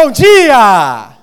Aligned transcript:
Bom 0.00 0.12
dia! 0.12 1.18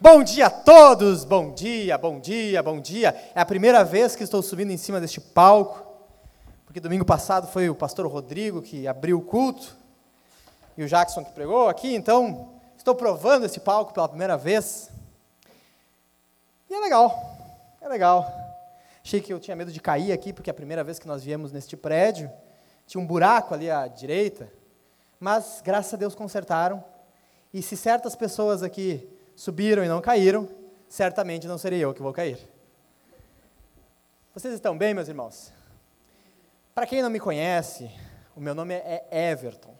Bom 0.00 0.22
dia 0.22 0.46
a 0.46 0.50
todos! 0.50 1.24
Bom 1.24 1.52
dia, 1.52 1.98
bom 1.98 2.20
dia, 2.20 2.62
bom 2.62 2.80
dia! 2.80 3.08
É 3.34 3.40
a 3.40 3.44
primeira 3.44 3.82
vez 3.82 4.14
que 4.14 4.22
estou 4.22 4.40
subindo 4.42 4.70
em 4.70 4.76
cima 4.76 5.00
deste 5.00 5.20
palco, 5.20 5.84
porque 6.64 6.78
domingo 6.78 7.04
passado 7.04 7.48
foi 7.48 7.68
o 7.68 7.74
pastor 7.74 8.06
Rodrigo 8.06 8.62
que 8.62 8.86
abriu 8.86 9.18
o 9.18 9.22
culto 9.22 9.76
e 10.76 10.84
o 10.84 10.86
Jackson 10.86 11.24
que 11.24 11.32
pregou 11.32 11.68
aqui, 11.68 11.96
então 11.96 12.52
estou 12.78 12.94
provando 12.94 13.44
esse 13.44 13.58
palco 13.58 13.92
pela 13.92 14.08
primeira 14.08 14.36
vez. 14.36 14.88
E 16.70 16.74
é 16.74 16.78
legal, 16.78 17.36
é 17.80 17.88
legal. 17.88 18.32
Achei 19.04 19.20
que 19.20 19.32
eu 19.32 19.40
tinha 19.40 19.56
medo 19.56 19.72
de 19.72 19.80
cair 19.80 20.12
aqui, 20.12 20.32
porque 20.32 20.48
é 20.48 20.52
a 20.52 20.54
primeira 20.54 20.84
vez 20.84 21.00
que 21.00 21.08
nós 21.08 21.24
viemos 21.24 21.50
neste 21.50 21.76
prédio. 21.76 22.30
Tinha 22.86 23.02
um 23.02 23.06
buraco 23.06 23.52
ali 23.52 23.68
à 23.68 23.88
direita, 23.88 24.48
mas 25.18 25.60
graças 25.60 25.92
a 25.92 25.96
Deus 25.96 26.14
consertaram. 26.14 26.84
E 27.56 27.62
se 27.62 27.74
certas 27.74 28.14
pessoas 28.14 28.62
aqui 28.62 29.08
subiram 29.34 29.82
e 29.82 29.88
não 29.88 30.02
caíram, 30.02 30.46
certamente 30.90 31.46
não 31.46 31.56
serei 31.56 31.82
eu 31.82 31.94
que 31.94 32.02
vou 32.02 32.12
cair. 32.12 32.38
Vocês 34.34 34.52
estão 34.52 34.76
bem, 34.76 34.92
meus 34.92 35.08
irmãos? 35.08 35.54
Para 36.74 36.86
quem 36.86 37.00
não 37.00 37.08
me 37.08 37.18
conhece, 37.18 37.90
o 38.36 38.40
meu 38.42 38.54
nome 38.54 38.74
é 38.74 39.06
Everton. 39.10 39.74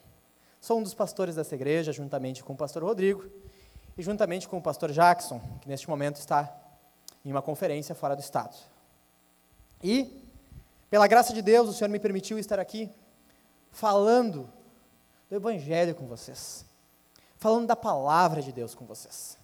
Sou 0.58 0.78
um 0.78 0.82
dos 0.82 0.94
pastores 0.94 1.34
dessa 1.34 1.54
igreja, 1.54 1.92
juntamente 1.92 2.42
com 2.42 2.54
o 2.54 2.56
pastor 2.56 2.82
Rodrigo 2.82 3.30
e 3.94 4.02
juntamente 4.02 4.48
com 4.48 4.56
o 4.56 4.62
pastor 4.62 4.90
Jackson, 4.90 5.38
que 5.60 5.68
neste 5.68 5.86
momento 5.86 6.16
está 6.16 6.50
em 7.22 7.30
uma 7.30 7.42
conferência 7.42 7.94
fora 7.94 8.16
do 8.16 8.20
estado. 8.20 8.56
E, 9.82 10.26
pela 10.88 11.06
graça 11.06 11.34
de 11.34 11.42
Deus, 11.42 11.68
o 11.68 11.74
Senhor 11.74 11.90
me 11.90 12.00
permitiu 12.00 12.38
estar 12.38 12.58
aqui 12.58 12.90
falando 13.70 14.50
do 15.28 15.36
Evangelho 15.36 15.94
com 15.94 16.06
vocês, 16.06 16.64
falando 17.38 17.66
da 17.66 17.76
palavra 17.76 18.42
de 18.42 18.52
Deus 18.52 18.74
com 18.74 18.84
vocês. 18.84 19.38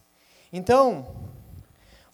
Então, 0.53 1.07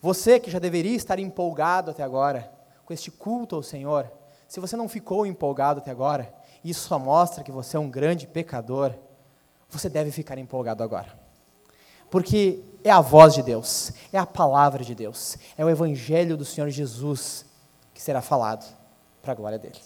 você 0.01 0.39
que 0.39 0.51
já 0.51 0.59
deveria 0.59 0.97
estar 0.97 1.19
empolgado 1.19 1.91
até 1.91 2.03
agora 2.03 2.53
com 2.84 2.93
este 2.93 3.11
culto 3.11 3.57
ao 3.57 3.62
Senhor, 3.62 4.11
se 4.47 4.61
você 4.61 4.77
não 4.77 4.89
ficou 4.89 5.27
empolgado 5.27 5.81
até 5.81 5.91
agora, 5.91 6.33
isso 6.65 6.89
só 6.89 6.99
mostra 6.99 7.45
que 7.45 7.53
você 7.53 7.77
é 7.77 7.81
um 7.81 7.91
grande 7.91 8.27
pecador, 8.27 8.95
você 9.69 9.89
deve 9.89 10.11
ficar 10.11 10.39
empolgado 10.39 10.83
agora. 10.83 11.19
Porque 12.11 12.62
é 12.83 12.91
a 12.91 13.01
voz 13.01 13.34
de 13.34 13.43
Deus, 13.43 13.93
é 14.12 14.19
a 14.19 14.25
palavra 14.25 14.83
de 14.83 14.95
Deus, 14.95 15.37
é 15.56 15.65
o 15.65 15.69
Evangelho 15.69 16.37
do 16.37 16.45
Senhor 16.45 16.71
Jesus 16.71 17.45
que 17.93 18.01
será 18.01 18.23
falado 18.23 18.65
para 19.21 19.33
a 19.33 19.34
glória 19.34 19.59
dele. 19.59 19.79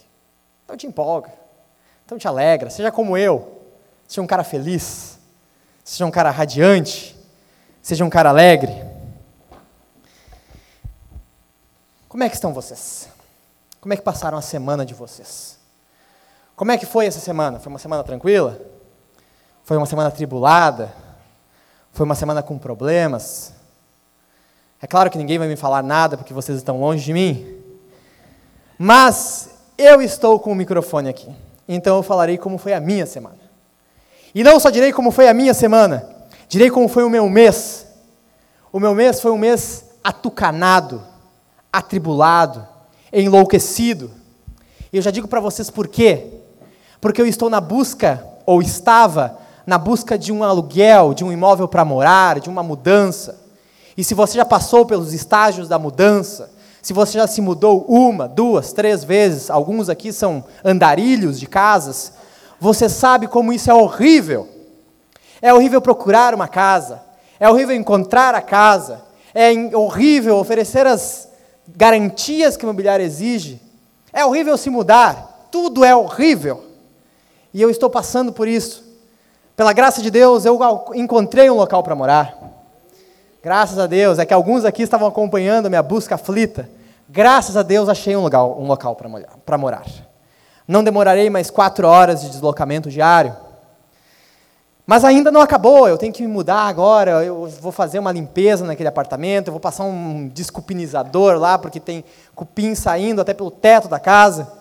Então 0.65 0.77
te 0.77 0.87
empolga, 0.87 1.33
então 2.05 2.19
te 2.19 2.29
alegra, 2.29 2.70
seja 2.70 2.93
como 2.93 3.17
eu, 3.17 3.63
Seja 4.13 4.20
um 4.20 4.27
cara 4.27 4.45
feliz. 4.45 5.12
Seja 5.85 6.07
um 6.07 6.11
cara 6.11 6.31
radiante. 6.31 7.17
Seja 7.83 8.05
um 8.05 8.11
cara 8.11 8.29
alegre. 8.29 8.73
Como 12.09 12.23
é 12.23 12.29
que 12.29 12.35
estão 12.35 12.53
vocês? 12.53 13.09
Como 13.81 13.93
é 13.93 13.97
que 13.97 14.03
passaram 14.03 14.39
a 14.39 14.43
semana 14.43 14.85
de 14.85 14.95
vocês? 14.95 15.59
Como 16.55 16.71
é 16.71 16.79
que 16.79 16.87
foi 16.87 17.07
essa 17.07 17.19
semana? 17.19 17.59
Foi 17.59 17.71
uma 17.73 17.79
semana 17.79 18.05
tranquila? 18.05 18.61
Foi 19.65 19.77
uma 19.77 19.87
semana 19.87 20.11
tribulada? 20.11 20.95
Foi 21.91 22.05
uma 22.05 22.15
semana 22.15 22.42
com 22.42 22.59
problemas? 22.59 23.53
É 24.81 24.87
claro 24.87 25.11
que 25.11 25.19
ninguém 25.19 25.39
vai 25.39 25.48
me 25.48 25.57
falar 25.57 25.83
nada 25.83 26.17
porque 26.17 26.33
vocês 26.33 26.59
estão 26.59 26.79
longe 26.79 27.05
de 27.05 27.13
mim. 27.13 27.61
Mas 28.79 29.51
eu 29.77 30.01
estou 30.01 30.39
com 30.39 30.53
o 30.53 30.55
microfone 30.55 31.09
aqui. 31.09 31.35
Então 31.67 31.97
eu 31.97 32.03
falarei 32.03 32.39
como 32.39 32.59
foi 32.59 32.73
a 32.73 32.81
minha 32.81 33.07
semana. 33.07 33.42
E 34.35 34.43
não 34.43 34.59
só 34.59 34.70
direi 34.70 34.93
como 34.93 35.11
foi 35.11 35.29
a 35.29 35.35
minha 35.35 35.53
semana, 35.53 36.09
direi 36.48 36.70
como 36.70 36.89
foi 36.89 37.05
o 37.05 37.11
meu 37.11 37.29
mês. 37.29 37.87
O 38.73 38.81
meu 38.81 38.95
mês 38.95 39.20
foi 39.20 39.31
um 39.31 39.39
mês 39.39 39.85
atucanado, 40.03 41.03
atribulado, 41.73 42.67
enlouquecido. 43.13 44.11
E 44.92 44.97
eu 44.97 45.03
já 45.03 45.11
digo 45.11 45.29
para 45.29 45.41
vocês 45.41 45.71
por 45.71 45.89
quê. 45.89 46.27
Porque 47.01 47.21
eu 47.21 47.27
estou 47.27 47.51
na 47.51 47.61
busca, 47.61 48.27
ou 48.47 48.63
estava, 48.63 49.39
na 49.67 49.77
busca 49.77 50.17
de 50.17 50.33
um 50.33 50.42
aluguel, 50.42 51.15
de 51.15 51.25
um 51.25 51.33
imóvel 51.33 51.69
para 51.69 51.85
morar, 51.85 52.41
de 52.41 52.48
uma 52.48 52.63
mudança. 52.63 53.41
E 53.97 54.03
se 54.03 54.15
você 54.15 54.39
já 54.39 54.45
passou 54.45 54.87
pelos 54.87 55.13
estágios 55.13 55.69
da 55.69 55.79
mudança, 55.79 56.51
se 56.81 56.92
você 56.92 57.19
já 57.19 57.27
se 57.27 57.41
mudou 57.41 57.85
uma, 57.89 58.27
duas, 58.27 58.73
três 58.73 59.05
vezes, 59.05 59.51
alguns 59.51 59.89
aqui 59.89 60.13
são 60.13 60.45
andarilhos 60.65 61.39
de 61.39 61.47
casas, 61.47 62.13
você 62.62 62.89
sabe 62.89 63.27
como 63.27 63.52
isso 63.52 63.68
é 63.68 63.74
horrível. 63.74 64.48
É 65.40 65.52
horrível 65.52 65.80
procurar 65.83 66.33
uma 66.33 66.46
casa, 66.46 67.02
é 67.40 67.50
horrível 67.50 67.74
encontrar 67.74 68.36
a 68.36 68.40
casa, 68.40 69.02
é 69.34 69.50
horrível 69.77 70.36
oferecer 70.36 70.86
as 70.86 71.28
garantias 71.67 72.56
que 72.56 72.64
o 72.64 72.67
imobiliário 72.67 73.05
exige, 73.05 73.61
é 74.12 74.24
horrível 74.24 74.56
se 74.56 74.70
mudar, 74.70 75.48
tudo 75.50 75.84
é 75.84 75.96
horrível. 75.96 76.62
E 77.52 77.61
eu 77.61 77.68
estou 77.68 77.90
passando 77.90 78.33
por 78.33 78.46
isso. 78.46 78.84
Pela 79.56 79.73
graça 79.73 80.00
de 80.00 80.08
Deus, 80.08 80.44
eu 80.44 80.56
encontrei 80.94 81.50
um 81.50 81.56
local 81.56 81.83
para 81.83 81.96
morar. 81.96 82.39
Graças 83.42 83.77
a 83.77 83.89
Deus, 83.89 84.20
é 84.20 84.24
que 84.24 84.33
alguns 84.33 84.64
aqui 84.64 84.84
estavam 84.84 85.08
acompanhando 85.08 85.67
a 85.67 85.68
minha 85.68 85.83
busca 85.83 86.14
aflita. 86.14 86.70
Graças 87.08 87.56
a 87.56 87.64
Deus, 87.64 87.89
achei 87.89 88.14
um, 88.14 88.23
lugar, 88.23 88.44
um 88.44 88.68
local 88.68 88.94
para 88.94 89.58
morar. 89.58 90.11
Não 90.67 90.84
demorarei 90.84 91.28
mais 91.28 91.50
quatro 91.50 91.86
horas 91.86 92.23
de 92.23 92.30
deslocamento 92.30 92.90
diário. 92.90 93.36
Mas 94.86 95.05
ainda 95.05 95.30
não 95.30 95.40
acabou, 95.40 95.89
eu 95.89 95.96
tenho 95.96 96.12
que 96.12 96.23
me 96.23 96.28
mudar 96.28 96.67
agora, 96.67 97.24
eu 97.24 97.46
vou 97.61 97.70
fazer 97.70 97.98
uma 97.98 98.11
limpeza 98.11 98.64
naquele 98.64 98.89
apartamento, 98.89 99.48
eu 99.48 99.52
vou 99.52 99.61
passar 99.61 99.84
um 99.84 100.28
descupinizador 100.28 101.39
lá, 101.39 101.56
porque 101.56 101.78
tem 101.78 102.05
cupim 102.34 102.74
saindo 102.74 103.20
até 103.20 103.33
pelo 103.33 103.50
teto 103.50 103.89
da 103.89 104.00
casa. 104.00 104.52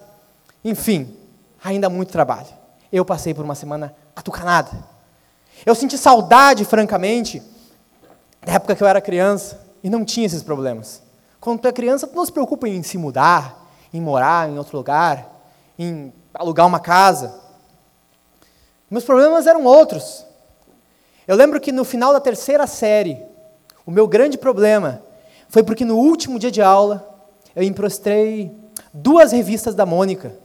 Enfim, 0.64 1.18
ainda 1.64 1.90
muito 1.90 2.12
trabalho. 2.12 2.48
Eu 2.94 3.04
passei 3.04 3.34
por 3.34 3.44
uma 3.44 3.56
semana 3.56 3.96
atucanada. 4.16 4.72
Eu 5.66 5.74
senti 5.74 5.98
saudade, 5.98 6.66
francamente, 6.66 7.42
da 8.46 8.54
época 8.54 8.76
que 8.76 8.84
eu 8.84 8.88
era 8.88 9.02
criança 9.02 9.60
e 9.84 9.90
não 9.90 10.06
tinha 10.06 10.28
esses 10.28 10.44
problemas. 10.44 11.02
Quando 11.40 11.62
tu 11.62 11.68
é 11.68 11.72
criança, 11.72 12.06
tu 12.06 12.16
não 12.16 12.26
se 12.26 12.32
preocupa 12.32 12.68
em 12.68 12.84
se 12.84 12.98
mudar, 12.98 13.70
em 13.92 14.00
morar 14.00 14.48
em 14.48 14.58
outro 14.58 14.78
lugar 14.78 15.31
em 15.84 16.14
alugar 16.34 16.68
uma 16.68 16.80
casa. 16.80 17.40
Meus 18.90 19.04
problemas 19.04 19.48
eram 19.48 19.66
outros. 19.66 20.26
Eu 21.28 21.36
lembro 21.36 21.60
que 21.60 21.72
no 21.72 21.84
final 21.84 22.14
da 22.14 22.20
terceira 22.20 22.68
série, 22.68 23.18
o 23.86 23.92
meu 23.92 24.08
grande 24.08 24.38
problema 24.38 25.02
foi 25.50 25.64
porque 25.64 25.84
no 25.84 25.98
último 25.98 26.38
dia 26.38 26.52
de 26.52 26.62
aula, 26.62 27.26
eu 27.56 27.64
emprestei 27.64 28.56
duas 28.94 29.32
revistas 29.32 29.74
da 29.74 29.86
Mônica 29.86 30.36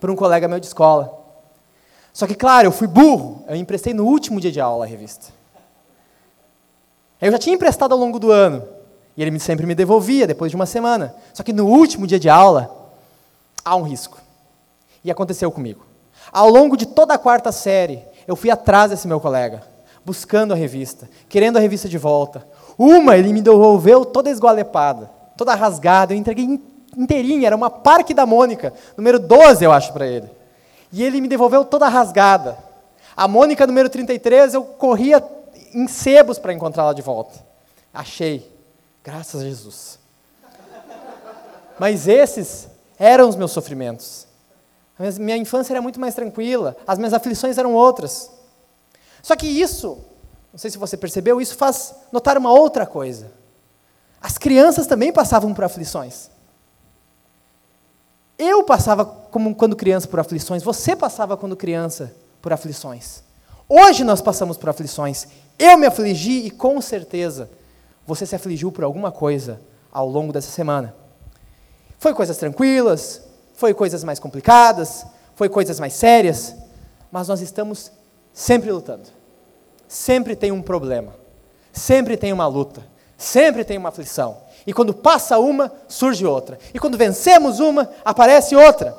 para 0.00 0.10
um 0.10 0.16
colega 0.16 0.48
meu 0.48 0.58
de 0.58 0.66
escola. 0.66 1.18
Só 2.12 2.26
que, 2.26 2.34
claro, 2.34 2.66
eu 2.66 2.72
fui 2.72 2.88
burro, 2.88 3.44
eu 3.46 3.54
emprestei 3.54 3.94
no 3.94 4.04
último 4.04 4.40
dia 4.40 4.50
de 4.50 4.60
aula 4.60 4.84
a 4.84 4.88
revista. 4.88 5.28
Eu 7.20 7.30
já 7.30 7.38
tinha 7.38 7.54
emprestado 7.54 7.92
ao 7.92 7.98
longo 7.98 8.18
do 8.18 8.32
ano, 8.32 8.66
e 9.16 9.22
ele 9.22 9.38
sempre 9.38 9.66
me 9.66 9.74
devolvia 9.74 10.26
depois 10.26 10.50
de 10.50 10.56
uma 10.56 10.66
semana. 10.66 11.14
Só 11.32 11.42
que 11.42 11.52
no 11.52 11.66
último 11.66 12.06
dia 12.06 12.18
de 12.18 12.28
aula, 12.28 12.90
há 13.64 13.76
um 13.76 13.82
risco. 13.82 14.18
E 15.04 15.10
aconteceu 15.10 15.50
comigo. 15.50 15.84
Ao 16.32 16.48
longo 16.48 16.76
de 16.76 16.86
toda 16.86 17.14
a 17.14 17.18
quarta 17.18 17.50
série, 17.50 18.04
eu 18.26 18.36
fui 18.36 18.50
atrás 18.50 18.90
desse 18.90 19.08
meu 19.08 19.20
colega, 19.20 19.62
buscando 20.04 20.52
a 20.52 20.56
revista, 20.56 21.08
querendo 21.28 21.56
a 21.56 21.60
revista 21.60 21.88
de 21.88 21.98
volta. 21.98 22.46
Uma, 22.78 23.16
ele 23.16 23.32
me 23.32 23.42
devolveu 23.42 24.04
toda 24.04 24.30
esgualepada, 24.30 25.10
toda 25.36 25.54
rasgada, 25.54 26.12
eu 26.12 26.18
entreguei 26.18 26.60
inteirinha, 26.96 27.46
era 27.46 27.56
uma 27.56 27.70
Parque 27.70 28.14
da 28.14 28.26
Mônica, 28.26 28.72
número 28.96 29.18
12, 29.18 29.64
eu 29.64 29.72
acho, 29.72 29.92
para 29.92 30.06
ele. 30.06 30.30
E 30.92 31.02
ele 31.02 31.20
me 31.20 31.28
devolveu 31.28 31.64
toda 31.64 31.88
rasgada. 31.88 32.58
A 33.16 33.28
Mônica, 33.28 33.66
número 33.66 33.88
33, 33.88 34.54
eu 34.54 34.62
corria 34.62 35.22
em 35.72 35.86
sebos 35.86 36.38
para 36.38 36.52
encontrá-la 36.52 36.92
de 36.92 37.02
volta. 37.02 37.38
Achei, 37.92 38.50
graças 39.04 39.40
a 39.40 39.44
Jesus. 39.44 39.98
Mas 41.78 42.06
esses 42.06 42.68
eram 42.98 43.28
os 43.28 43.36
meus 43.36 43.52
sofrimentos. 43.52 44.26
Minha 45.18 45.36
infância 45.36 45.72
era 45.72 45.80
muito 45.80 45.98
mais 45.98 46.14
tranquila, 46.14 46.76
as 46.86 46.98
minhas 46.98 47.14
aflições 47.14 47.56
eram 47.56 47.72
outras. 47.72 48.30
Só 49.22 49.34
que 49.34 49.46
isso, 49.46 49.98
não 50.52 50.58
sei 50.58 50.70
se 50.70 50.76
você 50.76 50.96
percebeu, 50.96 51.40
isso 51.40 51.56
faz 51.56 51.94
notar 52.12 52.36
uma 52.36 52.52
outra 52.52 52.84
coisa. 52.84 53.32
As 54.20 54.36
crianças 54.36 54.86
também 54.86 55.10
passavam 55.10 55.54
por 55.54 55.64
aflições. 55.64 56.30
Eu 58.38 58.62
passava 58.62 59.04
como 59.04 59.54
quando 59.54 59.74
criança 59.74 60.06
por 60.06 60.20
aflições, 60.20 60.62
você 60.62 60.94
passava 60.94 61.36
quando 61.36 61.56
criança 61.56 62.14
por 62.42 62.52
aflições. 62.52 63.22
Hoje 63.68 64.04
nós 64.04 64.20
passamos 64.20 64.58
por 64.58 64.68
aflições. 64.68 65.28
Eu 65.58 65.78
me 65.78 65.86
afligi 65.86 66.46
e 66.46 66.50
com 66.50 66.80
certeza 66.80 67.50
você 68.06 68.26
se 68.26 68.34
afligiu 68.34 68.70
por 68.72 68.84
alguma 68.84 69.10
coisa 69.12 69.60
ao 69.92 70.08
longo 70.08 70.32
dessa 70.32 70.50
semana. 70.50 70.94
Foi 71.98 72.12
coisas 72.14 72.36
tranquilas, 72.36 73.22
foi 73.60 73.74
coisas 73.74 74.02
mais 74.02 74.18
complicadas, 74.18 75.04
foi 75.34 75.46
coisas 75.46 75.78
mais 75.78 75.92
sérias, 75.92 76.54
mas 77.12 77.28
nós 77.28 77.42
estamos 77.42 77.92
sempre 78.32 78.72
lutando. 78.72 79.06
sempre 79.86 80.34
tem 80.34 80.50
um 80.50 80.62
problema, 80.62 81.14
sempre 81.70 82.16
tem 82.16 82.32
uma 82.32 82.46
luta, 82.46 82.82
sempre 83.18 83.62
tem 83.62 83.76
uma 83.76 83.90
aflição. 83.90 84.38
E 84.66 84.72
quando 84.72 84.94
passa 84.94 85.38
uma, 85.38 85.70
surge 85.88 86.24
outra. 86.24 86.58
E 86.72 86.78
quando 86.78 86.96
vencemos 86.96 87.60
uma, 87.60 87.90
aparece 88.02 88.56
outra. 88.56 88.96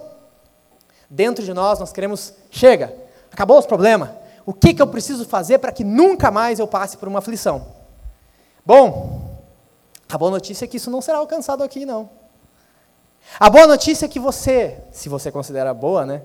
Dentro 1.10 1.44
de 1.44 1.54
nós, 1.54 1.80
nós 1.80 1.92
queremos, 1.92 2.34
chega, 2.52 2.94
acabou 3.32 3.58
os 3.58 3.66
problemas. 3.66 4.10
O 4.46 4.54
que, 4.54 4.76
que 4.76 4.82
eu 4.82 4.88
preciso 4.88 5.26
fazer 5.26 5.58
para 5.58 5.72
que 5.72 5.84
nunca 5.84 6.30
mais 6.30 6.60
eu 6.60 6.68
passe 6.68 6.98
por 6.98 7.08
uma 7.08 7.20
aflição? 7.20 7.66
Bom, 8.64 9.40
a 10.08 10.18
boa 10.20 10.30
notícia 10.30 10.66
é 10.66 10.68
que 10.68 10.78
isso 10.78 10.92
não 10.92 11.02
será 11.02 11.18
alcançado 11.18 11.64
aqui, 11.64 11.84
não. 11.84 12.21
A 13.40 13.50
boa 13.50 13.66
notícia 13.68 14.06
é 14.06 14.10
que 14.10 14.20
você, 14.20 14.78
se 14.92 15.10
você 15.10 15.32
considera 15.32 15.74
boa, 15.74 16.06
né? 16.06 16.22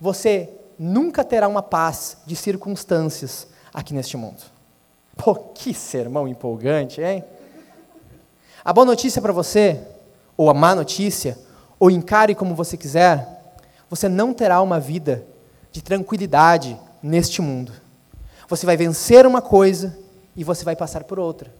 Você 0.00 0.50
nunca 0.78 1.24
terá 1.24 1.48
uma 1.48 1.62
paz 1.62 2.18
de 2.26 2.36
circunstâncias 2.36 3.48
aqui 3.72 3.92
neste 3.94 4.16
mundo. 4.16 4.42
Pô, 5.16 5.34
que 5.34 5.72
sermão 5.72 6.28
empolgante, 6.28 7.00
hein? 7.00 7.24
A 8.64 8.72
boa 8.72 8.84
notícia 8.84 9.22
para 9.22 9.32
você, 9.32 9.80
ou 10.36 10.50
a 10.50 10.54
má 10.54 10.74
notícia, 10.74 11.38
ou 11.78 11.90
encare 11.90 12.34
como 12.34 12.54
você 12.54 12.76
quiser, 12.76 13.54
você 13.88 14.08
não 14.08 14.34
terá 14.34 14.60
uma 14.60 14.80
vida 14.80 15.26
de 15.70 15.82
tranquilidade 15.82 16.78
neste 17.02 17.40
mundo. 17.40 17.72
Você 18.48 18.66
vai 18.66 18.76
vencer 18.76 19.26
uma 19.26 19.40
coisa 19.42 19.96
e 20.34 20.44
você 20.44 20.64
vai 20.64 20.76
passar 20.76 21.04
por 21.04 21.18
outra. 21.18 21.52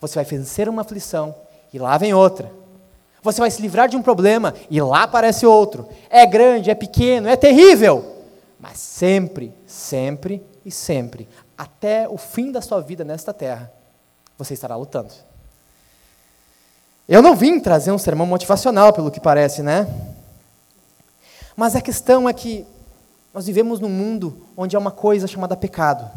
Você 0.00 0.14
vai 0.16 0.24
vencer 0.24 0.68
uma 0.68 0.82
aflição 0.82 1.34
e 1.72 1.78
lá 1.78 1.96
vem 1.98 2.12
outra. 2.14 2.50
Você 3.24 3.40
vai 3.40 3.50
se 3.50 3.62
livrar 3.62 3.88
de 3.88 3.96
um 3.96 4.02
problema 4.02 4.54
e 4.68 4.78
lá 4.82 5.04
aparece 5.04 5.46
outro. 5.46 5.88
É 6.10 6.26
grande, 6.26 6.70
é 6.70 6.74
pequeno, 6.74 7.26
é 7.26 7.34
terrível. 7.34 8.22
Mas 8.60 8.78
sempre, 8.78 9.50
sempre 9.66 10.44
e 10.62 10.70
sempre, 10.70 11.26
até 11.56 12.06
o 12.06 12.18
fim 12.18 12.52
da 12.52 12.60
sua 12.60 12.82
vida 12.82 13.02
nesta 13.02 13.32
terra, 13.32 13.72
você 14.36 14.52
estará 14.52 14.76
lutando. 14.76 15.08
Eu 17.08 17.22
não 17.22 17.34
vim 17.34 17.58
trazer 17.58 17.92
um 17.92 17.98
sermão 17.98 18.26
motivacional, 18.26 18.92
pelo 18.92 19.10
que 19.10 19.20
parece, 19.20 19.62
né? 19.62 19.88
Mas 21.56 21.74
a 21.74 21.80
questão 21.80 22.28
é 22.28 22.32
que 22.34 22.66
nós 23.32 23.46
vivemos 23.46 23.80
num 23.80 23.88
mundo 23.88 24.46
onde 24.54 24.76
há 24.76 24.78
uma 24.78 24.90
coisa 24.90 25.26
chamada 25.26 25.56
pecado. 25.56 26.10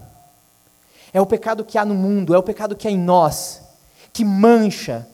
É 1.13 1.21
o 1.21 1.25
pecado 1.25 1.63
que 1.63 1.77
há 1.77 1.85
no 1.85 1.95
mundo, 1.95 2.35
é 2.35 2.37
o 2.37 2.43
pecado 2.43 2.75
que 2.75 2.85
há 2.85 2.91
em 2.91 2.99
nós, 2.99 3.61
que 4.11 4.25
mancha 4.25 5.07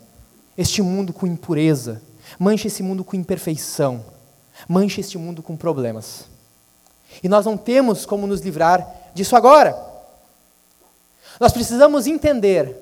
este 0.57 0.81
mundo 0.81 1.11
com 1.13 1.25
impureza, 1.25 2.01
mancha 2.39 2.67
esse 2.67 2.83
mundo 2.83 3.03
com 3.03 3.15
imperfeição, 3.15 4.03
mancha 4.67 5.01
este 5.01 5.17
mundo 5.17 5.41
com 5.41 5.55
problemas. 5.55 6.25
E 7.21 7.29
nós 7.29 7.45
não 7.45 7.57
temos 7.57 8.05
como 8.05 8.25
nos 8.25 8.41
livrar 8.41 8.87
disso 9.13 9.35
agora. 9.35 9.77
Nós 11.39 11.51
precisamos 11.51 12.07
entender 12.07 12.75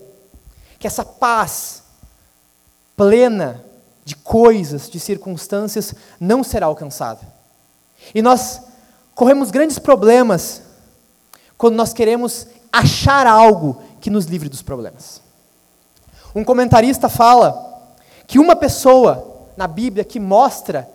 que 0.79 0.88
essa 0.88 1.03
paz 1.03 1.83
plena 2.95 3.63
de 4.03 4.15
coisas, 4.15 4.89
de 4.89 5.00
circunstâncias, 5.00 5.94
não 6.19 6.44
será 6.44 6.65
alcançada. 6.65 7.21
E 8.13 8.21
nós 8.21 8.62
corremos 9.13 9.51
grandes 9.51 9.79
problemas 9.79 10.62
quando 11.57 11.75
nós 11.75 11.94
queremos 11.94 12.47
achar 12.71 13.27
algo 13.27 13.81
que 14.00 14.09
nos 14.09 14.25
livre 14.25 14.50
dos 14.50 14.62
problemas. 14.62 15.21
Um 16.33 16.44
comentarista 16.44 17.10
fala 17.10 17.89
que 18.25 18.39
uma 18.39 18.56
pessoa 18.56 19.50
na 19.57 19.68
Bíblia 19.68 20.04
que 20.04 20.19
mostra 20.19 20.89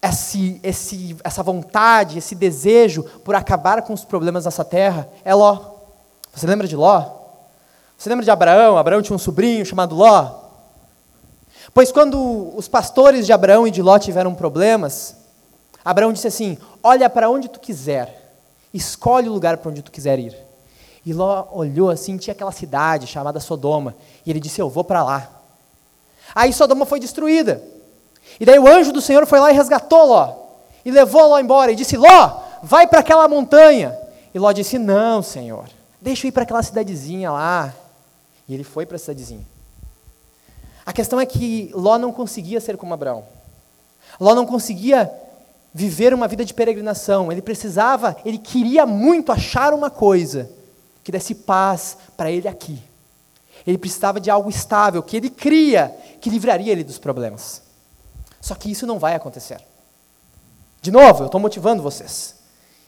esse, 0.00 0.58
esse, 0.62 1.16
essa 1.22 1.42
vontade, 1.42 2.18
esse 2.18 2.34
desejo 2.34 3.04
por 3.24 3.34
acabar 3.34 3.82
com 3.82 3.92
os 3.92 4.04
problemas 4.04 4.44
dessa 4.44 4.64
terra 4.64 5.08
é 5.24 5.34
Ló. 5.34 5.58
Você 6.34 6.46
lembra 6.46 6.66
de 6.66 6.74
Ló? 6.74 7.10
Você 7.96 8.08
lembra 8.08 8.24
de 8.24 8.30
Abraão? 8.30 8.78
Abraão 8.78 9.02
tinha 9.02 9.14
um 9.14 9.18
sobrinho 9.18 9.64
chamado 9.64 9.94
Ló. 9.94 10.40
Pois 11.72 11.92
quando 11.92 12.52
os 12.56 12.66
pastores 12.66 13.26
de 13.26 13.32
Abraão 13.32 13.66
e 13.66 13.70
de 13.70 13.80
Ló 13.80 13.98
tiveram 13.98 14.34
problemas, 14.34 15.16
Abraão 15.84 16.12
disse 16.12 16.26
assim: 16.26 16.58
Olha 16.82 17.08
para 17.08 17.30
onde 17.30 17.48
tu 17.48 17.60
quiser, 17.60 18.34
escolhe 18.74 19.28
o 19.28 19.32
lugar 19.32 19.58
para 19.58 19.70
onde 19.70 19.82
tu 19.82 19.92
quiser 19.92 20.18
ir. 20.18 20.36
E 21.04 21.12
Ló 21.12 21.48
olhou 21.52 21.90
assim, 21.90 22.16
tinha 22.16 22.32
aquela 22.32 22.52
cidade 22.52 23.06
chamada 23.06 23.40
Sodoma, 23.40 23.94
e 24.24 24.30
ele 24.30 24.40
disse: 24.40 24.60
Eu 24.60 24.70
vou 24.70 24.84
para 24.84 25.02
lá. 25.02 25.28
Aí 26.34 26.52
Sodoma 26.52 26.86
foi 26.86 27.00
destruída. 27.00 27.62
E 28.38 28.46
daí 28.46 28.58
o 28.58 28.68
anjo 28.68 28.92
do 28.92 29.00
Senhor 29.00 29.26
foi 29.26 29.40
lá 29.40 29.50
e 29.50 29.54
resgatou 29.54 30.06
Ló. 30.06 30.34
E 30.84 30.90
levou 30.90 31.28
Ló 31.28 31.38
embora 31.38 31.72
e 31.72 31.76
disse: 31.76 31.96
Ló, 31.96 32.40
vai 32.62 32.86
para 32.86 33.00
aquela 33.00 33.26
montanha. 33.26 33.98
E 34.32 34.38
Ló 34.38 34.52
disse: 34.52 34.78
Não, 34.78 35.22
Senhor, 35.22 35.68
deixa 36.00 36.26
eu 36.26 36.28
ir 36.28 36.32
para 36.32 36.44
aquela 36.44 36.62
cidadezinha 36.62 37.32
lá. 37.32 37.74
E 38.48 38.54
ele 38.54 38.64
foi 38.64 38.86
para 38.86 38.96
a 38.96 38.98
cidadezinha. 38.98 39.46
A 40.86 40.92
questão 40.92 41.20
é 41.20 41.26
que 41.26 41.70
Ló 41.74 41.98
não 41.98 42.12
conseguia 42.12 42.60
ser 42.60 42.76
como 42.76 42.94
Abraão. 42.94 43.24
Ló 44.20 44.34
não 44.34 44.46
conseguia 44.46 45.10
viver 45.74 46.14
uma 46.14 46.28
vida 46.28 46.44
de 46.44 46.54
peregrinação. 46.54 47.32
Ele 47.32 47.42
precisava, 47.42 48.16
ele 48.24 48.38
queria 48.38 48.86
muito 48.86 49.32
achar 49.32 49.72
uma 49.74 49.90
coisa 49.90 50.48
que 51.02 51.12
desse 51.12 51.34
paz 51.34 51.96
para 52.16 52.30
ele 52.30 52.48
aqui. 52.48 52.82
Ele 53.66 53.78
precisava 53.78 54.20
de 54.20 54.30
algo 54.30 54.50
estável, 54.50 55.02
que 55.02 55.16
ele 55.16 55.30
cria, 55.30 55.94
que 56.20 56.30
livraria 56.30 56.72
ele 56.72 56.84
dos 56.84 56.98
problemas. 56.98 57.62
Só 58.40 58.54
que 58.54 58.70
isso 58.70 58.86
não 58.86 58.98
vai 58.98 59.14
acontecer. 59.14 59.60
De 60.80 60.90
novo, 60.90 61.22
eu 61.22 61.26
estou 61.26 61.40
motivando 61.40 61.82
vocês. 61.82 62.34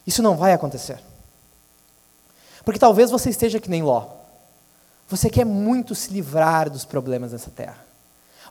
Isso 0.06 0.22
não 0.22 0.36
vai 0.36 0.52
acontecer. 0.52 0.98
Porque 2.64 2.78
talvez 2.78 3.10
você 3.10 3.30
esteja 3.30 3.60
que 3.60 3.70
nem 3.70 3.82
Ló. 3.82 4.08
Você 5.08 5.30
quer 5.30 5.44
muito 5.44 5.94
se 5.94 6.12
livrar 6.12 6.68
dos 6.68 6.84
problemas 6.84 7.30
dessa 7.30 7.50
terra. 7.50 7.84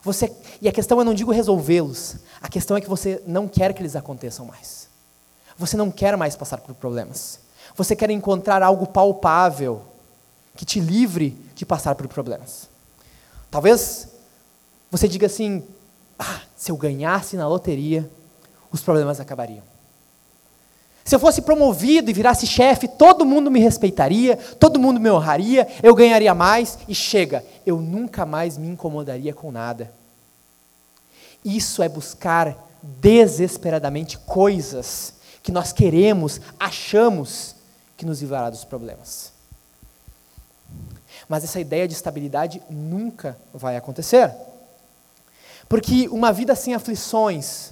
Você, 0.02 0.32
e 0.60 0.68
a 0.68 0.72
questão 0.72 0.98
eu 0.98 1.04
não 1.04 1.14
digo 1.14 1.32
resolvê-los, 1.32 2.16
a 2.40 2.48
questão 2.48 2.76
é 2.76 2.80
que 2.80 2.88
você 2.88 3.22
não 3.26 3.48
quer 3.48 3.72
que 3.72 3.80
eles 3.80 3.96
aconteçam 3.96 4.46
mais. 4.46 4.88
Você 5.56 5.76
não 5.76 5.90
quer 5.90 6.16
mais 6.16 6.36
passar 6.36 6.58
por 6.58 6.74
problemas. 6.74 7.40
Você 7.76 7.96
quer 7.96 8.10
encontrar 8.10 8.62
algo 8.62 8.86
palpável 8.86 9.82
que 10.56 10.64
te 10.64 10.78
livre 10.78 11.36
de 11.54 11.66
passar 11.66 11.94
por 11.94 12.06
problemas. 12.06 12.68
Talvez 13.50 14.08
você 14.90 15.08
diga 15.08 15.26
assim: 15.26 15.64
ah, 16.18 16.40
se 16.56 16.70
eu 16.70 16.76
ganhasse 16.76 17.36
na 17.36 17.48
loteria, 17.48 18.08
os 18.70 18.80
problemas 18.80 19.20
acabariam. 19.20 19.62
Se 21.04 21.14
eu 21.14 21.18
fosse 21.18 21.42
promovido 21.42 22.10
e 22.10 22.14
virasse 22.14 22.46
chefe, 22.46 22.88
todo 22.88 23.26
mundo 23.26 23.50
me 23.50 23.60
respeitaria, 23.60 24.36
todo 24.36 24.80
mundo 24.80 24.98
me 24.98 25.10
honraria, 25.10 25.68
eu 25.82 25.94
ganharia 25.94 26.34
mais 26.34 26.78
e 26.88 26.94
chega, 26.94 27.44
eu 27.66 27.76
nunca 27.76 28.24
mais 28.24 28.56
me 28.56 28.68
incomodaria 28.68 29.34
com 29.34 29.52
nada. 29.52 29.92
Isso 31.44 31.82
é 31.82 31.88
buscar 31.90 32.56
desesperadamente 32.82 34.16
coisas 34.16 35.14
que 35.42 35.52
nós 35.52 35.72
queremos, 35.72 36.40
achamos 36.58 37.54
que 37.96 38.06
nos 38.06 38.20
livrará 38.20 38.50
dos 38.50 38.64
problemas. 38.64 39.32
Mas 41.28 41.44
essa 41.44 41.60
ideia 41.60 41.86
de 41.86 41.94
estabilidade 41.94 42.62
nunca 42.68 43.36
vai 43.52 43.76
acontecer. 43.76 44.32
Porque 45.68 46.08
uma 46.08 46.32
vida 46.32 46.54
sem 46.54 46.74
aflições, 46.74 47.70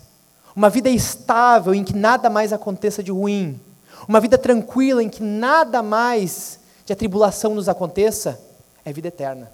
uma 0.55 0.71
vida 0.71 0.89
estável 0.89 1.75
em 1.75 1.85
que 1.85 1.95
nada 1.95 2.31
mais 2.31 2.53
aconteça 2.53 3.03
de 3.03 3.11
ruim, 3.11 3.61
uma 4.09 4.21
vida 4.21 4.39
tranquila 4.39 5.03
em 5.03 5.09
que 5.09 5.23
nada 5.23 5.83
mais 5.83 6.59
de 6.85 6.93
atribulação 6.93 7.55
nos 7.55 7.69
aconteça, 7.69 8.41
é 8.85 8.93
vida 8.93 9.09
eterna. 9.09 9.51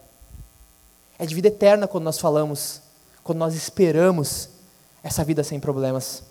É 1.18 1.26
de 1.26 1.34
vida 1.34 1.48
eterna 1.48 1.86
quando 1.86 2.04
nós 2.04 2.18
falamos, 2.18 2.80
quando 3.22 3.38
nós 3.38 3.54
esperamos 3.54 4.48
essa 5.02 5.24
vida 5.24 5.42
sem 5.42 5.58
problemas. 5.58 6.22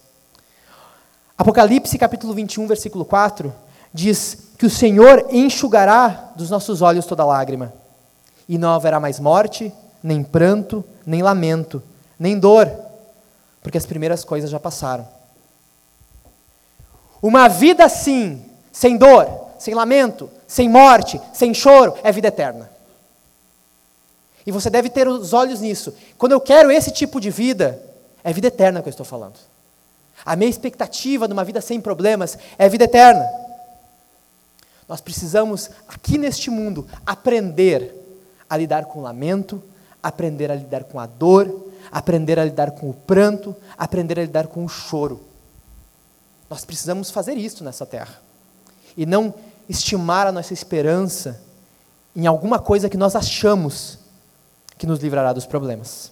Apocalipse 1.37 1.97
capítulo 1.97 2.33
21, 2.33 2.65
versículo 2.65 3.05
4, 3.05 3.53
diz 3.93 4.51
que 4.57 4.65
o 4.65 4.69
Senhor 4.69 5.27
enxugará 5.31 6.31
dos 6.35 6.49
nossos 6.49 6.81
olhos 6.81 7.05
toda 7.05 7.25
lágrima, 7.25 7.73
e 8.47 8.57
não 8.57 8.73
haverá 8.73 8.99
mais 8.99 9.19
morte, 9.19 9.71
nem 10.01 10.23
pranto, 10.23 10.83
nem 11.05 11.21
lamento, 11.21 11.81
nem 12.19 12.39
dor, 12.39 12.71
porque 13.61 13.77
as 13.77 13.85
primeiras 13.85 14.23
coisas 14.23 14.49
já 14.49 14.59
passaram. 14.59 15.07
Uma 17.21 17.47
vida 17.47 17.83
assim, 17.83 18.43
sem 18.71 18.97
dor, 18.97 19.27
sem 19.59 19.73
lamento, 19.73 20.29
sem 20.47 20.69
morte, 20.69 21.19
sem 21.33 21.53
choro, 21.53 21.95
é 22.03 22.11
vida 22.11 22.27
eterna. 22.27 22.69
E 24.45 24.51
você 24.51 24.69
deve 24.69 24.89
ter 24.89 25.07
os 25.07 25.33
olhos 25.33 25.59
nisso. 25.59 25.93
Quando 26.17 26.31
eu 26.31 26.39
quero 26.39 26.71
esse 26.71 26.91
tipo 26.91 27.19
de 27.19 27.29
vida, 27.29 27.81
é 28.23 28.31
vida 28.31 28.47
eterna 28.47 28.81
que 28.81 28.87
eu 28.87 28.91
estou 28.91 29.05
falando. 29.05 29.35
A 30.25 30.35
minha 30.35 30.49
expectativa 30.49 31.27
de 31.27 31.33
uma 31.33 31.43
vida 31.43 31.59
sem 31.59 31.81
problemas 31.81 32.37
é 32.57 32.69
vida 32.69 32.85
eterna. 32.85 33.27
Nós 34.87 35.01
precisamos, 35.01 35.69
aqui 35.87 36.17
neste 36.17 36.49
mundo, 36.49 36.87
aprender 37.05 37.93
a 38.49 38.55
lidar 38.55 38.85
com 38.85 38.99
o 38.99 39.01
lamento, 39.01 39.61
aprender 40.01 40.49
a 40.49 40.55
lidar 40.55 40.85
com 40.85 40.99
a 40.99 41.05
dor, 41.05 41.71
aprender 41.91 42.39
a 42.39 42.45
lidar 42.45 42.71
com 42.71 42.89
o 42.89 42.93
pranto, 42.93 43.55
aprender 43.77 44.19
a 44.19 44.23
lidar 44.23 44.47
com 44.47 44.63
o 44.63 44.69
choro. 44.69 45.21
Nós 46.49 46.63
precisamos 46.63 47.11
fazer 47.11 47.33
isso 47.33 47.63
nessa 47.63 47.85
terra. 47.85 48.21
E 48.95 49.05
não 49.05 49.33
estimar 49.67 50.27
a 50.27 50.31
nossa 50.31 50.53
esperança 50.53 51.41
em 52.15 52.25
alguma 52.25 52.57
coisa 52.57 52.89
que 52.89 52.97
nós 52.97 53.15
achamos 53.15 53.99
que 54.77 54.87
nos 54.87 54.99
livrará 54.99 55.33
dos 55.33 55.45
problemas. 55.45 56.11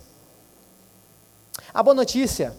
A 1.74 1.82
boa 1.82 1.96
notícia 1.96 2.54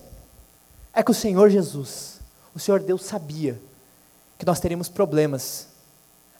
é 0.92 1.02
que 1.02 1.10
o 1.10 1.14
Senhor 1.14 1.50
Jesus, 1.50 2.20
o 2.54 2.58
Senhor 2.58 2.80
Deus, 2.80 3.04
sabia 3.04 3.60
que 4.38 4.46
nós 4.46 4.60
teríamos 4.60 4.88
problemas 4.88 5.68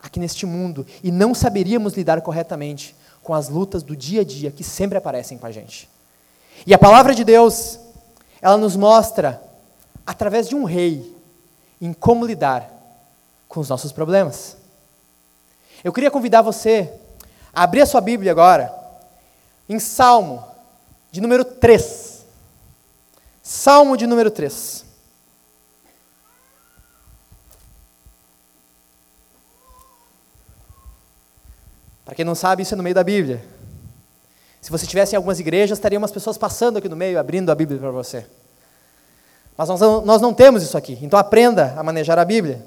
aqui 0.06 0.18
neste 0.18 0.46
mundo 0.46 0.86
e 1.02 1.10
não 1.10 1.34
saberíamos 1.34 1.94
lidar 1.94 2.20
corretamente 2.22 2.96
com 3.22 3.34
as 3.34 3.48
lutas 3.48 3.82
do 3.82 3.96
dia 3.96 4.20
a 4.20 4.24
dia 4.24 4.50
que 4.50 4.64
sempre 4.64 4.96
aparecem 4.96 5.36
com 5.36 5.46
a 5.46 5.50
gente. 5.50 5.88
E 6.66 6.72
a 6.72 6.78
palavra 6.78 7.14
de 7.14 7.24
Deus, 7.24 7.78
ela 8.40 8.56
nos 8.56 8.76
mostra, 8.76 9.42
através 10.06 10.48
de 10.48 10.54
um 10.54 10.64
rei, 10.64 11.14
em 11.80 11.92
como 11.92 12.24
lidar 12.24 12.70
com 13.48 13.60
os 13.60 13.68
nossos 13.68 13.92
problemas. 13.92 14.56
Eu 15.82 15.92
queria 15.92 16.10
convidar 16.10 16.42
você 16.42 16.92
a 17.52 17.64
abrir 17.64 17.82
a 17.82 17.86
sua 17.86 18.00
Bíblia 18.00 18.32
agora, 18.32 18.72
em 19.68 19.78
Salmo, 19.78 20.44
de 21.10 21.20
número 21.20 21.44
3. 21.44 22.24
Salmo 23.42 23.96
de 23.96 24.06
número 24.06 24.30
3. 24.30 24.84
Para 32.06 32.14
quem 32.14 32.24
não 32.24 32.36
sabe, 32.36 32.62
isso 32.62 32.72
é 32.72 32.76
no 32.76 32.84
meio 32.84 32.94
da 32.94 33.02
Bíblia. 33.02 33.44
Se 34.60 34.70
você 34.70 34.84
estivesse 34.84 35.14
em 35.14 35.16
algumas 35.16 35.40
igrejas, 35.40 35.76
estariam 35.76 36.00
umas 36.00 36.12
pessoas 36.12 36.38
passando 36.38 36.78
aqui 36.78 36.88
no 36.88 36.96
meio, 36.96 37.18
abrindo 37.18 37.50
a 37.50 37.54
Bíblia 37.54 37.80
para 37.80 37.90
você. 37.90 38.24
Mas 39.56 39.68
nós 39.68 39.80
não, 39.80 40.04
nós 40.04 40.22
não 40.22 40.32
temos 40.32 40.62
isso 40.62 40.78
aqui, 40.78 40.96
então 41.02 41.18
aprenda 41.18 41.74
a 41.76 41.82
manejar 41.82 42.16
a 42.16 42.24
Bíblia. 42.24 42.64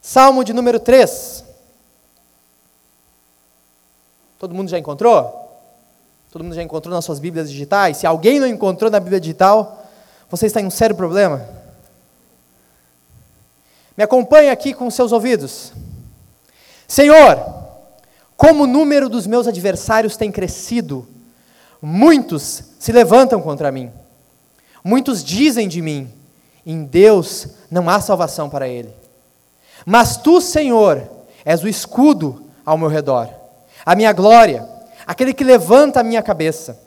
Salmo 0.00 0.44
de 0.44 0.52
número 0.52 0.78
3. 0.78 1.44
Todo 4.38 4.54
mundo 4.54 4.70
já 4.70 4.78
encontrou? 4.78 5.48
Todo 6.30 6.44
mundo 6.44 6.54
já 6.54 6.62
encontrou 6.62 6.94
nas 6.94 7.04
suas 7.04 7.18
Bíblias 7.18 7.50
digitais? 7.50 7.96
Se 7.96 8.06
alguém 8.06 8.38
não 8.38 8.46
encontrou 8.46 8.88
na 8.88 9.00
Bíblia 9.00 9.18
digital, 9.18 9.84
você 10.30 10.46
está 10.46 10.60
em 10.60 10.66
um 10.66 10.70
sério 10.70 10.94
problema. 10.94 11.44
Me 13.96 14.04
acompanhe 14.04 14.48
aqui 14.48 14.72
com 14.72 14.88
seus 14.92 15.10
ouvidos. 15.10 15.72
Senhor, 16.86 17.57
como 18.38 18.64
o 18.64 18.66
número 18.66 19.10
dos 19.10 19.26
meus 19.26 19.46
adversários 19.46 20.16
tem 20.16 20.32
crescido, 20.32 21.06
muitos 21.82 22.62
se 22.78 22.92
levantam 22.92 23.42
contra 23.42 23.70
mim. 23.70 23.90
Muitos 24.82 25.22
dizem 25.22 25.68
de 25.68 25.82
mim: 25.82 26.10
em 26.64 26.84
Deus 26.84 27.48
não 27.70 27.90
há 27.90 28.00
salvação 28.00 28.48
para 28.48 28.66
ele. 28.66 28.94
Mas 29.84 30.16
tu, 30.16 30.40
Senhor, 30.40 31.06
és 31.44 31.62
o 31.62 31.68
escudo 31.68 32.44
ao 32.64 32.78
meu 32.78 32.88
redor 32.88 33.28
a 33.84 33.94
minha 33.94 34.12
glória, 34.12 34.68
aquele 35.06 35.32
que 35.32 35.42
levanta 35.42 36.00
a 36.00 36.04
minha 36.04 36.22
cabeça. 36.22 36.78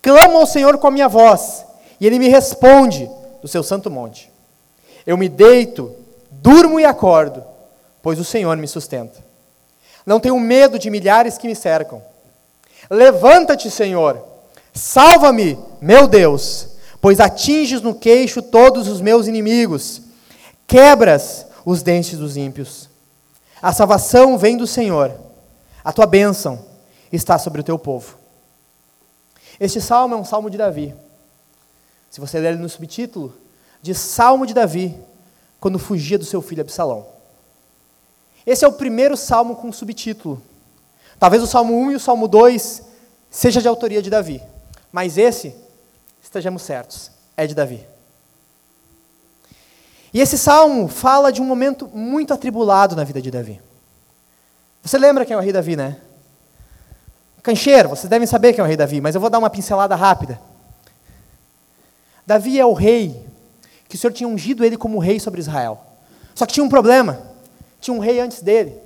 Clamo 0.00 0.38
ao 0.38 0.46
Senhor 0.46 0.78
com 0.78 0.86
a 0.86 0.90
minha 0.90 1.06
voz, 1.06 1.66
e 2.00 2.06
ele 2.06 2.18
me 2.18 2.28
responde 2.28 3.10
do 3.42 3.46
seu 3.46 3.62
santo 3.62 3.90
monte. 3.90 4.32
Eu 5.06 5.18
me 5.18 5.28
deito, 5.28 5.94
durmo 6.30 6.80
e 6.80 6.84
acordo, 6.86 7.44
pois 8.00 8.18
o 8.18 8.24
Senhor 8.24 8.56
me 8.56 8.66
sustenta. 8.66 9.22
Não 10.04 10.20
tenho 10.20 10.38
medo 10.38 10.78
de 10.78 10.90
milhares 10.90 11.38
que 11.38 11.46
me 11.46 11.54
cercam. 11.54 12.02
Levanta-te, 12.90 13.70
Senhor, 13.70 14.22
salva-me, 14.74 15.58
meu 15.80 16.06
Deus, 16.06 16.68
pois 17.00 17.20
atinges 17.20 17.80
no 17.80 17.94
queixo 17.94 18.42
todos 18.42 18.88
os 18.88 19.00
meus 19.00 19.26
inimigos, 19.26 20.02
quebras 20.66 21.46
os 21.64 21.82
dentes 21.82 22.18
dos 22.18 22.36
ímpios. 22.36 22.88
A 23.62 23.72
salvação 23.72 24.36
vem 24.36 24.56
do 24.56 24.66
Senhor 24.66 25.12
a 25.84 25.92
tua 25.92 26.06
bênção 26.06 26.64
está 27.10 27.38
sobre 27.38 27.60
o 27.60 27.64
teu 27.64 27.78
povo. 27.78 28.16
Este 29.58 29.80
salmo 29.80 30.14
é 30.14 30.16
um 30.16 30.24
salmo 30.24 30.48
de 30.48 30.56
Davi. 30.56 30.94
Se 32.10 32.20
você 32.20 32.38
ler 32.38 32.56
no 32.56 32.68
subtítulo, 32.68 33.34
diz 33.80 33.98
Salmo 33.98 34.46
de 34.46 34.54
Davi, 34.54 34.96
quando 35.58 35.78
fugia 35.78 36.18
do 36.18 36.24
seu 36.24 36.40
filho 36.40 36.60
Absalão. 36.60 37.06
Esse 38.46 38.64
é 38.64 38.68
o 38.68 38.72
primeiro 38.72 39.16
salmo 39.16 39.56
com 39.56 39.72
subtítulo. 39.72 40.42
Talvez 41.18 41.42
o 41.42 41.46
salmo 41.46 41.78
1 41.78 41.92
e 41.92 41.94
o 41.94 42.00
salmo 42.00 42.26
2 42.26 42.82
seja 43.30 43.62
de 43.62 43.68
autoria 43.68 44.02
de 44.02 44.10
Davi, 44.10 44.42
mas 44.90 45.16
esse, 45.16 45.54
estejamos 46.22 46.62
certos, 46.62 47.10
é 47.36 47.46
de 47.46 47.54
Davi. 47.54 47.86
E 50.12 50.20
esse 50.20 50.36
salmo 50.36 50.88
fala 50.88 51.32
de 51.32 51.40
um 51.40 51.44
momento 51.44 51.88
muito 51.88 52.34
atribulado 52.34 52.94
na 52.94 53.04
vida 53.04 53.22
de 53.22 53.30
Davi. 53.30 53.60
Você 54.82 54.98
lembra 54.98 55.24
quem 55.24 55.34
é 55.34 55.36
o 55.38 55.40
rei 55.40 55.52
Davi, 55.52 55.76
né? 55.76 55.96
Cancheiro, 57.42 57.88
vocês 57.88 58.10
devem 58.10 58.26
saber 58.26 58.52
quem 58.52 58.60
é 58.60 58.64
o 58.64 58.66
rei 58.66 58.76
Davi, 58.76 59.00
mas 59.00 59.14
eu 59.14 59.20
vou 59.20 59.30
dar 59.30 59.38
uma 59.38 59.48
pincelada 59.48 59.94
rápida. 59.94 60.38
Davi 62.26 62.58
é 62.58 62.66
o 62.66 62.72
rei 62.72 63.24
que 63.88 63.96
o 63.96 63.98
Senhor 63.98 64.12
tinha 64.12 64.28
ungido 64.28 64.64
ele 64.64 64.76
como 64.76 64.98
rei 64.98 65.18
sobre 65.18 65.40
Israel. 65.40 65.80
Só 66.34 66.46
que 66.46 66.52
tinha 66.52 66.64
um 66.64 66.68
problema. 66.68 67.31
Tinha 67.82 67.94
um 67.94 67.98
rei 67.98 68.20
antes 68.20 68.40
dele. 68.40 68.78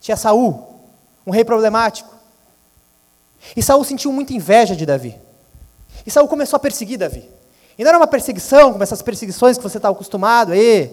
Tinha 0.00 0.16
Saul, 0.16 0.80
um 1.26 1.30
rei 1.30 1.44
problemático. 1.44 2.14
E 3.54 3.62
Saul 3.62 3.84
sentiu 3.84 4.12
muita 4.12 4.32
inveja 4.32 4.74
de 4.74 4.86
Davi. 4.86 5.18
E 6.06 6.10
Saul 6.10 6.28
começou 6.28 6.56
a 6.56 6.60
perseguir 6.60 6.96
Davi. 6.96 7.28
E 7.76 7.82
não 7.82 7.88
era 7.90 7.98
uma 7.98 8.06
perseguição, 8.06 8.72
como 8.72 8.82
essas 8.82 9.02
perseguições 9.02 9.56
que 9.58 9.62
você 9.62 9.78
está 9.78 9.88
acostumado, 9.88 10.52
aí, 10.52 10.90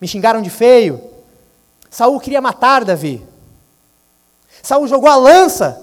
me 0.00 0.06
xingaram 0.06 0.40
de 0.40 0.48
feio. 0.48 1.02
Saul 1.90 2.18
queria 2.20 2.40
matar 2.40 2.84
Davi. 2.84 3.20
Saul 4.62 4.86
jogou 4.86 5.10
a 5.10 5.16
lança 5.16 5.80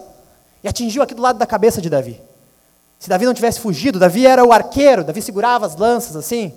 e 0.64 0.68
atingiu 0.68 1.04
aqui 1.04 1.14
do 1.14 1.22
lado 1.22 1.38
da 1.38 1.46
cabeça 1.46 1.82
de 1.82 1.90
Davi. 1.90 2.20
Se 2.98 3.10
Davi 3.10 3.26
não 3.26 3.34
tivesse 3.34 3.60
fugido, 3.60 4.00
Davi 4.00 4.26
era 4.26 4.44
o 4.44 4.54
arqueiro, 4.54 5.04
Davi 5.04 5.22
segurava 5.22 5.66
as 5.66 5.76
lanças 5.76 6.16
assim. 6.16 6.54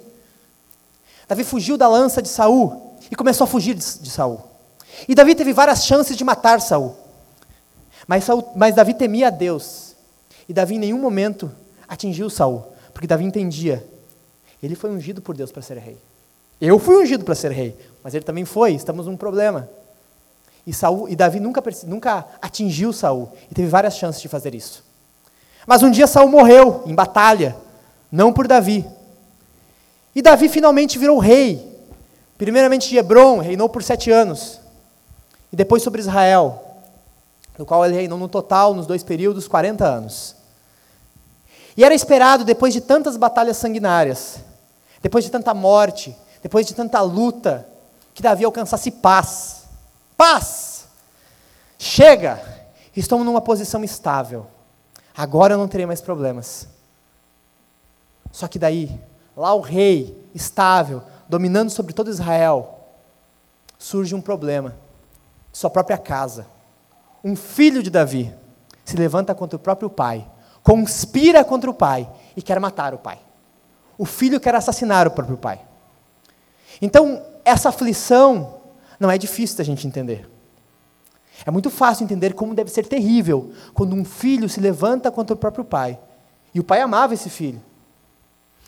Davi 1.28 1.42
fugiu 1.42 1.76
da 1.76 1.88
lança 1.88 2.22
de 2.22 2.28
Saul 2.28 2.96
e 3.10 3.16
começou 3.16 3.44
a 3.44 3.48
fugir 3.48 3.74
de, 3.74 3.98
de 3.98 4.10
Saul. 4.10 4.51
E 5.08 5.14
Davi 5.14 5.34
teve 5.34 5.52
várias 5.52 5.84
chances 5.84 6.16
de 6.16 6.24
matar 6.24 6.60
Saul. 6.60 6.96
Mas, 8.06 8.24
Saul, 8.24 8.52
mas 8.56 8.74
Davi 8.74 8.94
temia 8.94 9.28
a 9.28 9.30
Deus. 9.30 9.94
E 10.48 10.52
Davi 10.52 10.74
em 10.74 10.78
nenhum 10.78 10.98
momento 10.98 11.50
atingiu 11.88 12.28
Saul, 12.28 12.64
porque 12.92 13.06
Davi 13.06 13.24
entendia. 13.24 13.86
Ele 14.62 14.74
foi 14.74 14.90
ungido 14.90 15.20
por 15.20 15.36
Deus 15.36 15.50
para 15.50 15.62
ser 15.62 15.78
rei. 15.78 15.98
Eu 16.60 16.78
fui 16.78 16.96
ungido 17.02 17.24
para 17.24 17.34
ser 17.34 17.50
rei, 17.50 17.76
mas 18.02 18.14
ele 18.14 18.24
também 18.24 18.44
foi, 18.44 18.72
estamos 18.72 19.06
num 19.06 19.16
problema. 19.16 19.68
E, 20.66 20.72
Saul, 20.72 21.08
e 21.08 21.16
Davi 21.16 21.40
nunca, 21.40 21.62
nunca 21.84 22.24
atingiu 22.40 22.92
Saul 22.92 23.32
e 23.50 23.54
teve 23.54 23.68
várias 23.68 23.96
chances 23.96 24.22
de 24.22 24.28
fazer 24.28 24.54
isso. 24.54 24.84
Mas 25.66 25.82
um 25.82 25.90
dia 25.90 26.06
Saul 26.06 26.28
morreu 26.28 26.84
em 26.86 26.94
batalha, 26.94 27.56
não 28.10 28.32
por 28.32 28.46
Davi. 28.46 28.86
E 30.14 30.22
Davi 30.22 30.48
finalmente 30.48 30.98
virou 30.98 31.18
rei. 31.18 31.70
Primeiramente 32.38 32.88
de 32.88 32.96
Hebron, 32.96 33.38
reinou 33.38 33.68
por 33.68 33.82
sete 33.82 34.10
anos. 34.10 34.61
E 35.52 35.56
depois 35.56 35.82
sobre 35.82 36.00
Israel, 36.00 36.80
no 37.58 37.66
qual 37.66 37.84
ele 37.84 37.94
reinou 37.94 38.18
no 38.18 38.28
total, 38.28 38.74
nos 38.74 38.86
dois 38.86 39.02
períodos, 39.02 39.46
40 39.46 39.84
anos. 39.84 40.34
E 41.76 41.84
era 41.84 41.94
esperado, 41.94 42.44
depois 42.44 42.72
de 42.72 42.80
tantas 42.80 43.16
batalhas 43.16 43.58
sanguinárias, 43.58 44.40
depois 45.02 45.24
de 45.24 45.30
tanta 45.30 45.52
morte, 45.52 46.16
depois 46.42 46.66
de 46.66 46.74
tanta 46.74 47.00
luta, 47.00 47.68
que 48.14 48.22
Davi 48.22 48.44
alcançasse 48.44 48.90
paz 48.90 49.62
paz. 50.22 50.86
Chega, 51.76 52.40
estamos 52.96 53.26
numa 53.26 53.40
posição 53.40 53.82
estável. 53.82 54.46
Agora 55.16 55.54
eu 55.54 55.58
não 55.58 55.66
terei 55.66 55.84
mais 55.84 56.00
problemas. 56.00 56.68
Só 58.30 58.46
que 58.46 58.56
daí, 58.56 59.00
lá 59.36 59.52
o 59.52 59.60
rei, 59.60 60.16
estável, 60.32 61.02
dominando 61.28 61.70
sobre 61.70 61.92
todo 61.92 62.08
Israel, 62.08 62.86
surge 63.76 64.14
um 64.14 64.20
problema. 64.20 64.76
Sua 65.52 65.70
própria 65.70 65.98
casa. 65.98 66.46
Um 67.22 67.36
filho 67.36 67.82
de 67.82 67.90
Davi 67.90 68.34
se 68.84 68.96
levanta 68.96 69.34
contra 69.34 69.56
o 69.56 69.60
próprio 69.60 69.90
pai, 69.90 70.26
conspira 70.62 71.44
contra 71.44 71.70
o 71.70 71.74
pai 71.74 72.08
e 72.36 72.42
quer 72.42 72.58
matar 72.58 72.94
o 72.94 72.98
pai. 72.98 73.20
O 73.96 74.04
filho 74.04 74.40
quer 74.40 74.54
assassinar 74.54 75.06
o 75.06 75.10
próprio 75.10 75.36
pai. 75.36 75.60
Então, 76.80 77.22
essa 77.44 77.68
aflição 77.68 78.60
não 78.98 79.10
é 79.10 79.18
difícil 79.18 79.58
da 79.58 79.64
gente 79.64 79.86
entender. 79.86 80.28
É 81.44 81.50
muito 81.50 81.70
fácil 81.70 82.04
entender 82.04 82.34
como 82.34 82.54
deve 82.54 82.70
ser 82.70 82.86
terrível 82.86 83.52
quando 83.74 83.94
um 83.94 84.04
filho 84.04 84.48
se 84.48 84.60
levanta 84.60 85.10
contra 85.10 85.34
o 85.34 85.38
próprio 85.38 85.64
pai. 85.64 85.98
E 86.54 86.60
o 86.60 86.64
pai 86.64 86.80
amava 86.80 87.14
esse 87.14 87.28
filho. 87.28 87.62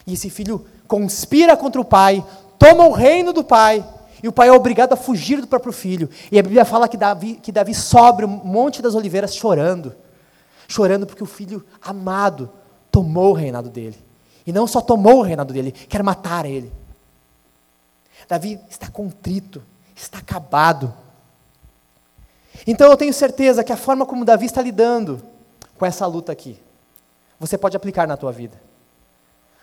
E 0.07 0.15
esse 0.15 0.29
filho 0.29 0.65
conspira 0.87 1.57
contra 1.57 1.81
o 1.81 1.85
pai, 1.85 2.25
toma 2.59 2.87
o 2.87 2.93
reino 2.93 3.33
do 3.33 3.45
pai, 3.45 3.85
e 4.25 4.29
o 4.29 4.33
pai 4.33 4.49
é 4.49 4.53
obrigado 4.53 4.95
a 4.95 4.97
fugir 4.97 5.39
do 5.39 5.47
próprio 5.47 5.71
filho. 5.71 6.09
E 6.33 6.39
a 6.39 6.43
Bíblia 6.43 6.65
fala 6.65 6.89
que 6.89 6.97
Davi, 6.97 7.35
que 7.35 7.53
Davi 7.53 7.75
sobe 7.75 8.25
o 8.25 8.29
monte 8.29 8.81
das 8.81 8.95
oliveiras 8.95 9.37
chorando. 9.37 9.95
Chorando 10.67 11.07
porque 11.07 11.23
o 11.23 11.27
filho 11.27 11.63
amado 11.83 12.51
tomou 12.91 13.33
o 13.33 13.35
reinado 13.35 13.69
dele. 13.69 14.03
E 14.47 14.51
não 14.51 14.67
só 14.67 14.81
tomou 14.81 15.19
o 15.19 15.23
reinado 15.23 15.53
dele, 15.53 15.73
quer 15.73 16.03
matar 16.03 16.47
ele. 16.47 16.73
Davi 18.27 18.59
está 18.71 18.89
contrito 18.89 19.63
está 19.95 20.21
acabado. 20.21 20.91
Então 22.67 22.91
eu 22.91 22.97
tenho 22.97 23.13
certeza 23.13 23.63
que 23.63 23.75
a 23.75 23.77
forma 23.77 24.07
como 24.07 24.25
Davi 24.25 24.47
está 24.47 24.63
lidando 24.63 25.23
com 25.77 25.85
essa 25.85 26.07
luta 26.07 26.33
aqui, 26.33 26.59
você 27.39 27.59
pode 27.59 27.77
aplicar 27.77 28.09
na 28.09 28.17
tua 28.17 28.33
vida. 28.33 28.59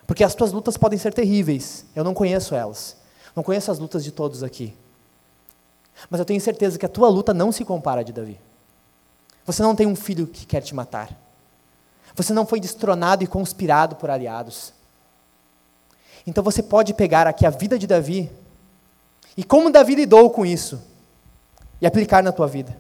Porque 0.06 0.24
as 0.24 0.36
tuas 0.36 0.52
lutas 0.52 0.78
podem 0.78 1.00
ser 1.00 1.16
terríveis, 1.16 1.84
eu 1.96 2.04
não 2.04 2.14
conheço 2.14 2.54
elas. 2.54 3.01
Não 3.36 3.44
conheço 3.44 3.72
as 3.72 3.80
lutas 3.80 4.04
de 4.04 4.12
todos 4.12 4.44
aqui. 4.44 4.76
Mas 6.10 6.20
eu 6.20 6.26
tenho 6.26 6.42
certeza 6.42 6.78
que 6.78 6.86
a 6.86 6.90
tua 6.90 7.10
luta 7.10 7.34
não 7.34 7.52
se 7.52 7.64
compara 7.64 8.02
a 8.02 8.04
de 8.04 8.12
Davi. 8.12 8.40
Você 9.46 9.62
não 9.62 9.76
tem 9.76 9.88
um 9.88 9.96
filho 9.96 10.28
que 10.28 10.46
quer 10.46 10.62
te 10.62 10.76
matar. 10.76 11.10
Você 12.16 12.34
não 12.34 12.46
foi 12.46 12.60
destronado 12.60 13.24
e 13.24 13.28
conspirado 13.28 13.96
por 13.96 14.10
aliados. 14.10 14.74
Então 16.26 16.44
você 16.44 16.62
pode 16.62 16.94
pegar 16.94 17.28
aqui 17.28 17.46
a 17.46 17.50
vida 17.50 17.80
de 17.80 17.88
Davi 17.88 18.32
e 19.36 19.44
como 19.44 19.72
Davi 19.72 19.96
lidou 19.96 20.30
com 20.30 20.46
isso 20.46 20.82
e 21.80 21.86
aplicar 21.86 22.22
na 22.22 22.32
tua 22.32 22.48
vida. 22.48 22.78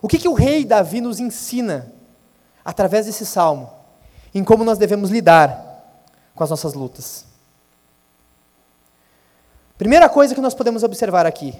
O 0.00 0.08
que, 0.08 0.18
que 0.18 0.28
o 0.28 0.34
rei 0.34 0.64
Davi 0.64 1.00
nos 1.00 1.18
ensina 1.18 1.92
através 2.64 3.06
desse 3.06 3.26
salmo 3.26 3.70
em 4.32 4.44
como 4.44 4.64
nós 4.64 4.78
devemos 4.78 5.10
lidar 5.10 5.98
com 6.34 6.44
as 6.44 6.50
nossas 6.50 6.74
lutas? 6.74 7.29
Primeira 9.80 10.10
coisa 10.10 10.34
que 10.34 10.42
nós 10.42 10.52
podemos 10.52 10.82
observar 10.82 11.24
aqui, 11.24 11.54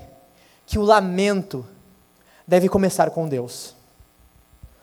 que 0.67 0.79
o 0.79 0.83
lamento 0.83 1.67
deve 2.47 2.69
começar 2.69 3.09
com 3.09 3.27
Deus. 3.27 3.75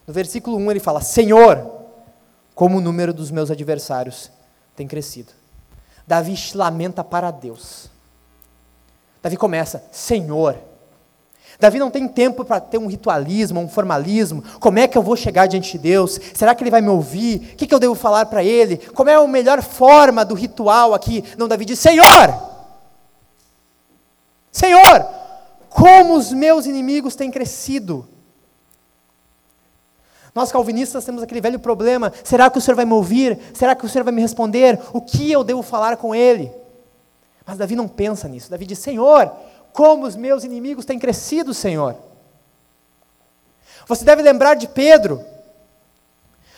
No 0.08 0.12
versículo 0.12 0.58
1 0.58 0.72
ele 0.72 0.80
fala: 0.80 1.02
Senhor, 1.02 1.70
como 2.56 2.80
o 2.80 2.82
número 2.82 3.14
dos 3.14 3.30
meus 3.30 3.52
adversários 3.52 4.32
tem 4.76 4.88
crescido. 4.88 5.34
Davi 6.08 6.34
lamenta 6.56 7.04
para 7.04 7.30
Deus. 7.30 7.92
Davi 9.22 9.38
começa, 9.38 9.84
Senhor. 9.92 10.58
Davi 11.60 11.78
não 11.78 11.92
tem 11.92 12.08
tempo 12.08 12.44
para 12.44 12.60
ter 12.60 12.80
um 12.80 12.88
ritualismo, 12.88 13.60
um 13.60 13.70
formalismo. 13.70 14.44
Como 14.60 14.80
é 14.80 14.88
que 14.88 14.98
eu 14.98 15.04
vou 15.04 15.16
chegar 15.16 15.46
diante 15.46 15.74
de 15.74 15.78
Deus? 15.78 16.20
Será 16.34 16.56
que 16.56 16.64
ele 16.64 16.72
vai 16.72 16.82
me 16.82 16.90
ouvir? 16.90 17.52
O 17.54 17.56
que, 17.56 17.68
que 17.68 17.76
eu 17.76 17.80
devo 17.80 17.94
falar 17.94 18.26
para 18.26 18.44
ele? 18.44 18.78
Como 18.96 19.12
é 19.12 19.14
a 19.14 19.28
melhor 19.28 19.62
forma 19.62 20.26
do 20.26 20.34
ritual 20.34 20.96
aqui? 20.96 21.24
Não, 21.38 21.48
Davi 21.48 21.66
diz: 21.66 21.78
Senhor! 21.78 22.57
Senhor, 24.58 25.08
como 25.70 26.16
os 26.16 26.32
meus 26.32 26.66
inimigos 26.66 27.16
têm 27.16 27.30
crescido. 27.30 28.10
Nós 30.34 30.52
calvinistas 30.52 31.06
temos 31.06 31.22
aquele 31.22 31.42
velho 31.42 31.60
problema: 31.60 32.12
será 32.24 32.50
que 32.50 32.58
o 32.58 32.62
Senhor 32.62 32.76
vai 32.76 32.84
me 32.84 32.94
ouvir? 32.94 33.38
Será 33.54 33.76
que 33.76 33.86
o 33.86 33.90
Senhor 33.90 34.04
vai 34.04 34.12
me 34.12 34.20
responder? 34.20 34.80
O 34.92 35.00
que 35.00 35.32
eu 35.32 35.44
devo 35.44 35.62
falar 35.62 35.98
com 35.98 36.16
ele? 36.16 36.52
Mas 37.46 37.60
Davi 37.60 37.76
não 37.76 37.88
pensa 37.88 38.28
nisso. 38.28 38.50
Davi 38.50 38.66
diz: 38.66 38.80
Senhor, 38.80 39.32
como 39.72 40.08
os 40.08 40.16
meus 40.16 40.44
inimigos 40.44 40.86
têm 40.86 40.98
crescido, 40.98 41.54
Senhor. 41.54 41.96
Você 43.86 44.04
deve 44.04 44.24
lembrar 44.24 44.56
de 44.56 44.68
Pedro, 44.68 45.24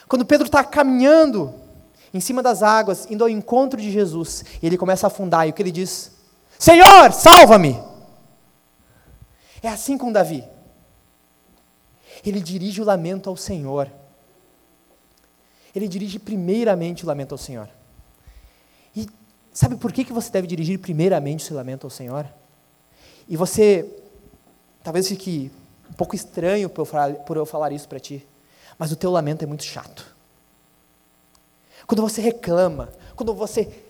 quando 0.07 0.25
Pedro 0.25 0.45
está 0.45 0.63
caminhando 0.63 1.53
em 2.13 2.21
cima 2.21 2.41
das 2.41 2.63
águas, 2.63 3.07
indo 3.11 3.25
ao 3.25 3.29
encontro 3.29 3.79
de 3.79 3.91
Jesus, 3.91 4.45
e 4.61 4.65
ele 4.65 4.77
começa 4.77 5.05
a 5.05 5.09
afundar, 5.09 5.45
e 5.45 5.49
o 5.51 5.53
que 5.53 5.61
ele 5.61 5.69
diz? 5.69 6.13
Senhor, 6.57 7.11
salva-me! 7.11 7.88
É 9.61 9.67
assim 9.67 9.97
com 9.97 10.11
Davi 10.11 10.43
ele 12.25 12.39
dirige 12.39 12.81
o 12.81 12.85
lamento 12.85 13.29
ao 13.29 13.37
Senhor. 13.37 13.91
Ele 15.75 15.87
dirige 15.87 16.19
primeiramente 16.19 17.03
o 17.03 17.07
lamento 17.07 17.33
ao 17.33 17.37
Senhor. 17.37 17.69
E 18.95 19.07
sabe 19.53 19.75
por 19.75 19.91
que, 19.91 20.03
que 20.03 20.13
você 20.13 20.31
deve 20.31 20.47
dirigir 20.47 20.79
primeiramente 20.79 21.43
o 21.43 21.47
seu 21.47 21.55
lamento 21.55 21.85
ao 21.85 21.89
Senhor? 21.89 22.27
E 23.27 23.37
você, 23.37 23.87
talvez 24.83 25.07
fique 25.07 25.51
um 25.89 25.93
pouco 25.93 26.15
estranho 26.15 26.69
por 26.69 26.81
eu 26.81 26.85
falar, 26.85 27.13
por 27.13 27.37
eu 27.37 27.45
falar 27.45 27.71
isso 27.71 27.87
para 27.87 27.99
ti, 27.99 28.27
mas 28.77 28.91
o 28.91 28.95
teu 28.95 29.11
lamento 29.11 29.43
é 29.43 29.45
muito 29.45 29.63
chato. 29.63 30.15
Quando 31.85 32.01
você 32.01 32.21
reclama, 32.21 32.89
quando 33.15 33.33
você 33.33 33.88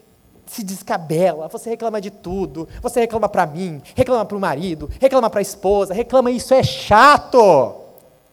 se 0.49 0.63
descabela, 0.63 1.47
você 1.47 1.69
reclama 1.69 2.01
de 2.01 2.09
tudo, 2.09 2.67
você 2.81 3.01
reclama 3.01 3.29
para 3.29 3.45
mim, 3.45 3.81
reclama 3.93 4.25
para 4.25 4.35
o 4.35 4.39
marido, 4.39 4.89
reclama 4.99 5.29
para 5.29 5.39
a 5.39 5.41
esposa, 5.43 5.93
reclama, 5.93 6.31
isso 6.31 6.55
é 6.55 6.63
chato. 6.63 7.75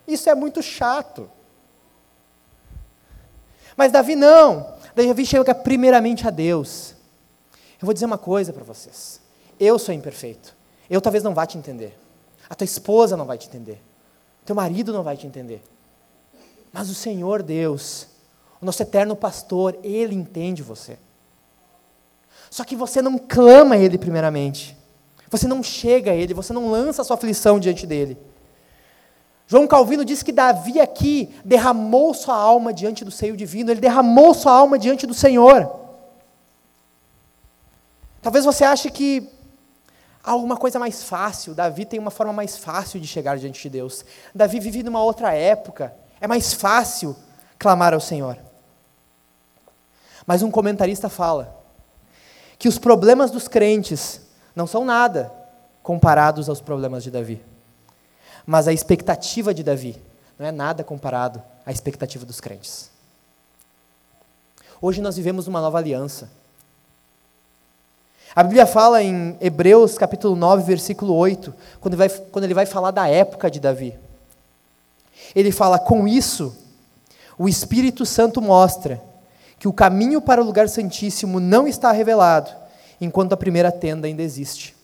Isso 0.09 0.31
é 0.31 0.35
muito 0.35 0.63
chato. 0.63 1.29
Mas 3.77 3.93
Davi 3.93 4.17
não. 4.17 4.75
Davi 4.95 5.27
chega 5.27 5.55
primeiramente 5.55 6.27
a 6.27 6.31
Deus. 6.31 6.95
Eu 7.53 7.85
vou 7.85 7.93
dizer 7.93 8.07
uma 8.07 8.17
coisa 8.17 8.51
para 8.51 8.65
vocês. 8.65 9.21
Eu 9.61 9.79
sou 9.79 9.95
imperfeito. 9.95 10.57
Eu 10.89 11.03
talvez 11.03 11.23
não 11.23 11.35
vá 11.35 11.45
te 11.45 11.59
entender. 11.59 11.99
A 12.49 12.55
tua 12.55 12.65
esposa 12.65 13.15
não 13.15 13.27
vai 13.27 13.37
te 13.37 13.47
entender. 13.47 13.83
Teu 14.47 14.57
marido 14.57 14.91
não 14.91 15.03
vai 15.03 15.19
te 15.19 15.27
entender. 15.27 15.63
Mas 16.73 16.89
o 16.89 16.95
Senhor 16.95 17.43
Deus, 17.43 18.07
o 18.59 18.65
nosso 18.65 18.83
eterno 18.83 19.15
pastor, 19.15 19.79
ele 19.83 20.15
entende 20.15 20.63
você. 20.63 20.99
Só 22.57 22.65
que 22.65 22.75
você 22.75 23.03
não 23.03 23.19
clama 23.19 23.75
a 23.75 23.79
ele 23.79 23.99
primeiramente. 23.99 24.75
Você 25.31 25.47
não 25.47 25.63
chega 25.63 26.13
a 26.13 26.15
ele, 26.15 26.33
você 26.33 26.55
não 26.55 26.71
lança 26.71 27.03
a 27.03 27.05
sua 27.05 27.13
aflição 27.13 27.61
diante 27.61 27.87
dele. 27.87 28.17
João 29.47 29.67
Calvino 29.67 30.07
diz 30.07 30.23
que 30.23 30.33
Davi 30.33 30.81
aqui 30.81 31.37
derramou 31.45 32.15
sua 32.15 32.35
alma 32.35 32.73
diante 32.73 33.05
do 33.05 33.11
seio 33.11 33.37
divino, 33.37 33.71
ele 33.71 33.81
derramou 33.83 34.33
sua 34.33 34.53
alma 34.53 34.79
diante 34.79 35.07
do 35.07 35.13
Senhor. 35.13 35.71
Talvez 38.23 38.47
você 38.47 38.65
ache 38.65 38.91
que 38.91 39.29
há 40.25 40.31
alguma 40.31 40.57
coisa 40.57 40.79
mais 40.79 41.03
fácil, 41.03 41.55
Davi 41.55 41.85
tem 41.85 42.01
uma 42.01 42.11
forma 42.11 42.33
mais 42.33 42.57
fácil 42.57 42.99
de 42.99 43.07
chegar 43.07 43.37
diante 43.37 43.61
de 43.61 43.69
Deus. 43.69 44.03
Davi 44.35 44.61
vive 44.61 44.83
numa 44.83 45.03
outra 45.03 45.35
época, 45.35 45.95
é 46.19 46.27
mais 46.27 46.55
fácil 46.55 47.15
clamar 47.59 47.93
ao 47.93 48.01
Senhor. 48.01 48.39
Mas 50.27 50.43
um 50.43 50.51
comentarista 50.51 51.11
fala 51.11 51.56
que 52.59 52.69
os 52.69 52.79
problemas 52.79 53.31
dos 53.31 53.49
crentes 53.49 54.21
não 54.55 54.67
são 54.67 54.85
nada 54.85 55.33
comparados 55.83 56.49
aos 56.49 56.61
problemas 56.61 57.03
de 57.03 57.11
Davi. 57.11 57.43
Mas 58.47 58.67
a 58.67 58.73
expectativa 58.73 59.53
de 59.53 59.63
Davi 59.63 60.01
não 60.39 60.47
é 60.47 60.53
nada 60.53 60.83
comparado 60.83 61.43
à 61.65 61.73
expectativa 61.73 62.25
dos 62.25 62.41
crentes. 62.41 62.91
Hoje 64.81 65.01
nós 65.01 65.17
vivemos 65.17 65.47
uma 65.47 65.61
nova 65.61 65.79
aliança. 65.79 66.31
A 68.35 68.43
Bíblia 68.43 68.67
fala 68.67 69.03
em 69.03 69.37
Hebreus 69.41 69.97
capítulo 69.97 70.37
9, 70.37 70.63
versículo 70.65 71.15
8, 71.15 71.55
quando 71.81 71.95
ele 71.95 72.09
vai, 72.09 72.09
quando 72.31 72.45
ele 72.45 72.55
vai 72.55 72.67
falar 72.67 72.91
da 72.91 73.09
época 73.09 73.51
de 73.51 73.59
Davi. 73.59 73.99
Ele 75.35 75.51
fala: 75.51 75.79
Com 75.79 76.07
isso, 76.07 76.55
o 77.39 77.49
Espírito 77.49 78.05
Santo 78.05 78.43
mostra 78.43 79.03
que 79.59 79.69
o 79.69 79.73
caminho 79.73 80.21
para 80.21 80.43
o 80.43 80.45
lugar 80.45 80.69
santíssimo 80.69 81.41
não 81.41 81.67
está 81.67 81.91
revelado, 81.93 82.51
enquanto 83.01 83.33
a 83.33 83.37
primeira 83.37 83.73
tenda 83.73 84.07
ainda 84.07 84.23
existe. 84.23 84.77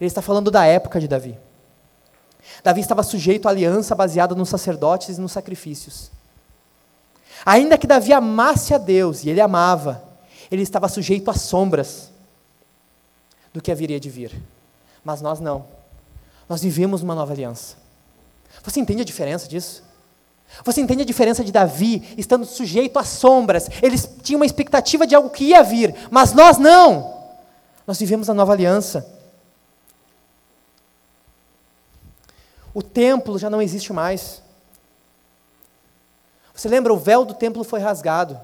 Ele 0.00 0.08
está 0.08 0.20
falando 0.20 0.50
da 0.50 0.64
época 0.64 1.00
de 1.00 1.08
Davi. 1.08 1.38
Davi 2.62 2.80
estava 2.80 3.02
sujeito 3.02 3.46
à 3.46 3.50
aliança 3.50 3.94
baseada 3.94 4.34
nos 4.34 4.48
sacerdotes 4.48 5.16
e 5.16 5.20
nos 5.20 5.32
sacrifícios. 5.32 6.10
Ainda 7.44 7.78
que 7.78 7.86
Davi 7.86 8.12
amasse 8.12 8.74
a 8.74 8.78
Deus, 8.78 9.24
e 9.24 9.30
ele 9.30 9.40
amava, 9.40 10.02
ele 10.50 10.62
estava 10.62 10.88
sujeito 10.88 11.30
às 11.30 11.42
sombras 11.42 12.10
do 13.52 13.62
que 13.62 13.72
haveria 13.72 14.00
de 14.00 14.10
vir. 14.10 14.32
Mas 15.04 15.20
nós 15.20 15.40
não. 15.40 15.66
Nós 16.48 16.62
vivemos 16.62 17.02
uma 17.02 17.14
nova 17.14 17.32
aliança. 17.32 17.76
Você 18.62 18.80
entende 18.80 19.02
a 19.02 19.04
diferença 19.04 19.48
disso? 19.48 19.82
Você 20.64 20.80
entende 20.80 21.02
a 21.02 21.06
diferença 21.06 21.44
de 21.44 21.52
Davi 21.52 22.14
estando 22.16 22.44
sujeito 22.44 22.98
às 22.98 23.08
sombras? 23.08 23.68
Eles 23.82 24.08
tinham 24.22 24.38
uma 24.38 24.46
expectativa 24.46 25.06
de 25.06 25.14
algo 25.14 25.30
que 25.30 25.44
ia 25.44 25.62
vir, 25.62 25.94
mas 26.10 26.32
nós 26.32 26.58
não. 26.58 27.14
Nós 27.86 27.98
vivemos 27.98 28.30
a 28.30 28.34
nova 28.34 28.52
aliança. 28.52 29.16
o 32.76 32.82
templo 32.82 33.38
já 33.38 33.48
não 33.48 33.62
existe 33.62 33.90
mais. 33.90 34.42
Você 36.54 36.68
lembra? 36.68 36.92
O 36.92 36.98
véu 36.98 37.24
do 37.24 37.32
templo 37.32 37.64
foi 37.64 37.80
rasgado. 37.80 38.38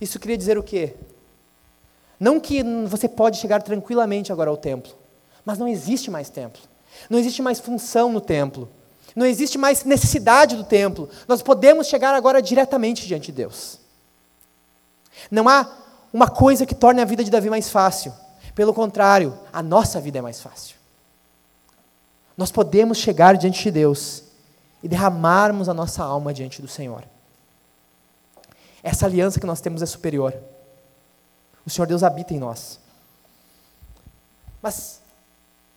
Isso 0.00 0.18
queria 0.18 0.38
dizer 0.38 0.56
o 0.56 0.62
quê? 0.62 0.94
Não 2.18 2.40
que 2.40 2.62
você 2.86 3.10
pode 3.10 3.36
chegar 3.36 3.62
tranquilamente 3.62 4.32
agora 4.32 4.48
ao 4.48 4.56
templo, 4.56 4.94
mas 5.44 5.58
não 5.58 5.68
existe 5.68 6.10
mais 6.10 6.30
templo. 6.30 6.62
Não 7.10 7.18
existe 7.18 7.42
mais 7.42 7.60
função 7.60 8.10
no 8.10 8.22
templo. 8.22 8.70
Não 9.16 9.26
existe 9.26 9.58
mais 9.58 9.82
necessidade 9.82 10.54
do 10.54 10.62
templo. 10.62 11.08
Nós 11.26 11.42
podemos 11.42 11.88
chegar 11.88 12.14
agora 12.14 12.40
diretamente 12.40 13.06
diante 13.06 13.26
de 13.26 13.32
Deus. 13.32 13.80
Não 15.30 15.48
há 15.48 15.66
uma 16.12 16.28
coisa 16.28 16.64
que 16.64 16.74
torne 16.74 17.00
a 17.00 17.04
vida 17.04 17.24
de 17.24 17.30
Davi 17.30 17.50
mais 17.50 17.70
fácil. 17.70 18.12
Pelo 18.54 18.72
contrário, 18.72 19.36
a 19.52 19.62
nossa 19.62 20.00
vida 20.00 20.18
é 20.18 20.22
mais 20.22 20.40
fácil 20.40 20.76
nós 22.36 22.52
podemos 22.52 22.98
chegar 22.98 23.36
diante 23.36 23.62
de 23.62 23.70
Deus 23.70 24.22
e 24.82 24.88
derramarmos 24.88 25.68
a 25.68 25.74
nossa 25.74 26.04
alma 26.04 26.34
diante 26.34 26.60
do 26.60 26.68
Senhor. 26.68 27.02
Essa 28.82 29.06
aliança 29.06 29.40
que 29.40 29.46
nós 29.46 29.60
temos 29.60 29.82
é 29.82 29.86
superior. 29.86 30.36
O 31.64 31.70
Senhor 31.70 31.86
Deus 31.86 32.02
habita 32.02 32.34
em 32.34 32.38
nós. 32.38 32.78
Mas 34.60 35.00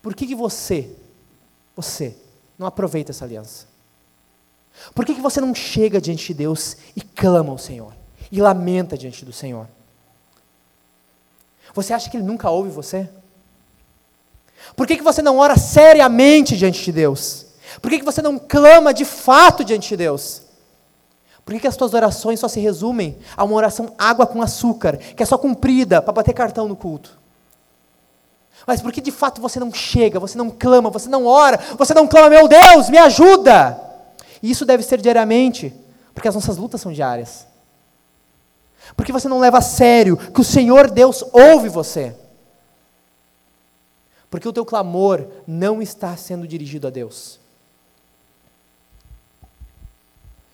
por 0.01 0.13
que, 0.13 0.27
que 0.27 0.35
você, 0.35 0.95
você, 1.75 2.15
não 2.59 2.67
aproveita 2.67 3.11
essa 3.11 3.23
aliança? 3.23 3.65
Por 4.93 5.05
que, 5.05 5.15
que 5.15 5.21
você 5.21 5.39
não 5.39 5.55
chega 5.55 5.99
diante 5.99 6.27
de 6.27 6.33
Deus 6.33 6.77
e 6.95 7.01
clama 7.01 7.51
ao 7.51 7.57
Senhor? 7.57 7.93
E 8.29 8.41
lamenta 8.41 8.97
diante 8.97 9.23
do 9.25 9.33
Senhor? 9.33 9.67
Você 11.73 11.93
acha 11.93 12.09
que 12.09 12.17
Ele 12.17 12.25
nunca 12.25 12.49
ouve 12.49 12.69
você? 12.69 13.09
Por 14.75 14.85
que, 14.85 14.97
que 14.97 15.03
você 15.03 15.21
não 15.21 15.37
ora 15.37 15.57
seriamente 15.57 16.57
diante 16.57 16.83
de 16.83 16.91
Deus? 16.91 17.45
Por 17.81 17.89
que, 17.89 17.99
que 17.99 18.05
você 18.05 18.21
não 18.21 18.37
clama 18.37 18.93
de 18.93 19.05
fato 19.05 19.63
diante 19.63 19.89
de 19.89 19.97
Deus? 19.97 20.43
Por 21.45 21.53
que, 21.53 21.61
que 21.61 21.67
as 21.67 21.77
tuas 21.77 21.93
orações 21.93 22.39
só 22.39 22.47
se 22.47 22.59
resumem 22.59 23.17
a 23.35 23.43
uma 23.43 23.55
oração 23.55 23.93
água 23.97 24.27
com 24.27 24.41
açúcar, 24.41 24.97
que 24.97 25.23
é 25.23 25.25
só 25.25 25.37
cumprida 25.37 26.01
para 26.01 26.13
bater 26.13 26.33
cartão 26.33 26.67
no 26.67 26.75
culto? 26.75 27.18
Mas 28.65 28.81
por 28.81 28.91
que 28.91 29.01
de 29.01 29.11
fato 29.11 29.41
você 29.41 29.59
não 29.59 29.73
chega, 29.73 30.19
você 30.19 30.37
não 30.37 30.49
clama, 30.49 30.89
você 30.89 31.09
não 31.09 31.25
ora, 31.25 31.59
você 31.77 31.93
não 31.93 32.07
clama, 32.07 32.29
meu 32.29 32.47
Deus, 32.47 32.89
me 32.89 32.97
ajuda? 32.97 33.79
E 34.41 34.51
isso 34.51 34.65
deve 34.65 34.83
ser 34.83 35.01
diariamente, 35.01 35.73
porque 36.13 36.27
as 36.27 36.35
nossas 36.35 36.57
lutas 36.57 36.81
são 36.81 36.91
diárias. 36.91 37.47
Porque 38.95 39.11
você 39.11 39.27
não 39.27 39.39
leva 39.39 39.57
a 39.59 39.61
sério 39.61 40.17
que 40.17 40.41
o 40.41 40.43
Senhor 40.43 40.89
Deus 40.89 41.23
ouve 41.33 41.69
você. 41.69 42.15
Porque 44.29 44.47
o 44.47 44.53
teu 44.53 44.65
clamor 44.65 45.27
não 45.47 45.81
está 45.81 46.15
sendo 46.15 46.47
dirigido 46.47 46.87
a 46.87 46.89
Deus. 46.89 47.39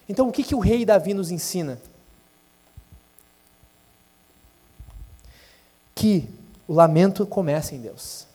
Então, 0.08 0.30
o 0.30 0.32
que, 0.32 0.44
que 0.44 0.56
o 0.56 0.60
rei 0.60 0.86
Davi 0.86 1.14
nos 1.14 1.32
ensina? 1.32 1.80
Que 5.94 6.30
o 6.68 6.74
lamento 6.74 7.26
começa 7.26 7.76
em 7.76 7.82
Deus. 7.82 8.28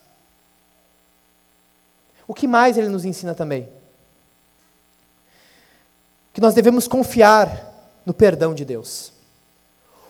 O 2.26 2.34
que 2.34 2.46
mais 2.46 2.78
ele 2.78 2.88
nos 2.88 3.04
ensina 3.04 3.34
também? 3.34 3.68
Que 6.32 6.40
nós 6.40 6.54
devemos 6.54 6.86
confiar 6.86 7.70
no 8.06 8.14
perdão 8.14 8.54
de 8.54 8.64
Deus. 8.64 9.12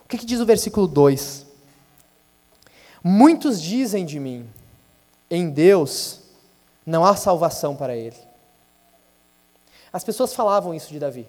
O 0.05 0.09
que, 0.09 0.19
que 0.19 0.27
diz 0.27 0.41
o 0.41 0.47
versículo 0.47 0.87
2? 0.87 1.47
Muitos 3.03 3.61
dizem 3.61 4.05
de 4.05 4.21
mim, 4.21 4.47
em 5.31 5.49
Deus 5.49 6.21
não 6.85 7.05
há 7.05 7.17
salvação 7.17 7.75
para 7.75 7.97
ele. 7.97 8.17
As 9.93 10.05
pessoas 10.05 10.35
falavam 10.35 10.75
isso 10.75 10.93
de 10.93 10.99
Davi. 10.99 11.27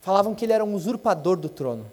Falavam 0.00 0.34
que 0.34 0.44
ele 0.44 0.52
era 0.52 0.64
um 0.64 0.74
usurpador 0.74 1.36
do 1.36 1.48
trono. 1.48 1.86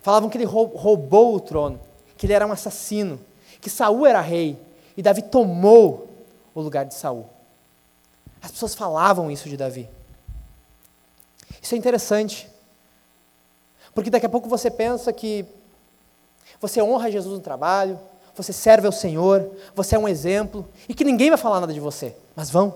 Falavam 0.00 0.30
que 0.30 0.38
ele 0.38 0.44
roubou 0.44 1.34
o 1.34 1.40
trono, 1.40 1.80
que 2.16 2.26
ele 2.26 2.32
era 2.32 2.46
um 2.46 2.52
assassino, 2.52 3.20
que 3.60 3.70
Saul 3.70 4.06
era 4.06 4.20
rei 4.20 4.58
e 4.96 5.02
Davi 5.02 5.22
tomou 5.22 6.08
o 6.54 6.60
lugar 6.60 6.84
de 6.84 6.94
Saul. 6.94 7.28
As 8.42 8.50
pessoas 8.50 8.74
falavam 8.74 9.30
isso 9.30 9.48
de 9.48 9.56
Davi. 9.56 9.88
Isso 11.60 11.74
é 11.74 11.78
interessante. 11.78 12.48
Porque 13.94 14.10
daqui 14.10 14.26
a 14.26 14.28
pouco 14.28 14.48
você 14.48 14.70
pensa 14.70 15.12
que 15.12 15.44
você 16.60 16.80
honra 16.80 17.10
Jesus 17.10 17.34
no 17.34 17.40
trabalho, 17.40 17.98
você 18.34 18.52
serve 18.52 18.86
ao 18.86 18.92
Senhor, 18.92 19.50
você 19.74 19.96
é 19.96 19.98
um 19.98 20.08
exemplo, 20.08 20.68
e 20.88 20.94
que 20.94 21.04
ninguém 21.04 21.30
vai 21.30 21.38
falar 21.38 21.60
nada 21.60 21.72
de 21.72 21.80
você, 21.80 22.14
mas 22.34 22.50
vão. 22.50 22.74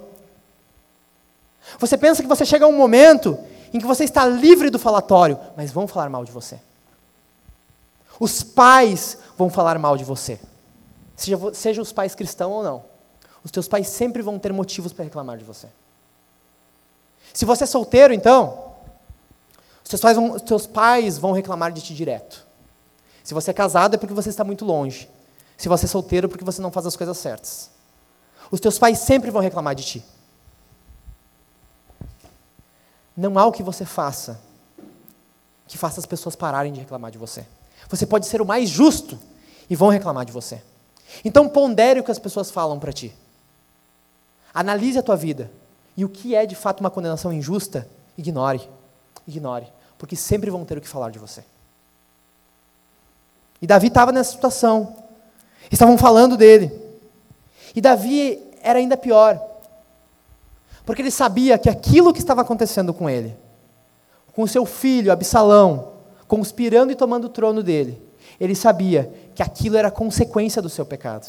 Você 1.78 1.96
pensa 1.96 2.22
que 2.22 2.28
você 2.28 2.44
chega 2.44 2.64
a 2.64 2.68
um 2.68 2.76
momento 2.76 3.38
em 3.72 3.78
que 3.78 3.86
você 3.86 4.04
está 4.04 4.26
livre 4.26 4.70
do 4.70 4.78
falatório, 4.78 5.38
mas 5.56 5.70
vão 5.70 5.86
falar 5.86 6.08
mal 6.08 6.24
de 6.24 6.32
você. 6.32 6.58
Os 8.20 8.42
pais 8.42 9.16
vão 9.36 9.48
falar 9.48 9.78
mal 9.78 9.96
de 9.96 10.04
você, 10.04 10.38
seja, 11.16 11.38
seja 11.54 11.82
os 11.82 11.90
pais 11.90 12.14
cristãos 12.14 12.52
ou 12.52 12.62
não. 12.62 12.84
Os 13.42 13.50
teus 13.50 13.66
pais 13.66 13.88
sempre 13.88 14.20
vão 14.20 14.38
ter 14.38 14.52
motivos 14.52 14.92
para 14.92 15.04
reclamar 15.04 15.38
de 15.38 15.44
você. 15.44 15.66
Se 17.32 17.46
você 17.46 17.64
é 17.64 17.66
solteiro, 17.66 18.12
então, 18.12 18.74
os 19.82 19.88
teus 19.88 20.02
pais 20.02 20.16
vão, 20.16 20.32
os 20.32 20.42
teus 20.42 20.66
pais 20.66 21.16
vão 21.16 21.32
reclamar 21.32 21.72
de 21.72 21.80
ti 21.80 21.94
direto. 21.94 22.46
Se 23.24 23.32
você 23.32 23.50
é 23.52 23.54
casado, 23.54 23.94
é 23.94 23.98
porque 23.98 24.12
você 24.12 24.28
está 24.28 24.44
muito 24.44 24.66
longe. 24.66 25.08
Se 25.56 25.68
você 25.68 25.86
é 25.86 25.88
solteiro, 25.88 26.28
porque 26.28 26.44
você 26.44 26.60
não 26.60 26.70
faz 26.70 26.84
as 26.84 26.96
coisas 26.96 27.16
certas. 27.16 27.70
Os 28.50 28.60
teus 28.60 28.78
pais 28.78 28.98
sempre 28.98 29.30
vão 29.30 29.40
reclamar 29.40 29.74
de 29.74 29.84
ti. 29.84 30.04
Não 33.16 33.38
há 33.38 33.46
o 33.46 33.52
que 33.52 33.62
você 33.62 33.86
faça 33.86 34.40
que 35.66 35.78
faça 35.78 36.00
as 36.00 36.06
pessoas 36.06 36.34
pararem 36.34 36.72
de 36.72 36.80
reclamar 36.80 37.12
de 37.12 37.18
você. 37.18 37.46
Você 37.90 38.06
pode 38.06 38.26
ser 38.26 38.40
o 38.40 38.46
mais 38.46 38.70
justo 38.70 39.18
e 39.68 39.74
vão 39.74 39.88
reclamar 39.88 40.24
de 40.24 40.32
você. 40.32 40.62
Então 41.24 41.48
pondere 41.48 41.98
o 41.98 42.04
que 42.04 42.10
as 42.10 42.18
pessoas 42.18 42.50
falam 42.50 42.78
para 42.78 42.92
ti. 42.92 43.12
Analise 44.54 44.98
a 44.98 45.02
tua 45.02 45.16
vida. 45.16 45.50
E 45.96 46.04
o 46.04 46.08
que 46.08 46.34
é 46.34 46.46
de 46.46 46.54
fato 46.54 46.80
uma 46.80 46.90
condenação 46.90 47.32
injusta, 47.32 47.88
ignore. 48.16 48.68
Ignore. 49.26 49.66
Porque 49.98 50.14
sempre 50.14 50.50
vão 50.50 50.64
ter 50.64 50.78
o 50.78 50.80
que 50.80 50.88
falar 50.88 51.10
de 51.10 51.18
você. 51.18 51.44
E 53.60 53.66
Davi 53.66 53.88
estava 53.88 54.12
nessa 54.12 54.30
situação. 54.30 54.96
Estavam 55.70 55.98
falando 55.98 56.36
dele. 56.36 56.72
E 57.74 57.80
Davi 57.80 58.40
era 58.62 58.78
ainda 58.78 58.96
pior. 58.96 59.38
Porque 60.86 61.02
ele 61.02 61.10
sabia 61.10 61.58
que 61.58 61.68
aquilo 61.68 62.12
que 62.12 62.20
estava 62.20 62.40
acontecendo 62.40 62.94
com 62.94 63.10
ele, 63.10 63.36
com 64.32 64.42
o 64.42 64.48
seu 64.48 64.64
filho 64.64 65.12
Absalão, 65.12 65.99
conspirando 66.30 66.92
e 66.92 66.94
tomando 66.94 67.24
o 67.24 67.28
trono 67.28 67.60
dele, 67.60 68.00
ele 68.38 68.54
sabia 68.54 69.12
que 69.34 69.42
aquilo 69.42 69.76
era 69.76 69.90
consequência 69.90 70.62
do 70.62 70.68
seu 70.68 70.86
pecado. 70.86 71.26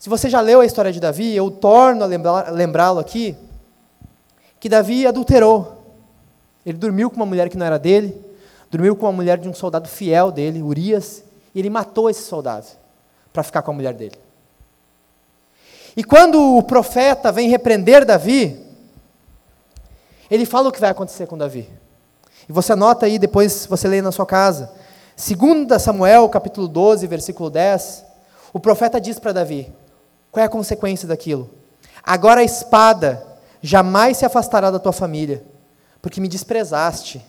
Se 0.00 0.08
você 0.08 0.28
já 0.28 0.40
leu 0.40 0.60
a 0.60 0.66
história 0.66 0.90
de 0.90 0.98
Davi, 0.98 1.36
eu 1.36 1.48
torno 1.48 2.02
a 2.02 2.50
lembrá-lo 2.50 2.98
aqui, 2.98 3.36
que 4.58 4.68
Davi 4.68 5.06
adulterou. 5.06 5.94
Ele 6.66 6.76
dormiu 6.76 7.08
com 7.08 7.14
uma 7.14 7.24
mulher 7.24 7.48
que 7.48 7.56
não 7.56 7.64
era 7.64 7.78
dele, 7.78 8.20
dormiu 8.68 8.96
com 8.96 9.06
uma 9.06 9.12
mulher 9.12 9.38
de 9.38 9.48
um 9.48 9.54
soldado 9.54 9.88
fiel 9.88 10.32
dele, 10.32 10.60
Urias, 10.60 11.22
e 11.54 11.60
ele 11.60 11.70
matou 11.70 12.10
esse 12.10 12.22
soldado 12.22 12.66
para 13.32 13.44
ficar 13.44 13.62
com 13.62 13.70
a 13.70 13.74
mulher 13.74 13.94
dele. 13.94 14.18
E 15.96 16.02
quando 16.02 16.56
o 16.56 16.64
profeta 16.64 17.30
vem 17.30 17.48
repreender 17.48 18.04
Davi, 18.04 18.60
ele 20.28 20.44
fala 20.44 20.68
o 20.68 20.72
que 20.72 20.80
vai 20.80 20.90
acontecer 20.90 21.28
com 21.28 21.38
Davi. 21.38 21.68
E 22.48 22.52
você 22.52 22.72
anota 22.72 23.06
aí, 23.06 23.18
depois 23.18 23.66
você 23.66 23.86
lê 23.86 24.00
na 24.00 24.10
sua 24.10 24.24
casa. 24.24 24.72
2 25.16 25.82
Samuel, 25.82 26.28
capítulo 26.28 26.66
12, 26.68 27.06
versículo 27.06 27.50
10, 27.50 28.04
o 28.52 28.60
profeta 28.60 29.00
diz 29.00 29.18
para 29.18 29.32
Davi: 29.32 29.72
qual 30.30 30.42
é 30.42 30.46
a 30.46 30.50
consequência 30.50 31.06
daquilo? 31.06 31.50
Agora 32.02 32.40
a 32.40 32.44
espada 32.44 33.26
jamais 33.60 34.16
se 34.16 34.24
afastará 34.24 34.70
da 34.70 34.78
tua 34.78 34.92
família, 34.92 35.44
porque 36.00 36.20
me 36.20 36.28
desprezaste 36.28 37.24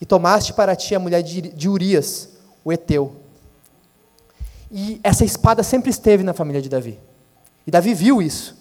e 0.00 0.06
tomaste 0.06 0.52
para 0.52 0.74
ti 0.74 0.94
a 0.94 0.98
mulher 0.98 1.22
de 1.22 1.68
Urias, 1.68 2.30
o 2.64 2.72
Eteu. 2.72 3.16
E 4.70 5.00
essa 5.04 5.24
espada 5.24 5.62
sempre 5.62 5.90
esteve 5.90 6.24
na 6.24 6.32
família 6.32 6.60
de 6.60 6.68
Davi. 6.68 6.98
E 7.66 7.70
Davi 7.70 7.94
viu 7.94 8.20
isso. 8.20 8.56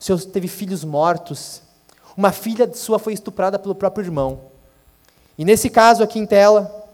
O 0.00 0.04
Senhor 0.04 0.18
teve 0.24 0.48
filhos 0.48 0.84
mortos. 0.84 1.62
Uma 2.16 2.32
filha 2.32 2.72
sua 2.72 2.98
foi 2.98 3.12
estuprada 3.12 3.58
pelo 3.58 3.74
próprio 3.74 4.04
irmão. 4.04 4.49
E 5.40 5.44
nesse 5.44 5.70
caso 5.70 6.02
aqui 6.02 6.18
em 6.18 6.26
tela, 6.26 6.86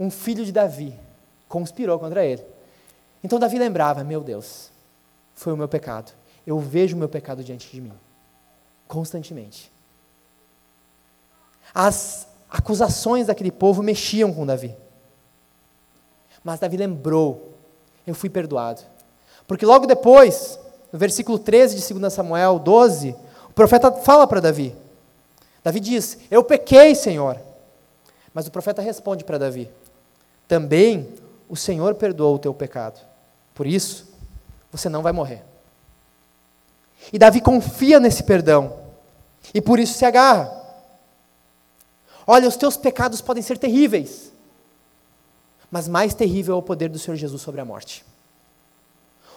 um 0.00 0.10
filho 0.10 0.46
de 0.46 0.50
Davi 0.50 0.98
conspirou 1.46 1.98
contra 1.98 2.24
ele. 2.24 2.42
Então 3.22 3.38
Davi 3.38 3.58
lembrava: 3.58 4.02
meu 4.02 4.22
Deus, 4.22 4.70
foi 5.34 5.52
o 5.52 5.58
meu 5.58 5.68
pecado. 5.68 6.10
Eu 6.46 6.58
vejo 6.58 6.96
o 6.96 6.98
meu 6.98 7.06
pecado 7.06 7.44
diante 7.44 7.70
de 7.70 7.82
mim, 7.82 7.92
constantemente. 8.88 9.70
As 11.74 12.26
acusações 12.48 13.26
daquele 13.26 13.52
povo 13.52 13.82
mexiam 13.82 14.32
com 14.32 14.46
Davi. 14.46 14.74
Mas 16.42 16.60
Davi 16.60 16.78
lembrou: 16.78 17.58
eu 18.06 18.14
fui 18.14 18.30
perdoado. 18.30 18.80
Porque 19.46 19.66
logo 19.66 19.84
depois, 19.84 20.58
no 20.90 20.98
versículo 20.98 21.38
13 21.38 21.76
de 21.76 21.92
2 21.92 22.10
Samuel 22.10 22.58
12, 22.58 23.14
o 23.50 23.52
profeta 23.52 23.92
fala 23.92 24.26
para 24.26 24.40
Davi. 24.40 24.85
Davi 25.66 25.80
diz: 25.80 26.16
Eu 26.30 26.44
pequei, 26.44 26.94
Senhor. 26.94 27.40
Mas 28.32 28.46
o 28.46 28.52
profeta 28.52 28.80
responde 28.80 29.24
para 29.24 29.36
Davi: 29.36 29.68
Também 30.46 31.12
o 31.48 31.56
Senhor 31.56 31.96
perdoou 31.96 32.36
o 32.36 32.38
teu 32.38 32.54
pecado. 32.54 33.00
Por 33.52 33.66
isso, 33.66 34.06
você 34.70 34.88
não 34.88 35.02
vai 35.02 35.12
morrer. 35.12 35.42
E 37.12 37.18
Davi 37.18 37.40
confia 37.40 37.98
nesse 37.98 38.22
perdão. 38.22 38.78
E 39.52 39.60
por 39.60 39.80
isso 39.80 39.98
se 39.98 40.04
agarra. 40.04 40.52
Olha, 42.24 42.46
os 42.46 42.56
teus 42.56 42.76
pecados 42.76 43.20
podem 43.20 43.42
ser 43.42 43.58
terríveis. 43.58 44.32
Mas 45.68 45.88
mais 45.88 46.14
terrível 46.14 46.54
é 46.54 46.58
o 46.58 46.62
poder 46.62 46.90
do 46.90 46.98
Senhor 47.00 47.16
Jesus 47.16 47.42
sobre 47.42 47.60
a 47.60 47.64
morte. 47.64 48.06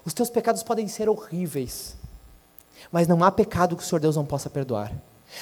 Os 0.06 0.14
teus 0.14 0.30
pecados 0.30 0.62
podem 0.62 0.88
ser 0.88 1.10
horríveis, 1.10 1.96
mas 2.92 3.08
não 3.08 3.24
há 3.24 3.32
pecado 3.32 3.76
que 3.76 3.82
o 3.82 3.86
Senhor 3.86 4.00
Deus 4.00 4.16
não 4.16 4.28
possa 4.28 4.48
perdoar. 4.48 4.94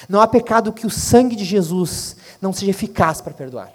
Não 0.08 0.20
há 0.20 0.26
pecado 0.26 0.72
que 0.72 0.86
o 0.86 0.90
sangue 0.90 1.36
de 1.36 1.44
Jesus 1.44 2.16
não 2.40 2.52
seja 2.52 2.70
eficaz 2.70 3.20
para 3.20 3.34
perdoar. 3.34 3.72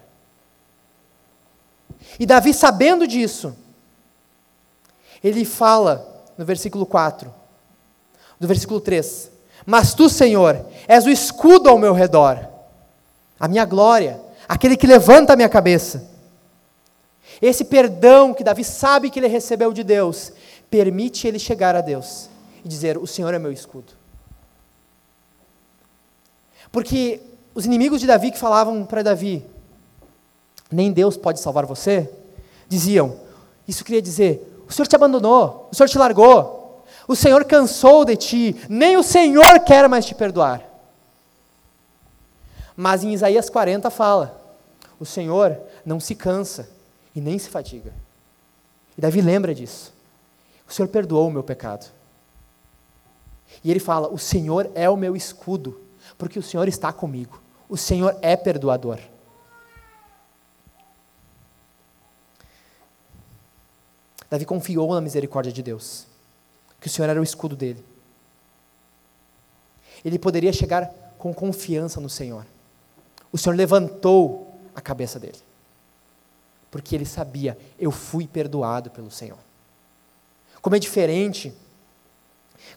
E 2.19 2.25
Davi, 2.25 2.53
sabendo 2.53 3.07
disso, 3.07 3.55
ele 5.23 5.45
fala 5.45 6.25
no 6.37 6.45
versículo 6.45 6.85
4, 6.85 7.33
do 8.39 8.47
versículo 8.47 8.79
3: 8.79 9.31
Mas 9.65 9.93
tu, 9.93 10.09
Senhor, 10.09 10.65
és 10.87 11.05
o 11.05 11.09
escudo 11.09 11.69
ao 11.69 11.77
meu 11.77 11.93
redor, 11.93 12.47
a 13.39 13.47
minha 13.47 13.65
glória, 13.65 14.21
aquele 14.47 14.77
que 14.77 14.87
levanta 14.87 15.33
a 15.33 15.35
minha 15.35 15.49
cabeça. 15.49 16.11
Esse 17.41 17.65
perdão 17.65 18.33
que 18.33 18.43
Davi 18.43 18.63
sabe 18.63 19.09
que 19.09 19.19
ele 19.19 19.27
recebeu 19.27 19.73
de 19.73 19.83
Deus, 19.83 20.31
permite 20.69 21.27
ele 21.27 21.39
chegar 21.39 21.75
a 21.75 21.81
Deus 21.81 22.29
e 22.63 22.67
dizer: 22.67 22.97
O 22.97 23.07
Senhor 23.07 23.33
é 23.33 23.39
meu 23.39 23.51
escudo. 23.51 24.02
Porque 26.73 27.21
os 27.53 27.67
inimigos 27.67 28.01
de 28.01 28.07
Davi 28.07 28.31
que 28.31 28.39
falavam 28.39 28.83
para 28.83 29.03
Davi: 29.03 29.45
Nem 30.71 30.91
Deus 30.91 31.15
pode 31.15 31.39
salvar 31.39 31.67
você, 31.67 32.09
diziam: 32.67 33.15
Isso 33.67 33.85
queria 33.85 34.01
dizer, 34.01 34.63
o 34.67 34.73
Senhor 34.73 34.87
te 34.87 34.95
abandonou, 34.95 35.69
o 35.71 35.75
Senhor 35.75 35.87
te 35.87 35.99
largou, 35.99 36.83
o 37.07 37.15
Senhor 37.15 37.45
cansou 37.45 38.03
de 38.03 38.15
ti, 38.17 38.55
nem 38.67 38.97
o 38.97 39.03
Senhor 39.03 39.59
quer 39.59 39.87
mais 39.87 40.03
te 40.03 40.15
perdoar. 40.15 40.63
Mas 42.75 43.03
em 43.03 43.13
Isaías 43.13 43.51
40 43.51 43.91
fala: 43.91 44.57
O 44.99 45.05
Senhor 45.05 45.55
não 45.85 45.99
se 45.99 46.15
cansa 46.15 46.67
e 47.15 47.21
nem 47.21 47.37
se 47.37 47.49
fatiga. 47.49 47.93
E 48.97 49.01
Davi 49.01 49.21
lembra 49.21 49.53
disso. 49.53 49.93
O 50.67 50.73
Senhor 50.73 50.87
perdoou 50.87 51.27
o 51.27 51.31
meu 51.31 51.43
pecado. 51.43 51.85
E 53.63 53.69
ele 53.69 53.79
fala: 53.79 54.07
O 54.11 54.17
Senhor 54.17 54.71
é 54.73 54.89
o 54.89 54.97
meu 54.97 55.15
escudo, 55.15 55.82
porque 56.17 56.39
o 56.39 56.43
Senhor 56.43 56.67
está 56.67 56.91
comigo. 56.91 57.41
O 57.67 57.77
Senhor 57.77 58.17
é 58.21 58.35
perdoador. 58.35 58.99
Davi 64.29 64.45
confiou 64.45 64.91
na 64.93 65.01
misericórdia 65.01 65.51
de 65.51 65.61
Deus, 65.61 66.07
que 66.81 66.87
o 66.87 66.89
Senhor 66.89 67.07
era 67.07 67.19
o 67.19 67.23
escudo 67.23 67.55
dele. 67.55 67.85
Ele 70.03 70.17
poderia 70.17 70.51
chegar 70.51 70.87
com 71.19 71.33
confiança 71.33 72.01
no 72.01 72.09
Senhor. 72.09 72.45
O 73.31 73.37
Senhor 73.37 73.55
levantou 73.55 74.59
a 74.75 74.81
cabeça 74.81 75.19
dele, 75.19 75.37
porque 76.71 76.95
ele 76.95 77.05
sabia: 77.05 77.57
eu 77.77 77.91
fui 77.91 78.27
perdoado 78.27 78.89
pelo 78.89 79.11
Senhor. 79.11 79.37
Como 80.61 80.75
é 80.75 80.79
diferente 80.79 81.53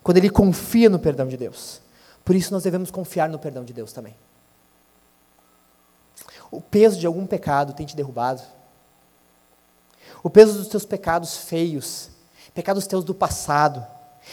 quando 0.03 0.19
ele 0.19 0.29
confia 0.29 0.91
no 0.91 0.99
perdão 0.99 1.27
de 1.27 1.37
Deus. 1.37 1.81
Por 2.27 2.35
isso 2.35 2.53
nós 2.53 2.65
devemos 2.65 2.91
confiar 2.91 3.29
no 3.29 3.39
perdão 3.39 3.65
de 3.65 3.73
Deus 3.73 3.93
também. 3.93 4.17
O 6.51 6.61
peso 6.61 6.99
de 6.99 7.07
algum 7.07 7.25
pecado 7.25 7.73
tem 7.73 7.87
te 7.87 7.95
derrubado. 7.95 8.43
O 10.25 10.29
peso 10.29 10.59
dos 10.59 10.67
teus 10.67 10.85
pecados 10.85 11.37
feios, 11.37 12.11
pecados 12.53 12.85
teus 12.89 13.05
do 13.05 13.15
passado, 13.15 13.87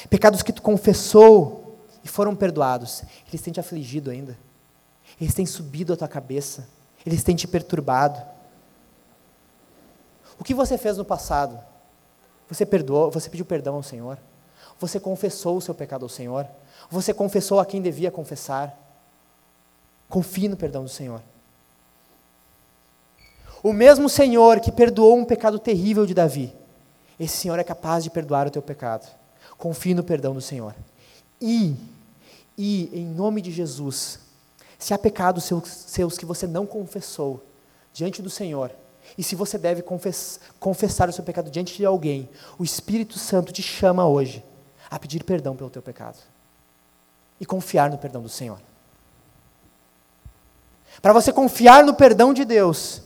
pecados 0.10 0.42
que 0.42 0.52
tu 0.52 0.64
confessou 0.64 1.86
e 2.04 2.08
foram 2.08 2.36
perdoados, 2.36 3.04
eles 3.28 3.42
têm 3.42 3.54
te 3.54 3.60
afligido 3.60 4.10
ainda. 4.10 4.36
Eles 5.22 5.36
têm 5.36 5.46
subido 5.46 5.94
a 5.94 5.96
tua 5.96 6.08
cabeça, 6.08 6.68
eles 7.06 7.24
têm 7.24 7.36
te 7.36 7.48
perturbado. 7.48 8.20
O 10.40 10.44
que 10.44 10.56
você 10.56 10.80
fez 10.80 10.98
no 10.98 11.06
passado? 11.06 11.64
Você 12.50 12.66
perdoou, 12.66 13.12
você 13.12 13.30
pediu 13.30 13.46
perdão 13.46 13.76
ao 13.76 13.84
Senhor? 13.84 14.18
Você 14.80 15.00
confessou 15.00 15.58
o 15.58 15.62
seu 15.62 15.76
pecado 15.76 16.04
ao 16.04 16.10
Senhor? 16.10 16.50
Você 16.94 17.12
confessou 17.12 17.60
a 17.60 17.66
quem 17.66 17.82
devia 17.82 18.12
confessar? 18.12 18.78
Confie 20.08 20.48
no 20.48 20.56
perdão 20.56 20.84
do 20.84 20.90
Senhor. 20.90 21.24
O 23.64 23.74
mesmo 23.74 24.08
Senhor 24.08 24.60
que 24.60 24.72
perdoou 24.72 25.18
um 25.18 25.26
pecado 25.26 25.58
terrível 25.58 26.06
de 26.06 26.14
Davi, 26.14 26.54
esse 27.20 27.36
Senhor 27.36 27.58
é 27.58 27.64
capaz 27.64 28.04
de 28.04 28.12
perdoar 28.12 28.46
o 28.46 28.52
teu 28.52 28.62
pecado. 28.62 29.12
Confie 29.58 29.96
no 29.96 30.04
perdão 30.04 30.36
do 30.36 30.42
Senhor. 30.42 30.76
E, 31.42 31.76
e 32.56 32.92
em 32.94 33.08
nome 33.08 33.42
de 33.42 33.52
Jesus, 33.52 34.20
se 34.78 34.94
há 34.94 34.98
pecados 35.00 35.46
seus, 35.46 35.68
seus 35.68 36.16
que 36.16 36.28
você 36.28 36.46
não 36.46 36.68
confessou 36.68 37.44
diante 37.92 38.22
do 38.22 38.30
Senhor, 38.30 38.70
e 39.18 39.24
se 39.24 39.34
você 39.34 39.58
deve 39.58 39.82
confess, 39.82 40.40
confessar 40.60 41.10
o 41.10 41.14
seu 41.14 41.24
pecado 41.24 41.50
diante 41.50 41.76
de 41.76 41.86
alguém, 41.86 42.30
o 42.60 42.64
Espírito 42.64 43.18
Santo 43.18 43.52
te 43.52 43.64
chama 43.64 44.08
hoje 44.08 44.46
a 44.92 45.00
pedir 45.00 45.24
perdão 45.24 45.56
pelo 45.56 45.72
teu 45.72 45.82
pecado 45.82 46.20
e 47.44 47.46
confiar 47.46 47.90
no 47.92 47.98
perdão 47.98 48.22
do 48.22 48.30
Senhor. 48.30 48.58
Para 51.02 51.12
você 51.12 51.34
confiar 51.34 51.84
no 51.84 51.94
perdão 51.94 52.34
de 52.34 52.46
Deus, 52.46 53.02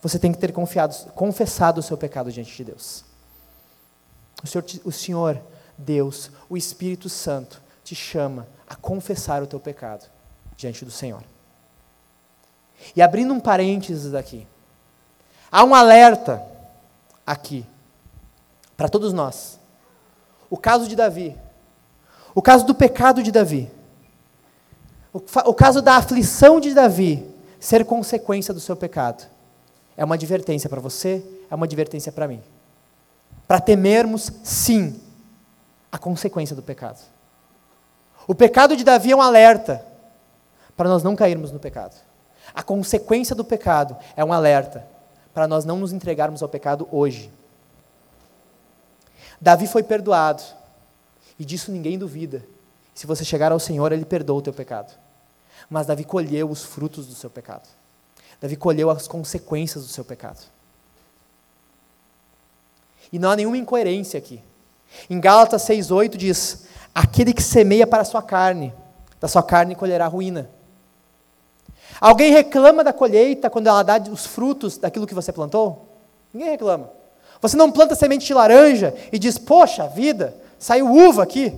você 0.00 0.16
tem 0.16 0.30
que 0.30 0.38
ter 0.38 0.52
confiado, 0.52 0.94
confessado 1.10 1.80
o 1.80 1.82
seu 1.82 1.98
pecado 1.98 2.30
diante 2.30 2.56
de 2.56 2.62
Deus. 2.62 3.04
O 4.40 4.46
Senhor, 4.46 4.64
o 4.84 4.92
Senhor, 4.92 5.42
Deus, 5.76 6.30
o 6.48 6.56
Espírito 6.56 7.08
Santo, 7.08 7.60
te 7.82 7.96
chama 7.96 8.46
a 8.64 8.76
confessar 8.76 9.42
o 9.42 9.46
teu 9.46 9.58
pecado 9.58 10.08
diante 10.56 10.84
do 10.84 10.90
Senhor. 10.92 11.24
E 12.94 13.02
abrindo 13.02 13.34
um 13.34 13.40
parênteses 13.40 14.14
aqui, 14.14 14.46
há 15.50 15.64
um 15.64 15.74
alerta 15.74 16.40
aqui 17.26 17.66
para 18.76 18.88
todos 18.88 19.12
nós. 19.12 19.58
O 20.48 20.56
caso 20.56 20.86
de 20.86 20.94
Davi, 20.94 21.36
o 22.34 22.42
caso 22.42 22.66
do 22.66 22.74
pecado 22.74 23.22
de 23.22 23.30
Davi, 23.30 23.70
o, 25.12 25.18
o 25.18 25.54
caso 25.54 25.80
da 25.80 25.96
aflição 25.96 26.60
de 26.60 26.74
Davi 26.74 27.24
ser 27.60 27.84
consequência 27.84 28.52
do 28.52 28.60
seu 28.60 28.76
pecado. 28.76 29.24
É 29.96 30.04
uma 30.04 30.16
advertência 30.16 30.68
para 30.68 30.80
você, 30.80 31.24
é 31.50 31.54
uma 31.54 31.66
advertência 31.66 32.10
para 32.10 32.26
mim. 32.26 32.42
Para 33.46 33.60
temermos, 33.60 34.30
sim, 34.42 35.00
a 35.90 35.96
consequência 35.96 36.56
do 36.56 36.62
pecado. 36.62 36.98
O 38.26 38.34
pecado 38.34 38.76
de 38.76 38.82
Davi 38.82 39.12
é 39.12 39.16
um 39.16 39.22
alerta 39.22 39.84
para 40.76 40.88
nós 40.88 41.02
não 41.02 41.14
cairmos 41.14 41.52
no 41.52 41.60
pecado. 41.60 41.94
A 42.52 42.62
consequência 42.62 43.34
do 43.34 43.44
pecado 43.44 43.96
é 44.16 44.24
um 44.24 44.32
alerta 44.32 44.86
para 45.32 45.46
nós 45.46 45.64
não 45.64 45.78
nos 45.78 45.92
entregarmos 45.92 46.42
ao 46.42 46.48
pecado 46.48 46.88
hoje. 46.90 47.30
Davi 49.40 49.66
foi 49.66 49.82
perdoado, 49.82 50.42
e 51.38 51.44
disso 51.44 51.72
ninguém 51.72 51.98
duvida. 51.98 52.44
Se 52.94 53.06
você 53.06 53.24
chegar 53.24 53.52
ao 53.52 53.58
Senhor, 53.58 53.90
Ele 53.92 54.04
perdoa 54.04 54.38
o 54.38 54.42
teu 54.42 54.52
pecado. 54.52 54.92
Mas 55.68 55.86
Davi 55.86 56.04
colheu 56.04 56.48
os 56.48 56.62
frutos 56.62 57.06
do 57.06 57.14
seu 57.14 57.30
pecado. 57.30 57.68
Davi 58.40 58.56
colheu 58.56 58.90
as 58.90 59.08
consequências 59.08 59.84
do 59.84 59.90
seu 59.90 60.04
pecado. 60.04 60.40
E 63.12 63.18
não 63.18 63.30
há 63.30 63.36
nenhuma 63.36 63.56
incoerência 63.56 64.18
aqui. 64.18 64.42
Em 65.08 65.20
Gálatas 65.20 65.62
6,8 65.62 66.16
diz: 66.16 66.64
Aquele 66.94 67.32
que 67.32 67.42
semeia 67.42 67.86
para 67.86 68.02
a 68.02 68.04
sua 68.04 68.22
carne, 68.22 68.72
da 69.20 69.28
sua 69.28 69.42
carne 69.42 69.74
colherá 69.74 70.06
ruína. 70.06 70.50
Alguém 72.00 72.32
reclama 72.32 72.82
da 72.82 72.92
colheita 72.92 73.48
quando 73.48 73.68
ela 73.68 73.82
dá 73.82 73.98
os 74.10 74.26
frutos 74.26 74.78
daquilo 74.78 75.06
que 75.06 75.14
você 75.14 75.32
plantou? 75.32 75.88
Ninguém 76.32 76.50
reclama. 76.50 76.90
Você 77.40 77.56
não 77.56 77.70
planta 77.70 77.94
semente 77.94 78.26
de 78.26 78.34
laranja 78.34 78.94
e 79.12 79.18
diz, 79.18 79.38
poxa 79.38 79.86
vida, 79.86 80.36
saiu 80.64 80.90
uva 80.90 81.22
aqui. 81.22 81.52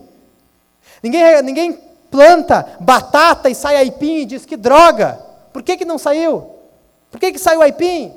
Ninguém, 1.00 1.40
ninguém 1.42 1.72
planta 2.10 2.76
batata 2.80 3.48
e 3.48 3.54
sai 3.54 3.76
aipim 3.76 4.16
e 4.16 4.24
diz, 4.24 4.44
que 4.44 4.56
droga, 4.56 5.24
por 5.52 5.62
que, 5.62 5.76
que 5.76 5.84
não 5.84 5.96
saiu? 5.96 6.50
Por 7.08 7.20
que, 7.20 7.30
que 7.30 7.38
saiu 7.38 7.62
aipim? 7.62 8.12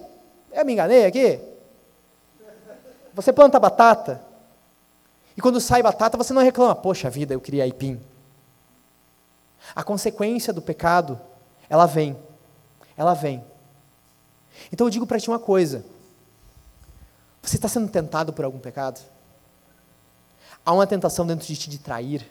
Eu 0.52 0.65
me 0.65 0.73
enganei 0.73 1.06
aqui? 1.06 1.39
Você 3.13 3.32
planta 3.32 3.60
batata, 3.60 4.19
e 5.38 5.41
quando 5.41 5.62
sai 5.62 5.84
batata 5.84 6.17
você 6.17 6.34
não 6.34 6.41
reclama, 6.41 6.75
poxa 6.75 7.08
vida, 7.08 7.36
eu 7.36 7.41
queria 7.41 7.65
aipim. 7.65 8.02
A 9.75 9.84
consequência 9.84 10.52
do 10.52 10.62
pecado, 10.62 11.21
ela 11.69 11.86
vem, 11.86 12.17
ela 12.97 13.13
vem. 13.13 13.45
Então 14.73 14.88
eu 14.88 14.91
digo 14.91 15.06
para 15.06 15.19
ti 15.19 15.30
uma 15.30 15.38
coisa, 15.38 15.86
você 17.43 17.58
está 17.58 17.67
sendo 17.67 17.89
tentado 17.89 18.34
por 18.34 18.43
algum 18.43 18.58
pecado? 18.58 18.99
Há 20.69 20.71
uma 20.71 20.86
tentação 20.86 21.25
dentro 21.25 21.47
de 21.47 21.55
ti 21.55 21.67
de 21.67 21.79
trair, 21.79 22.29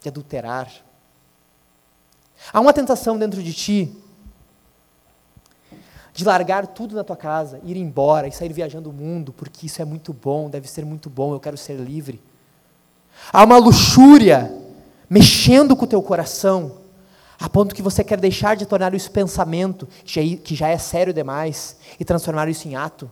de 0.00 0.08
adulterar. 0.08 0.68
Há 2.52 2.58
uma 2.58 2.72
tentação 2.72 3.16
dentro 3.16 3.40
de 3.40 3.52
ti 3.52 3.96
de 6.12 6.24
largar 6.24 6.66
tudo 6.66 6.96
na 6.96 7.04
tua 7.04 7.14
casa, 7.14 7.60
ir 7.62 7.76
embora 7.76 8.26
e 8.26 8.32
sair 8.32 8.52
viajando 8.52 8.90
o 8.90 8.92
mundo, 8.92 9.32
porque 9.32 9.66
isso 9.66 9.80
é 9.80 9.84
muito 9.84 10.12
bom, 10.12 10.50
deve 10.50 10.68
ser 10.68 10.84
muito 10.84 11.08
bom, 11.08 11.34
eu 11.34 11.38
quero 11.38 11.56
ser 11.56 11.76
livre. 11.76 12.20
Há 13.32 13.44
uma 13.44 13.58
luxúria 13.58 14.52
mexendo 15.08 15.76
com 15.76 15.84
o 15.84 15.88
teu 15.88 16.02
coração, 16.02 16.78
a 17.38 17.48
ponto 17.48 17.76
que 17.76 17.82
você 17.82 18.02
quer 18.02 18.18
deixar 18.18 18.56
de 18.56 18.66
tornar 18.66 18.92
isso 18.92 19.08
pensamento, 19.12 19.86
que 20.04 20.56
já 20.56 20.66
é 20.66 20.78
sério 20.78 21.14
demais, 21.14 21.76
e 22.00 22.04
transformar 22.04 22.48
isso 22.48 22.66
em 22.66 22.74
ato. 22.74 23.08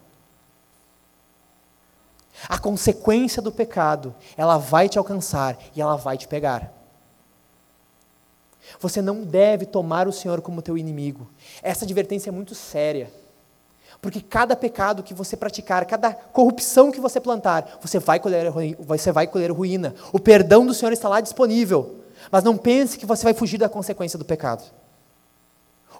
A 2.48 2.58
consequência 2.58 3.40
do 3.40 3.52
pecado, 3.52 4.14
ela 4.36 4.58
vai 4.58 4.88
te 4.88 4.98
alcançar 4.98 5.56
e 5.74 5.80
ela 5.80 5.96
vai 5.96 6.18
te 6.18 6.26
pegar. 6.26 6.72
Você 8.80 9.00
não 9.00 9.22
deve 9.22 9.66
tomar 9.66 10.08
o 10.08 10.12
Senhor 10.12 10.40
como 10.40 10.62
teu 10.62 10.76
inimigo. 10.76 11.28
Essa 11.62 11.84
advertência 11.84 12.30
é 12.30 12.32
muito 12.32 12.54
séria. 12.54 13.10
Porque 14.00 14.20
cada 14.20 14.56
pecado 14.56 15.02
que 15.02 15.14
você 15.14 15.36
praticar, 15.36 15.86
cada 15.86 16.12
corrupção 16.12 16.90
que 16.90 17.00
você 17.00 17.20
plantar, 17.20 17.78
você 17.80 17.98
vai 17.98 18.18
colher, 18.18 18.52
você 18.80 19.12
vai 19.12 19.26
colher 19.26 19.50
ruína. 19.50 19.94
O 20.12 20.18
perdão 20.18 20.66
do 20.66 20.74
Senhor 20.74 20.92
está 20.92 21.08
lá 21.08 21.20
disponível. 21.20 22.00
Mas 22.30 22.42
não 22.42 22.56
pense 22.56 22.98
que 22.98 23.06
você 23.06 23.24
vai 23.24 23.34
fugir 23.34 23.58
da 23.58 23.68
consequência 23.68 24.18
do 24.18 24.24
pecado. 24.24 24.64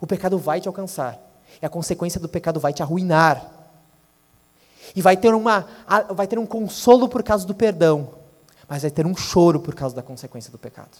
O 0.01 0.07
pecado 0.07 0.39
vai 0.39 0.61
te 0.61 0.69
alcançar. 0.69 1.19
E 1.63 1.65
a 1.65 1.71
consequência 1.71 2.21
do 2.21 2.29
pecado 2.29 2.59
vai 2.59 2.73
te 2.73 2.83
arruinar. 2.83 3.54
E 4.95 5.03
vai 5.03 5.17
ter, 5.17 5.35
uma, 5.35 5.67
vai 6.11 6.27
ter 6.27 6.39
um 6.39 6.47
consolo 6.47 7.09
por 7.09 7.23
causa 7.23 7.47
do 7.47 7.55
perdão. 7.55 8.15
Mas 8.69 8.83
vai 8.83 8.91
ter 8.91 9.07
um 9.07 9.17
choro 9.17 9.61
por 9.61 9.75
causa 9.75 9.95
da 9.95 10.03
consequência 10.03 10.51
do 10.51 10.59
pecado. 10.59 10.97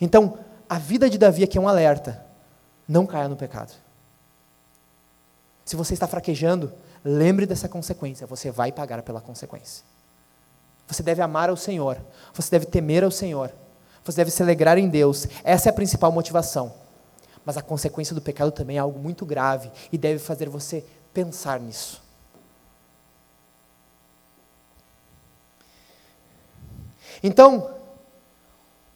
Então, 0.00 0.38
a 0.68 0.78
vida 0.78 1.08
de 1.08 1.16
Davi 1.16 1.44
aqui 1.44 1.56
é 1.56 1.60
um 1.60 1.68
alerta. 1.68 2.24
Não 2.86 3.06
caia 3.06 3.28
no 3.28 3.36
pecado. 3.36 3.72
Se 5.64 5.76
você 5.76 5.94
está 5.94 6.06
fraquejando, 6.06 6.72
lembre 7.04 7.46
dessa 7.46 7.68
consequência, 7.68 8.26
você 8.26 8.50
vai 8.50 8.72
pagar 8.72 9.02
pela 9.02 9.20
consequência. 9.20 9.84
Você 10.86 11.02
deve 11.02 11.20
amar 11.20 11.50
ao 11.50 11.56
Senhor, 11.56 11.98
você 12.32 12.50
deve 12.50 12.64
temer 12.64 13.04
ao 13.04 13.10
Senhor, 13.10 13.52
você 14.02 14.16
deve 14.16 14.30
se 14.30 14.42
alegrar 14.42 14.78
em 14.78 14.88
Deus. 14.88 15.26
Essa 15.44 15.68
é 15.68 15.70
a 15.70 15.74
principal 15.74 16.10
motivação. 16.10 16.72
Mas 17.44 17.58
a 17.58 17.62
consequência 17.62 18.14
do 18.14 18.22
pecado 18.22 18.50
também 18.50 18.76
é 18.76 18.80
algo 18.80 18.98
muito 18.98 19.26
grave 19.26 19.70
e 19.92 19.98
deve 19.98 20.18
fazer 20.18 20.48
você 20.48 20.84
pensar 21.18 21.58
nisso. 21.58 22.00
Então, 27.20 27.74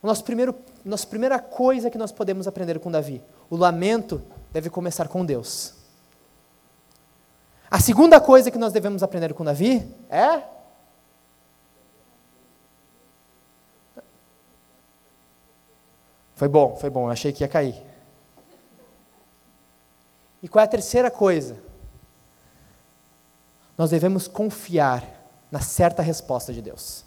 nosso 0.01 0.23
primeiro, 0.23 0.55
nossa 0.85 1.05
primeira 1.05 1.41
coisa 1.41 1.91
que 1.91 1.99
nós 1.99 2.13
podemos 2.13 2.47
aprender 2.47 2.79
com 2.79 2.93
Davi, 2.93 3.21
o 3.51 3.57
lamento 3.57 4.23
deve 4.53 4.71
começar 4.71 5.09
com 5.09 5.27
Deus. 5.27 5.75
A 7.69 7.81
segunda 7.81 8.21
coisa 8.21 8.53
que 8.53 8.59
nós 8.59 8.73
devemos 8.73 9.03
aprender 9.03 9.35
com 9.35 9.43
Davi 9.43 9.85
é. 10.09 10.45
Foi 16.37 16.47
bom, 16.47 16.77
foi 16.77 16.89
bom, 16.89 17.07
eu 17.07 17.11
achei 17.11 17.33
que 17.33 17.43
ia 17.43 17.49
cair. 17.49 17.83
E 20.41 20.47
qual 20.47 20.61
é 20.61 20.67
a 20.67 20.71
terceira 20.71 21.11
coisa? 21.11 21.72
Nós 23.83 23.91
devemos 23.91 24.29
confiar 24.29 25.05
na 25.51 25.59
certa 25.59 26.05
resposta 26.05 26.53
de 26.53 26.63
Deus. 26.63 27.05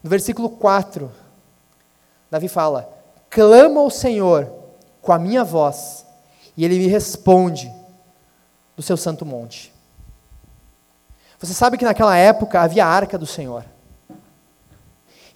No 0.00 0.08
versículo 0.08 0.48
4, 0.48 1.10
Davi 2.30 2.46
fala: 2.46 2.88
Clama 3.28 3.80
ao 3.80 3.90
Senhor 3.90 4.48
com 5.02 5.10
a 5.10 5.18
minha 5.18 5.42
voz 5.42 6.06
e 6.56 6.64
ele 6.64 6.78
me 6.78 6.86
responde 6.86 7.74
do 8.76 8.82
seu 8.84 8.96
santo 8.96 9.26
monte. 9.26 9.74
Você 11.40 11.52
sabe 11.52 11.76
que 11.76 11.84
naquela 11.84 12.16
época 12.16 12.60
havia 12.60 12.86
a 12.86 12.88
arca 12.88 13.18
do 13.18 13.26
Senhor. 13.26 13.64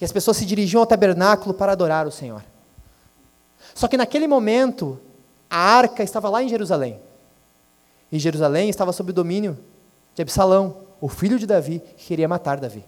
E 0.01 0.05
as 0.05 0.13
pessoas 0.13 0.37
se 0.37 0.47
dirigiam 0.47 0.79
ao 0.79 0.87
tabernáculo 0.87 1.53
para 1.53 1.73
adorar 1.73 2.07
o 2.07 2.13
Senhor. 2.13 2.45
Só 3.75 3.89
que 3.89 3.97
naquele 3.97 4.29
momento, 4.29 5.01
a 5.51 5.59
arca 5.59 6.05
estava 6.05 6.29
lá 6.31 6.41
em 6.41 6.49
Jerusalém. 6.49 7.03
E 8.15 8.19
Jerusalém 8.21 8.71
estava 8.71 8.93
sob 8.93 9.11
o 9.11 9.13
domínio 9.13 9.59
de 10.15 10.23
Absalão, 10.23 10.77
o 11.01 11.09
filho 11.09 11.37
de 11.37 11.47
Davi, 11.47 11.83
que 11.97 12.07
queria 12.07 12.29
matar 12.29 12.61
Davi. 12.61 12.85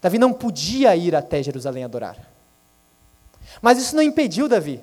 Davi 0.00 0.18
não 0.18 0.32
podia 0.32 0.96
ir 0.96 1.14
até 1.14 1.42
Jerusalém 1.42 1.84
adorar. 1.84 2.16
Mas 3.60 3.76
isso 3.76 3.94
não 3.94 4.02
impediu 4.02 4.48
Davi. 4.48 4.82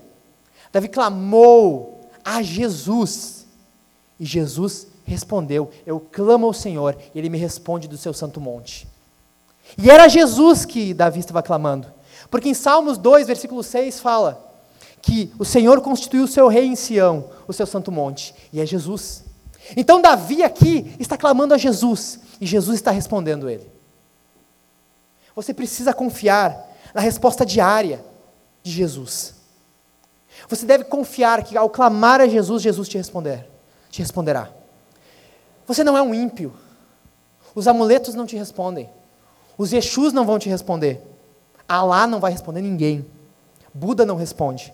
Davi 0.72 0.88
clamou 0.88 2.08
a 2.24 2.44
Jesus. 2.44 3.48
E 4.20 4.26
Jesus 4.26 4.86
respondeu: 5.06 5.72
Eu 5.88 6.00
clamo 6.00 6.46
ao 6.46 6.54
Senhor, 6.54 6.96
e 7.12 7.18
ele 7.18 7.30
me 7.30 7.40
responde 7.40 7.88
do 7.88 7.98
seu 7.98 8.14
santo 8.14 8.40
monte. 8.40 8.88
E 9.76 9.90
era 9.90 10.08
Jesus 10.08 10.66
que 10.66 10.94
Davi 10.94 11.20
estava 11.20 11.42
clamando. 11.42 11.92
Porque 12.30 12.48
em 12.48 12.54
Salmos 12.54 13.00
2, 13.00 13.26
versículo 13.26 13.64
6 13.64 14.00
fala 14.00 14.54
que 15.02 15.34
o 15.40 15.44
Senhor 15.44 15.82
constituiu 15.82 16.26
o 16.26 16.28
seu 16.28 16.48
rei 16.48 16.68
em 16.68 16.76
Sião, 16.76 17.28
o 17.48 17.54
seu 17.54 17.66
santo 17.66 17.92
monte, 17.92 18.36
e 18.54 18.62
é 18.62 18.66
Jesus. 18.68 19.23
Então 19.78 20.02
Davi 20.02 20.44
aqui 20.44 20.96
está 21.00 21.18
clamando 21.18 21.54
a 21.54 21.58
Jesus, 21.58 22.20
e 22.40 22.46
Jesus 22.46 22.76
está 22.76 22.92
respondendo 22.92 23.50
ele. 23.50 23.72
Você 25.36 25.54
precisa 25.54 25.94
confiar 25.94 26.70
na 26.94 27.02
resposta 27.02 27.46
diária 27.46 28.04
de 28.62 28.72
Jesus. 28.72 29.36
Você 30.48 30.66
deve 30.66 30.84
confiar 30.84 31.44
que 31.44 31.58
ao 31.58 31.70
clamar 31.70 32.22
a 32.22 32.28
Jesus, 32.28 32.62
Jesus 32.62 32.88
te 32.90 32.98
responder, 32.98 33.48
te 33.90 34.00
responderá. 34.00 34.52
Você 35.66 35.84
não 35.84 35.98
é 35.98 36.02
um 36.02 36.14
ímpio. 36.14 36.54
Os 37.56 37.68
amuletos 37.68 38.16
não 38.16 38.26
te 38.26 38.36
respondem. 38.36 38.90
Os 39.58 39.72
Exus 39.72 40.12
não 40.12 40.26
vão 40.26 40.40
te 40.40 40.50
responder. 40.50 41.02
Alá 41.68 42.06
não 42.06 42.20
vai 42.20 42.32
responder 42.32 42.62
ninguém. 42.62 43.06
Buda 43.74 44.06
não 44.06 44.16
responde. 44.16 44.74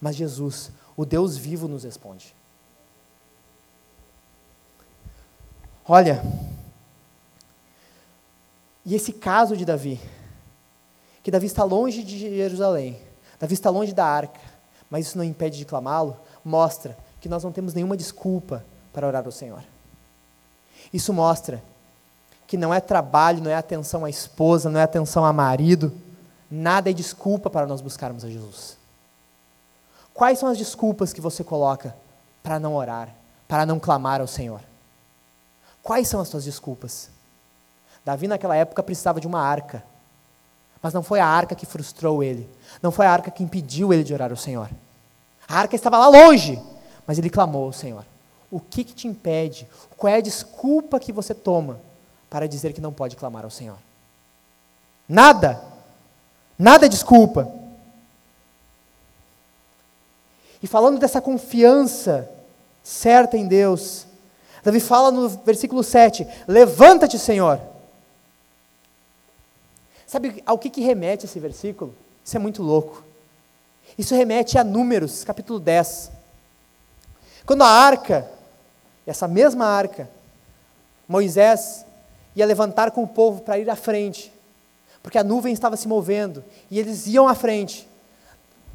Mas 0.00 0.16
Jesus, 0.16 0.70
o 0.96 1.04
Deus 1.04 1.36
vivo, 1.36 1.66
nos 1.66 1.84
responde. 1.84 2.34
Olha, 5.86 6.22
e 8.84 8.94
esse 8.94 9.12
caso 9.12 9.56
de 9.56 9.64
Davi, 9.64 10.00
que 11.22 11.30
Davi 11.30 11.46
está 11.46 11.64
longe 11.64 12.02
de 12.02 12.18
Jerusalém, 12.18 12.98
Davi 13.38 13.54
está 13.54 13.70
longe 13.70 13.92
da 13.92 14.06
arca, 14.06 14.40
mas 14.88 15.06
isso 15.06 15.18
não 15.18 15.24
impede 15.24 15.58
de 15.58 15.64
clamá-lo, 15.64 16.16
mostra 16.44 16.96
que 17.20 17.28
nós 17.28 17.42
não 17.42 17.52
temos 17.52 17.74
nenhuma 17.74 17.96
desculpa 17.96 18.64
para 18.92 19.06
orar 19.06 19.24
ao 19.24 19.32
Senhor. 19.32 19.62
Isso 20.92 21.12
mostra 21.12 21.62
que 22.46 22.56
não 22.56 22.72
é 22.72 22.80
trabalho, 22.80 23.42
não 23.42 23.50
é 23.50 23.54
atenção 23.54 24.04
à 24.04 24.10
esposa, 24.10 24.68
não 24.68 24.78
é 24.78 24.82
atenção 24.82 25.24
a 25.24 25.32
marido, 25.32 25.92
nada 26.50 26.90
é 26.90 26.92
desculpa 26.92 27.48
para 27.48 27.66
nós 27.66 27.80
buscarmos 27.80 28.24
a 28.24 28.28
Jesus. 28.28 28.76
Quais 30.12 30.38
são 30.38 30.48
as 30.48 30.58
desculpas 30.58 31.12
que 31.12 31.20
você 31.20 31.42
coloca 31.42 31.96
para 32.42 32.60
não 32.60 32.74
orar, 32.74 33.08
para 33.48 33.64
não 33.64 33.80
clamar 33.80 34.20
ao 34.20 34.26
Senhor? 34.26 34.60
Quais 35.82 36.08
são 36.08 36.20
as 36.20 36.28
suas 36.28 36.44
desculpas? 36.44 37.10
Davi, 38.04 38.28
naquela 38.28 38.56
época, 38.56 38.82
precisava 38.82 39.20
de 39.20 39.26
uma 39.26 39.40
arca. 39.40 39.84
Mas 40.82 40.92
não 40.92 41.02
foi 41.02 41.20
a 41.20 41.26
arca 41.26 41.54
que 41.54 41.66
frustrou 41.66 42.22
ele. 42.22 42.48
Não 42.82 42.90
foi 42.90 43.06
a 43.06 43.12
arca 43.12 43.30
que 43.30 43.42
impediu 43.42 43.92
ele 43.92 44.02
de 44.02 44.12
orar 44.12 44.30
ao 44.30 44.36
Senhor. 44.36 44.68
A 45.48 45.58
arca 45.58 45.76
estava 45.76 45.98
lá 45.98 46.08
longe, 46.08 46.60
mas 47.06 47.18
ele 47.18 47.30
clamou 47.30 47.66
ao 47.66 47.72
Senhor. 47.72 48.04
O 48.50 48.60
que, 48.60 48.84
que 48.84 48.94
te 48.94 49.08
impede? 49.08 49.68
Qual 49.96 50.12
é 50.12 50.16
a 50.16 50.20
desculpa 50.20 51.00
que 51.00 51.12
você 51.12 51.34
toma 51.34 51.80
para 52.28 52.48
dizer 52.48 52.72
que 52.72 52.80
não 52.80 52.92
pode 52.92 53.16
clamar 53.16 53.44
ao 53.44 53.50
Senhor? 53.50 53.78
Nada. 55.08 55.62
Nada 56.58 56.86
é 56.86 56.88
desculpa. 56.88 57.50
E 60.62 60.66
falando 60.66 60.98
dessa 60.98 61.20
confiança 61.20 62.30
certa 62.82 63.36
em 63.36 63.46
Deus, 63.46 64.06
Davi 64.62 64.80
fala 64.80 65.10
no 65.10 65.28
versículo 65.28 65.82
7: 65.82 66.26
Levanta-te, 66.46 67.18
Senhor 67.18 67.60
Sabe 70.12 70.42
ao 70.44 70.58
que, 70.58 70.68
que 70.68 70.82
remete 70.82 71.24
esse 71.24 71.40
versículo? 71.40 71.94
Isso 72.22 72.36
é 72.36 72.38
muito 72.38 72.62
louco. 72.62 73.02
Isso 73.96 74.14
remete 74.14 74.58
a 74.58 74.62
Números, 74.62 75.24
capítulo 75.24 75.58
10. 75.58 76.10
Quando 77.46 77.62
a 77.62 77.66
arca, 77.66 78.30
essa 79.06 79.26
mesma 79.26 79.64
arca, 79.64 80.10
Moisés 81.08 81.86
ia 82.36 82.44
levantar 82.44 82.90
com 82.90 83.02
o 83.02 83.08
povo 83.08 83.40
para 83.40 83.58
ir 83.58 83.70
à 83.70 83.74
frente, 83.74 84.30
porque 85.02 85.16
a 85.16 85.24
nuvem 85.24 85.54
estava 85.54 85.78
se 85.78 85.88
movendo 85.88 86.44
e 86.70 86.78
eles 86.78 87.06
iam 87.06 87.26
à 87.26 87.34
frente. 87.34 87.88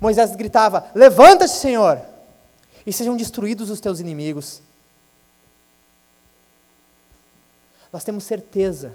Moisés 0.01 0.35
gritava: 0.35 0.89
Levanta-te, 0.95 1.53
Senhor, 1.53 2.01
e 2.83 2.91
sejam 2.91 3.15
destruídos 3.15 3.69
os 3.69 3.79
teus 3.79 3.99
inimigos. 3.99 4.63
Nós 7.97 8.03
temos 8.03 8.25
certeza 8.25 8.93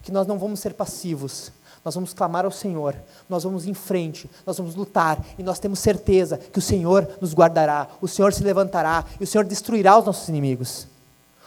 que 0.00 0.12
nós 0.12 0.24
não 0.24 0.38
vamos 0.38 0.60
ser 0.60 0.74
passivos, 0.74 1.50
nós 1.84 1.92
vamos 1.92 2.14
clamar 2.14 2.44
ao 2.44 2.50
Senhor, 2.52 2.94
nós 3.28 3.42
vamos 3.42 3.66
em 3.66 3.74
frente, 3.74 4.30
nós 4.46 4.56
vamos 4.56 4.76
lutar 4.76 5.18
e 5.36 5.42
nós 5.42 5.58
temos 5.58 5.80
certeza 5.80 6.38
que 6.38 6.60
o 6.60 6.62
Senhor 6.62 7.18
nos 7.20 7.34
guardará, 7.34 7.88
o 8.00 8.06
Senhor 8.06 8.32
se 8.32 8.44
levantará 8.44 9.04
e 9.18 9.24
o 9.24 9.26
Senhor 9.26 9.44
destruirá 9.44 9.98
os 9.98 10.06
nossos 10.06 10.28
inimigos. 10.28 10.86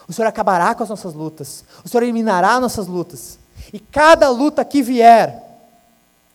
O 0.06 0.12
Senhor 0.12 0.28
acabará 0.28 0.74
com 0.74 0.82
as 0.82 0.90
nossas 0.90 1.14
lutas, 1.14 1.64
o 1.82 1.88
Senhor 1.88 2.02
eliminará 2.02 2.60
nossas 2.60 2.88
lutas 2.88 3.38
e 3.72 3.80
cada 3.80 4.28
luta 4.28 4.62
que 4.66 4.82
vier, 4.82 5.42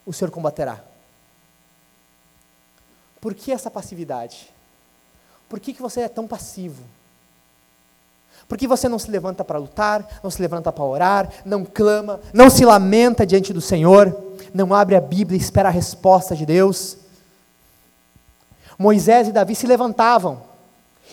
o 0.08 0.12
Senhor 0.12 0.32
combaterá. 0.32 0.84
Por 3.22 3.36
que 3.36 3.52
essa 3.52 3.70
passividade? 3.70 4.52
Por 5.48 5.60
que, 5.60 5.72
que 5.72 5.84
você 5.84 6.02
é 6.02 6.10
tão 6.10 6.28
passivo? 6.28 6.82
Por 8.50 8.58
que 8.58 8.68
você 8.68 8.90
não 8.90 8.98
se 8.98 9.12
levanta 9.12 9.46
para 9.46 9.60
lutar, 9.60 10.20
não 10.24 10.32
se 10.32 10.42
levanta 10.42 10.72
para 10.72 10.84
orar, 10.84 11.30
não 11.46 11.64
clama, 11.64 12.20
não 12.34 12.50
se 12.50 12.66
lamenta 12.66 13.24
diante 13.24 13.54
do 13.54 13.62
Senhor, 13.62 14.34
não 14.52 14.74
abre 14.74 14.96
a 14.96 15.02
Bíblia 15.02 15.38
e 15.38 15.42
espera 15.42 15.70
a 15.70 15.72
resposta 15.72 16.36
de 16.36 16.48
Deus? 16.48 16.98
Moisés 18.76 19.28
e 19.28 19.32
Davi 19.32 19.54
se 19.54 19.68
levantavam, 19.68 20.42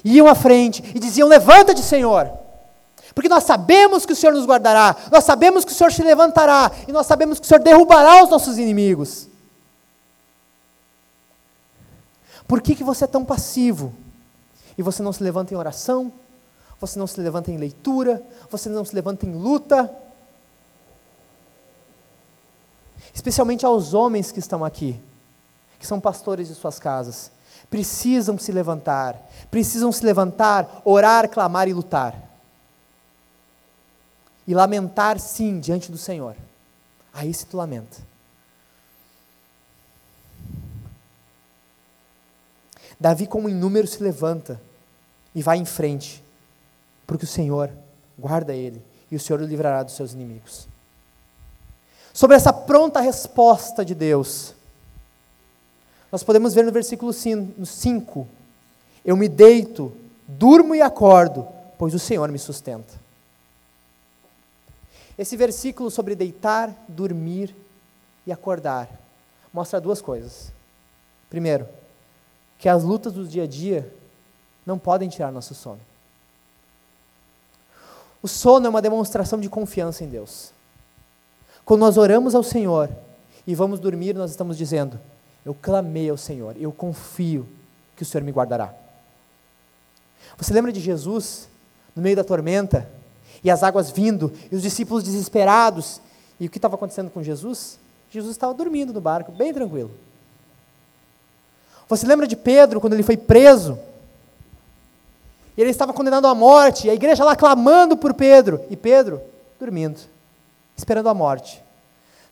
iam 0.03 0.27
à 0.27 0.35
frente 0.35 0.83
e 0.95 0.99
diziam: 0.99 1.29
Levanta-te, 1.29 1.83
Senhor, 1.83 2.33
porque 3.15 3.29
nós 3.29 3.45
sabemos 3.45 4.07
que 4.07 4.15
o 4.15 4.17
Senhor 4.17 4.33
nos 4.33 4.47
guardará, 4.47 4.97
nós 5.13 5.25
sabemos 5.25 5.63
que 5.63 5.73
o 5.73 5.75
Senhor 5.75 5.93
se 5.93 6.03
levantará 6.03 6.73
e 6.89 6.93
nós 6.93 7.07
sabemos 7.07 7.39
que 7.39 7.45
o 7.45 7.49
Senhor 7.49 7.63
derrubará 7.63 8.25
os 8.25 8.31
nossos 8.31 8.57
inimigos. 8.57 9.29
Por 12.49 12.63
que, 12.63 12.75
que 12.75 12.85
você 12.85 13.05
é 13.05 13.09
tão 13.09 13.27
passivo? 13.27 13.93
E 14.79 14.83
você 14.83 15.03
não 15.03 15.13
se 15.13 15.23
levanta 15.23 15.53
em 15.53 15.57
oração, 15.57 16.11
você 16.81 16.99
não 16.99 17.07
se 17.07 17.21
levanta 17.21 17.51
em 17.51 17.57
leitura, 17.57 18.23
você 18.51 18.69
não 18.69 18.85
se 18.85 18.95
levanta 18.95 19.27
em 19.27 19.33
luta. 19.33 19.91
Especialmente 23.15 23.65
aos 23.65 23.95
homens 23.95 24.31
que 24.31 24.39
estão 24.39 24.65
aqui, 24.65 25.01
que 25.79 25.87
são 25.87 26.01
pastores 26.01 26.49
de 26.49 26.55
suas 26.55 26.79
casas 26.79 27.31
precisam 27.71 28.39
se 28.39 28.53
levantar, 28.53 29.31
precisam 29.51 29.91
se 29.91 30.05
levantar, 30.05 30.83
orar, 30.85 31.29
clamar 31.29 31.69
e 31.69 31.73
lutar. 31.73 32.23
E 34.47 34.55
lamentar, 34.55 35.19
sim, 35.19 35.59
diante 35.59 35.91
do 35.91 35.99
Senhor. 35.99 36.37
Aí 37.13 37.33
se 37.35 37.47
tu 37.47 37.57
lamenta. 37.57 37.97
Davi, 42.99 43.27
como 43.27 43.49
em 43.49 43.55
número, 43.55 43.87
se 43.87 44.03
levanta 44.03 44.61
e 45.35 45.43
vai 45.43 45.59
em 45.59 45.65
frente, 45.65 46.23
porque 47.07 47.25
o 47.25 47.29
Senhor 47.29 47.71
guarda 48.19 48.55
ele 48.55 48.83
e 49.11 49.17
o 49.17 49.21
Senhor 49.21 49.41
o 49.41 49.47
livrará 49.47 49.83
dos 49.83 49.95
seus 49.95 50.13
inimigos. 50.13 50.69
Sobre 52.13 52.37
essa 52.37 52.53
pronta 52.53 53.01
resposta 53.01 53.85
de 53.85 53.95
Deus, 53.95 54.55
nós 56.11 56.23
podemos 56.23 56.55
ver 56.55 56.65
no 56.65 56.73
versículo 56.73 57.13
5: 57.13 58.27
Eu 59.05 59.17
me 59.17 59.29
deito, 59.29 59.93
durmo 60.27 60.75
e 60.75 60.81
acordo, 60.81 61.47
pois 61.79 61.95
o 61.95 61.99
Senhor 61.99 62.31
me 62.31 62.39
sustenta. 62.39 62.95
Esse 65.19 65.37
versículo 65.37 65.91
sobre 65.91 66.15
deitar, 66.15 66.75
dormir 66.89 67.55
e 68.27 68.33
acordar 68.33 68.89
mostra 69.53 69.81
duas 69.81 70.03
coisas. 70.03 70.53
Primeiro, 71.31 71.67
que 72.59 72.69
as 72.69 72.83
lutas 72.83 73.15
do 73.15 73.27
dia 73.27 73.45
a 73.45 73.47
dia 73.47 73.91
não 74.65 74.79
podem 74.79 75.09
tirar 75.09 75.33
nosso 75.33 75.55
sono. 75.55 75.81
O 78.23 78.29
sono 78.29 78.67
é 78.67 78.69
uma 78.69 78.83
demonstração 78.83 79.39
de 79.41 79.49
confiança 79.49 80.05
em 80.05 80.09
Deus. 80.09 80.53
Quando 81.65 81.81
nós 81.81 81.97
oramos 81.97 82.35
ao 82.35 82.43
Senhor 82.43 82.89
e 83.47 83.55
vamos 83.55 83.81
dormir, 83.81 84.15
nós 84.15 84.31
estamos 84.31 84.57
dizendo: 84.57 84.99
eu 85.45 85.55
clamei 85.55 86.11
ao 86.11 86.17
Senhor, 86.17 86.57
eu 86.59 86.73
confio 86.73 87.47
que 87.95 88.03
o 88.03 88.07
Senhor 88.07 88.25
me 88.25 88.33
guardará. 88.33 88.75
Você 90.37 90.53
lembra 90.53 90.73
de 90.73 90.81
Jesus 90.81 91.49
no 91.95 92.03
meio 92.03 92.17
da 92.17 92.25
tormenta 92.25 92.89
e 93.43 93.51
as 93.51 93.63
águas 93.63 93.91
vindo 93.91 94.33
e 94.51 94.57
os 94.57 94.63
discípulos 94.63 95.03
desesperados? 95.03 96.01
E 96.39 96.47
o 96.47 96.51
que 96.51 96.59
estava 96.59 96.75
acontecendo 96.75 97.11
com 97.11 97.23
Jesus? 97.23 97.79
Jesus 98.11 98.33
estava 98.33 98.53
dormindo 98.53 98.93
no 98.93 99.01
barco, 99.01 99.33
bem 99.33 99.53
tranquilo. 99.53 99.91
Você 101.89 102.07
lembra 102.07 102.27
de 102.27 102.37
Pedro 102.37 102.81
quando 102.81 102.95
ele 102.95 103.03
foi 103.03 103.17
preso? 103.17 103.79
E 105.57 105.61
ele 105.61 105.71
estava 105.71 105.93
condenado 105.93 106.27
à 106.27 106.35
morte, 106.35 106.87
e 106.87 106.91
a 106.91 106.95
igreja 106.95 107.25
lá 107.25 107.35
clamando 107.35 107.97
por 107.97 108.13
Pedro, 108.15 108.61
e 108.69 108.77
Pedro 108.77 109.21
dormindo, 109.59 110.01
esperando 110.77 111.09
a 111.09 111.15
morte 111.15 111.65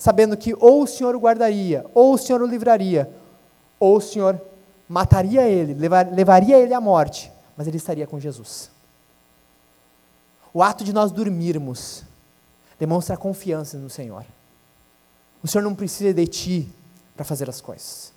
sabendo 0.05 0.37
que 0.37 0.55
ou 0.61 0.83
o 0.83 0.87
Senhor 0.87 1.17
o 1.17 1.19
guardaria, 1.19 1.87
ou 1.95 2.13
o 2.13 2.19
Senhor 2.19 2.43
o 2.43 2.47
livraria, 2.47 3.11
ou 3.81 3.97
o 3.97 4.01
Senhor 4.03 4.39
mataria 4.87 5.49
ele, 5.49 5.73
levar, 5.73 6.13
levaria 6.13 6.59
ele 6.59 6.75
à 6.75 6.81
morte, 6.81 7.33
mas 7.57 7.67
ele 7.67 7.79
estaria 7.79 8.07
com 8.07 8.21
Jesus. 8.21 8.71
O 10.53 10.63
ato 10.63 10.85
de 10.85 10.93
nós 10.93 11.11
dormirmos 11.11 12.05
demonstra 12.79 13.17
confiança 13.17 13.79
no 13.79 13.89
Senhor. 13.89 14.27
O 15.43 15.49
Senhor 15.49 15.65
não 15.65 15.75
precisa 15.75 16.13
de 16.13 16.27
ti 16.27 16.73
para 17.17 17.25
fazer 17.25 17.49
as 17.49 17.63
coisas. 17.63 18.13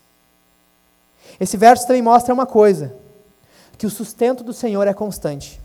Esse 1.40 1.56
verso 1.56 1.88
também 1.88 2.02
mostra 2.02 2.34
uma 2.34 2.46
coisa: 2.46 2.94
que 3.78 3.86
o 3.86 3.90
sustento 3.90 4.44
do 4.44 4.54
Senhor 4.54 4.88
é 4.88 4.94
constante. 4.94 5.62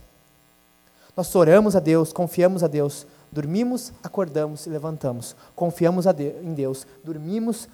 Nós 1.16 1.34
oramos 1.34 1.76
a 1.76 1.80
Deus, 1.80 2.12
confiamos 2.12 2.62
a 2.62 2.66
Deus, 2.66 3.06
Dormimos, 3.32 3.94
acordamos 4.02 4.66
e 4.66 4.68
levantamos. 4.68 5.34
Confiamos 5.56 6.04
em 6.06 6.52
Deus. 6.52 6.86
Dormimos, 7.02 7.66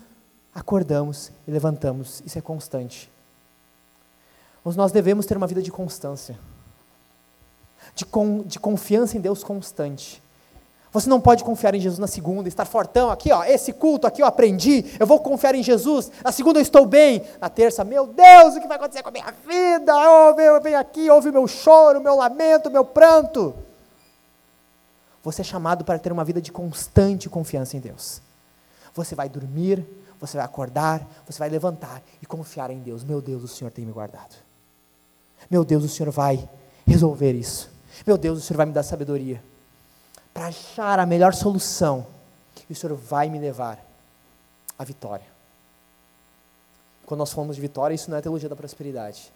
acordamos 0.54 1.32
e 1.48 1.50
levantamos. 1.50 2.22
Isso 2.24 2.38
é 2.38 2.40
constante. 2.40 3.10
Mas 4.64 4.76
nós 4.76 4.92
devemos 4.92 5.26
ter 5.26 5.36
uma 5.36 5.48
vida 5.48 5.60
de 5.60 5.72
constância, 5.72 6.38
de, 7.92 8.06
con, 8.06 8.42
de 8.42 8.60
confiança 8.60 9.16
em 9.16 9.20
Deus 9.20 9.42
constante. 9.42 10.22
Você 10.90 11.08
não 11.08 11.20
pode 11.20 11.44
confiar 11.44 11.74
em 11.74 11.80
Jesus 11.80 11.98
na 11.98 12.06
segunda, 12.06 12.48
estar 12.48 12.64
fortão 12.64 13.10
aqui, 13.10 13.30
ó, 13.30 13.44
esse 13.44 13.72
culto 13.74 14.06
aqui 14.06 14.22
eu 14.22 14.26
aprendi, 14.26 14.84
eu 14.98 15.06
vou 15.06 15.20
confiar 15.20 15.54
em 15.54 15.62
Jesus. 15.62 16.10
Na 16.24 16.32
segunda 16.32 16.58
eu 16.58 16.62
estou 16.62 16.86
bem, 16.86 17.22
na 17.40 17.50
terça, 17.50 17.84
meu 17.84 18.06
Deus, 18.06 18.56
o 18.56 18.60
que 18.60 18.66
vai 18.66 18.78
acontecer 18.78 19.02
com 19.02 19.10
a 19.10 19.12
minha 19.12 19.30
vida? 19.46 19.92
Oh, 19.94 20.60
vem 20.62 20.74
aqui, 20.74 21.10
ouve 21.10 21.30
meu 21.30 21.46
choro, 21.46 22.00
meu 22.00 22.14
lamento, 22.16 22.70
meu 22.70 22.84
pranto. 22.84 23.54
Você 25.22 25.42
é 25.42 25.44
chamado 25.44 25.84
para 25.84 25.98
ter 25.98 26.10
uma 26.10 26.24
vida 26.24 26.40
de 26.40 26.50
constante 26.50 27.28
confiança 27.28 27.76
em 27.76 27.80
Deus. 27.80 28.22
Você 28.94 29.14
vai 29.14 29.28
dormir, 29.28 29.84
você 30.18 30.38
vai 30.38 30.46
acordar, 30.46 31.06
você 31.26 31.38
vai 31.38 31.50
levantar 31.50 32.02
e 32.22 32.26
confiar 32.26 32.70
em 32.70 32.78
Deus. 32.78 33.04
Meu 33.04 33.20
Deus, 33.20 33.42
o 33.42 33.48
Senhor 33.48 33.70
tem 33.70 33.84
me 33.84 33.92
guardado. 33.92 34.36
Meu 35.50 35.66
Deus, 35.66 35.84
o 35.84 35.88
Senhor 35.88 36.10
vai 36.10 36.48
resolver 36.86 37.34
isso. 37.34 37.70
Meu 38.06 38.16
Deus, 38.16 38.38
o 38.38 38.40
Senhor 38.40 38.56
vai 38.56 38.66
me 38.66 38.72
dar 38.72 38.82
sabedoria 38.82 39.42
para 40.38 40.46
achar 40.46 41.00
a 41.00 41.04
melhor 41.04 41.34
solução. 41.34 42.06
E 42.70 42.72
o 42.72 42.76
Senhor 42.76 42.94
vai 42.94 43.28
me 43.28 43.40
levar 43.40 43.84
à 44.78 44.84
vitória. 44.84 45.26
Quando 47.04 47.18
nós 47.18 47.32
falamos 47.32 47.56
de 47.56 47.62
vitória, 47.62 47.92
isso 47.92 48.08
não 48.08 48.16
é 48.16 48.20
teologia 48.20 48.48
da 48.48 48.54
prosperidade. 48.54 49.32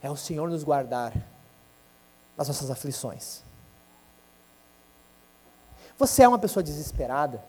É 0.00 0.08
o 0.08 0.14
Senhor 0.14 0.48
nos 0.48 0.62
guardar 0.62 1.12
das 2.36 2.46
nossas 2.46 2.70
aflições. 2.70 3.42
Você 5.98 6.22
é 6.22 6.28
uma 6.28 6.38
pessoa 6.38 6.62
desesperada, 6.62 7.44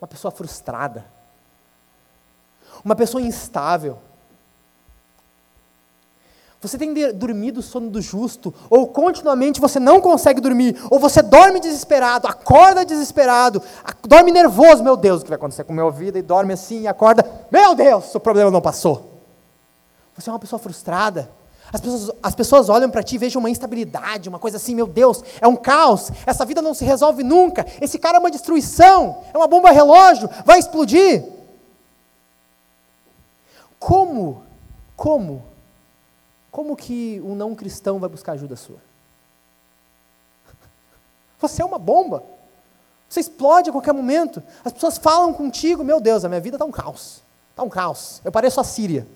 uma 0.00 0.06
pessoa 0.06 0.30
frustrada, 0.30 1.04
uma 2.84 2.94
pessoa 2.94 3.20
instável. 3.20 3.98
Você 6.62 6.78
tem 6.78 6.94
dormido 7.12 7.58
o 7.58 7.62
sono 7.62 7.90
do 7.90 8.00
justo, 8.00 8.54
ou 8.70 8.86
continuamente 8.86 9.60
você 9.60 9.80
não 9.80 10.00
consegue 10.00 10.40
dormir, 10.40 10.80
ou 10.90 10.98
você 11.00 11.20
dorme 11.20 11.58
desesperado, 11.58 12.28
acorda 12.28 12.84
desesperado, 12.84 13.60
dorme 14.06 14.30
nervoso, 14.30 14.80
meu 14.84 14.96
Deus, 14.96 15.20
o 15.20 15.24
que 15.24 15.30
vai 15.30 15.36
acontecer 15.36 15.64
com 15.64 15.72
a 15.72 15.74
minha 15.74 15.90
vida? 15.90 16.20
E 16.20 16.22
dorme 16.22 16.52
assim 16.52 16.82
e 16.82 16.86
acorda, 16.86 17.28
meu 17.50 17.74
Deus, 17.74 18.14
o 18.14 18.20
problema 18.20 18.48
não 18.48 18.60
passou. 18.60 19.24
Você 20.16 20.30
é 20.30 20.32
uma 20.32 20.38
pessoa 20.38 20.60
frustrada, 20.60 21.28
as 21.72 21.80
pessoas, 21.80 22.10
as 22.22 22.34
pessoas 22.36 22.68
olham 22.68 22.90
para 22.90 23.02
ti 23.02 23.16
e 23.16 23.18
vejam 23.18 23.40
uma 23.40 23.50
instabilidade, 23.50 24.28
uma 24.28 24.38
coisa 24.38 24.56
assim, 24.56 24.72
meu 24.72 24.86
Deus, 24.86 25.20
é 25.40 25.48
um 25.48 25.56
caos, 25.56 26.12
essa 26.24 26.44
vida 26.44 26.62
não 26.62 26.74
se 26.74 26.84
resolve 26.84 27.24
nunca, 27.24 27.66
esse 27.80 27.98
cara 27.98 28.18
é 28.18 28.20
uma 28.20 28.30
destruição, 28.30 29.18
é 29.34 29.36
uma 29.36 29.48
bomba 29.48 29.72
relógio, 29.72 30.30
vai 30.44 30.60
explodir. 30.60 31.24
Como, 33.80 34.44
como, 34.94 35.50
como 36.52 36.76
que 36.76 37.18
um 37.24 37.34
não 37.34 37.54
cristão 37.54 37.98
vai 37.98 38.10
buscar 38.10 38.32
ajuda 38.32 38.54
sua? 38.54 38.76
Você 41.40 41.62
é 41.62 41.64
uma 41.64 41.78
bomba. 41.78 42.22
Você 43.08 43.20
explode 43.20 43.70
a 43.70 43.72
qualquer 43.72 43.94
momento. 43.94 44.42
As 44.62 44.70
pessoas 44.70 44.98
falam 44.98 45.32
contigo, 45.32 45.82
meu 45.82 45.98
Deus, 45.98 46.26
a 46.26 46.28
minha 46.28 46.40
vida 46.40 46.56
está 46.56 46.64
um 46.66 46.70
caos. 46.70 47.22
Está 47.50 47.62
um 47.62 47.70
caos. 47.70 48.20
Eu 48.22 48.30
pareço 48.30 48.60
a 48.60 48.64
Síria. 48.64 49.08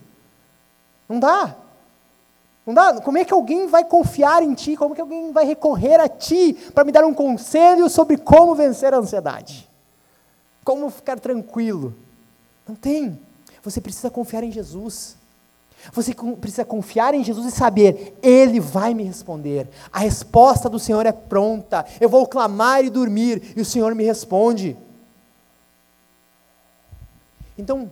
Não 1.07 1.21
dá. 1.21 1.55
Não 2.65 2.73
dá? 2.73 3.01
Como 3.03 3.19
é 3.19 3.25
que 3.25 3.35
alguém 3.35 3.67
vai 3.67 3.85
confiar 3.85 4.43
em 4.43 4.55
ti? 4.55 4.75
Como 4.75 4.93
é 4.93 4.97
que 4.97 5.01
alguém 5.03 5.31
vai 5.31 5.45
recorrer 5.45 6.01
a 6.01 6.09
ti 6.09 6.55
para 6.75 6.85
me 6.85 6.91
dar 6.91 7.05
um 7.05 7.15
conselho 7.15 7.89
sobre 7.91 8.17
como 8.17 8.55
vencer 8.55 8.95
a 8.95 8.97
ansiedade? 8.97 9.71
Como 10.65 10.91
ficar 10.91 11.21
tranquilo? 11.21 11.95
Não 12.67 12.75
tem. 12.75 13.21
Você 13.63 13.79
precisa 13.81 14.11
confiar 14.11 14.43
em 14.43 14.51
Jesus. 14.51 15.17
Você 15.93 16.15
precisa 16.41 16.65
confiar 16.65 17.15
em 17.15 17.23
Jesus 17.23 17.47
e 17.47 17.57
saber, 17.57 18.19
Ele 18.23 18.59
vai 18.61 18.95
me 18.95 19.05
responder. 19.05 19.69
A 19.93 20.01
resposta 20.01 20.69
do 20.69 20.79
Senhor 20.79 21.07
é 21.07 21.13
pronta. 21.13 21.85
Eu 22.01 22.09
vou 22.09 22.27
clamar 22.27 22.85
e 22.85 22.91
dormir 22.91 23.55
e 23.57 23.61
o 23.61 23.65
Senhor 23.65 23.95
me 23.95 24.05
responde. 24.05 24.77
Então, 27.57 27.91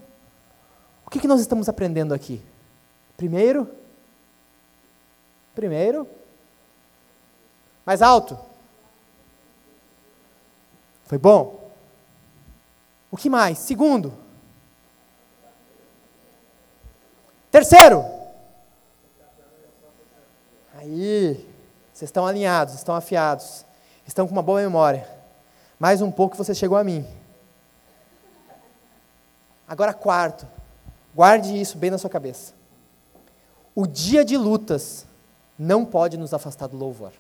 o 1.07 1.11
que 1.11 1.29
nós 1.29 1.41
estamos 1.41 1.69
aprendendo 1.69 2.13
aqui? 2.13 2.43
Primeiro, 3.17 3.69
Primeiro, 5.55 6.09
mais 7.87 8.03
alto. 8.03 8.37
Foi 11.05 11.17
bom? 11.17 11.71
O 13.11 13.17
que 13.17 13.31
mais? 13.31 13.59
Segundo, 13.59 14.13
Terceiro. 17.55 18.05
Aí, 20.75 21.35
vocês 21.93 22.09
estão 22.09 22.27
alinhados, 22.27 22.75
estão 22.75 22.97
afiados, 22.97 23.65
estão 24.05 24.27
com 24.27 24.33
uma 24.33 24.43
boa 24.43 24.61
memória. 24.61 25.09
Mais 25.79 26.03
um 26.03 26.11
pouco 26.11 26.37
você 26.37 26.53
chegou 26.53 26.77
a 26.77 26.83
mim. 26.83 27.07
Agora, 29.69 29.95
quarto. 29.95 30.49
Guarde 31.15 31.57
isso 31.57 31.79
bem 31.79 31.93
na 31.93 31.99
sua 31.99 32.11
cabeça. 32.11 32.55
O 33.73 33.87
dia 33.87 34.25
de 34.25 34.37
lutas 34.37 35.07
não 35.57 35.85
pode 35.85 36.17
nos 36.17 36.35
afastar 36.35 36.67
do 36.67 36.77
louvor. 36.77 37.13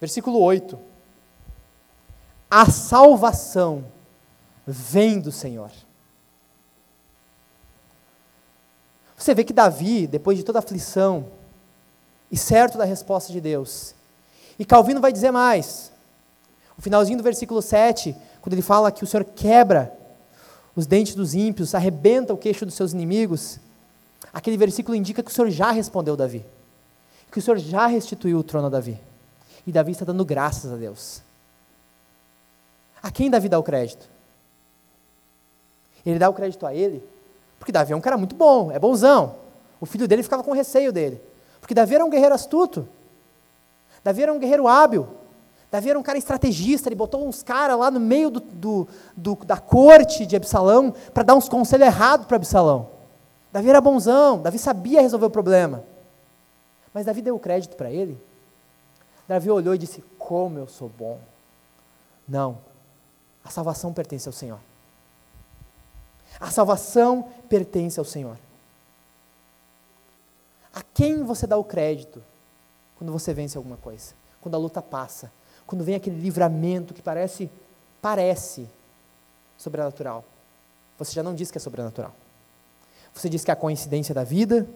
Versículo 0.00 0.40
8. 0.40 0.76
A 2.50 2.68
salvação 2.68 3.84
vem 4.66 5.20
do 5.20 5.30
Senhor. 5.30 5.70
Você 9.16 9.34
vê 9.34 9.44
que 9.44 9.52
Davi, 9.52 10.06
depois 10.06 10.36
de 10.36 10.44
toda 10.44 10.58
a 10.58 10.60
aflição, 10.60 11.26
e 12.30 12.36
certo 12.36 12.76
da 12.76 12.84
resposta 12.84 13.32
de 13.32 13.40
Deus, 13.40 13.94
e 14.58 14.64
Calvino 14.64 15.00
vai 15.00 15.12
dizer 15.12 15.30
mais. 15.30 15.92
O 16.76 16.82
finalzinho 16.82 17.18
do 17.18 17.24
versículo 17.24 17.62
7, 17.62 18.14
quando 18.40 18.52
ele 18.52 18.62
fala 18.62 18.92
que 18.92 19.04
o 19.04 19.06
Senhor 19.06 19.24
quebra 19.24 19.92
os 20.74 20.86
dentes 20.86 21.14
dos 21.14 21.34
ímpios, 21.34 21.74
arrebenta 21.74 22.34
o 22.34 22.36
queixo 22.36 22.66
dos 22.66 22.74
seus 22.74 22.92
inimigos, 22.92 23.58
aquele 24.32 24.56
versículo 24.56 24.94
indica 24.94 25.22
que 25.22 25.30
o 25.30 25.34
Senhor 25.34 25.50
já 25.50 25.70
respondeu 25.70 26.16
Davi, 26.16 26.44
que 27.30 27.38
o 27.38 27.42
Senhor 27.42 27.58
já 27.58 27.86
restituiu 27.86 28.38
o 28.38 28.44
trono 28.44 28.66
a 28.66 28.70
Davi. 28.70 29.00
E 29.66 29.72
Davi 29.72 29.92
está 29.92 30.04
dando 30.04 30.24
graças 30.24 30.70
a 30.70 30.76
Deus. 30.76 31.22
A 33.02 33.10
quem 33.10 33.30
Davi 33.30 33.48
dá 33.48 33.58
o 33.58 33.62
crédito? 33.62 34.08
Ele 36.04 36.18
dá 36.18 36.28
o 36.28 36.34
crédito 36.34 36.66
a 36.66 36.74
ele, 36.74 37.02
porque 37.66 37.72
Davi 37.72 37.92
é 37.92 37.96
um 37.96 38.00
cara 38.00 38.16
muito 38.16 38.36
bom, 38.36 38.70
é 38.70 38.78
bonzão. 38.78 39.34
O 39.80 39.86
filho 39.86 40.06
dele 40.06 40.22
ficava 40.22 40.40
com 40.44 40.52
receio 40.52 40.92
dele, 40.92 41.20
porque 41.60 41.74
Davi 41.74 41.96
era 41.96 42.04
um 42.04 42.08
guerreiro 42.08 42.32
astuto. 42.32 42.88
Davi 44.04 44.22
era 44.22 44.32
um 44.32 44.38
guerreiro 44.38 44.68
hábil. 44.68 45.08
Davi 45.68 45.90
era 45.90 45.98
um 45.98 46.02
cara 46.02 46.16
estrategista, 46.16 46.88
ele 46.88 46.94
botou 46.94 47.26
uns 47.26 47.42
caras 47.42 47.76
lá 47.76 47.90
no 47.90 47.98
meio 47.98 48.30
do, 48.30 48.38
do, 48.38 48.88
do, 49.16 49.34
da 49.44 49.56
corte 49.56 50.24
de 50.24 50.36
Absalão 50.36 50.94
para 51.12 51.24
dar 51.24 51.34
uns 51.34 51.48
conselhos 51.48 51.88
errados 51.88 52.26
para 52.26 52.36
Absalão. 52.36 52.88
Davi 53.52 53.68
era 53.68 53.80
bonzão, 53.80 54.40
Davi 54.40 54.60
sabia 54.60 55.00
resolver 55.02 55.26
o 55.26 55.30
problema. 55.30 55.82
Mas 56.94 57.04
Davi 57.04 57.20
deu 57.20 57.36
crédito 57.36 57.74
para 57.74 57.90
ele. 57.90 58.16
Davi 59.26 59.50
olhou 59.50 59.74
e 59.74 59.78
disse: 59.78 60.04
Como 60.16 60.56
eu 60.56 60.68
sou 60.68 60.88
bom. 60.88 61.18
Não, 62.28 62.58
a 63.44 63.50
salvação 63.50 63.92
pertence 63.92 64.28
ao 64.28 64.32
Senhor. 64.32 64.60
A 66.38 66.50
salvação 66.50 67.28
pertence 67.48 67.98
ao 67.98 68.04
Senhor. 68.04 68.38
A 70.74 70.82
quem 70.82 71.22
você 71.22 71.46
dá 71.46 71.56
o 71.56 71.64
crédito 71.64 72.22
quando 72.96 73.12
você 73.12 73.32
vence 73.32 73.56
alguma 73.56 73.76
coisa? 73.76 74.14
Quando 74.40 74.54
a 74.54 74.58
luta 74.58 74.82
passa? 74.82 75.32
Quando 75.66 75.82
vem 75.82 75.94
aquele 75.94 76.20
livramento 76.20 76.92
que 76.92 77.02
parece, 77.02 77.50
parece 78.00 78.68
sobrenatural? 79.56 80.24
Você 80.98 81.12
já 81.12 81.22
não 81.22 81.34
diz 81.34 81.50
que 81.50 81.58
é 81.58 81.60
sobrenatural. 81.60 82.14
Você 83.14 83.28
diz 83.28 83.44
que 83.44 83.50
é 83.50 83.54
a 83.54 83.56
coincidência 83.56 84.14
da 84.14 84.22
vida. 84.22 84.68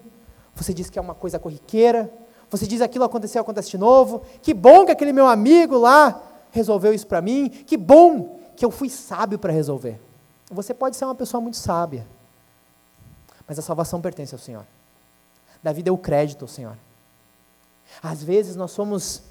Você 0.55 0.73
diz 0.73 0.89
que 0.89 0.99
é 0.99 1.03
uma 1.03 1.15
coisa 1.15 1.39
corriqueira. 1.39 2.11
Você 2.51 2.67
diz 2.67 2.81
aquilo 2.81 3.05
aconteceu, 3.05 3.43
acontece 3.43 3.71
de 3.71 3.79
novo. 3.79 4.23
Que 4.43 4.53
bom 4.53 4.85
que 4.85 4.93
aquele 4.93 5.13
meu 5.13 5.27
amigo 5.27 5.79
lá 5.79 6.23
resolveu 6.51 6.93
isso 6.93 7.07
para 7.07 7.21
mim. 7.21 7.49
Que 7.49 7.77
bom 7.77 8.41
que 8.57 8.65
eu 8.65 8.71
fui 8.71 8.89
sábio 8.89 9.39
para 9.39 9.53
resolver. 9.53 10.01
Você 10.51 10.75
pode 10.75 10.97
ser 10.97 11.05
uma 11.05 11.15
pessoa 11.15 11.41
muito 11.41 11.57
sábia, 11.57 12.07
mas 13.47 13.59
a 13.59 13.63
salvação 13.63 14.01
pertence 14.01 14.35
ao 14.35 14.39
Senhor. 14.39 14.67
Davi 15.63 15.83
deu 15.83 15.97
crédito 15.97 16.43
ao 16.43 16.49
Senhor. 16.49 16.77
Às 18.03 18.23
vezes 18.23 18.57
nós 18.57 18.73
somos. 18.73 19.23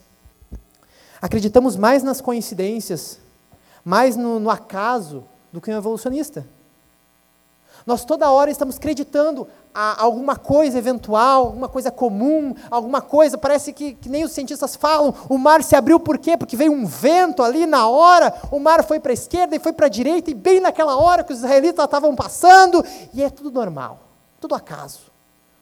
Acreditamos 1.21 1.75
mais 1.75 2.03
nas 2.03 2.21
coincidências, 2.21 3.19
mais 3.83 4.15
no, 4.15 4.39
no 4.39 4.49
acaso, 4.49 5.25
do 5.51 5.59
que 5.59 5.69
um 5.69 5.77
evolucionista. 5.77 6.47
Nós 7.85 8.05
toda 8.05 8.31
hora 8.31 8.49
estamos 8.49 8.77
acreditando 8.77 9.47
a 9.81 10.03
alguma 10.03 10.35
coisa 10.35 10.77
eventual, 10.77 11.45
alguma 11.45 11.69
coisa 11.69 11.89
comum, 11.89 12.53
alguma 12.69 13.01
coisa, 13.01 13.37
parece 13.37 13.71
que, 13.71 13.93
que, 13.93 14.09
nem 14.09 14.25
os 14.25 14.33
cientistas 14.33 14.75
falam, 14.75 15.15
o 15.29 15.37
mar 15.37 15.63
se 15.63 15.73
abriu 15.73 15.97
por 15.97 16.17
quê? 16.17 16.35
Porque 16.35 16.57
veio 16.57 16.73
um 16.73 16.85
vento 16.85 17.41
ali 17.41 17.65
na 17.65 17.87
hora, 17.87 18.33
o 18.51 18.59
mar 18.59 18.83
foi 18.83 18.99
para 18.99 19.13
a 19.13 19.13
esquerda 19.13 19.55
e 19.55 19.59
foi 19.59 19.71
para 19.71 19.85
a 19.85 19.89
direita, 19.89 20.29
e 20.29 20.33
bem 20.33 20.59
naquela 20.59 20.97
hora 20.97 21.23
que 21.23 21.31
os 21.31 21.39
israelitas 21.39 21.85
estavam 21.85 22.13
passando, 22.13 22.83
e 23.13 23.23
é 23.23 23.29
tudo 23.29 23.51
normal, 23.51 24.01
tudo 24.41 24.53
acaso. 24.53 24.99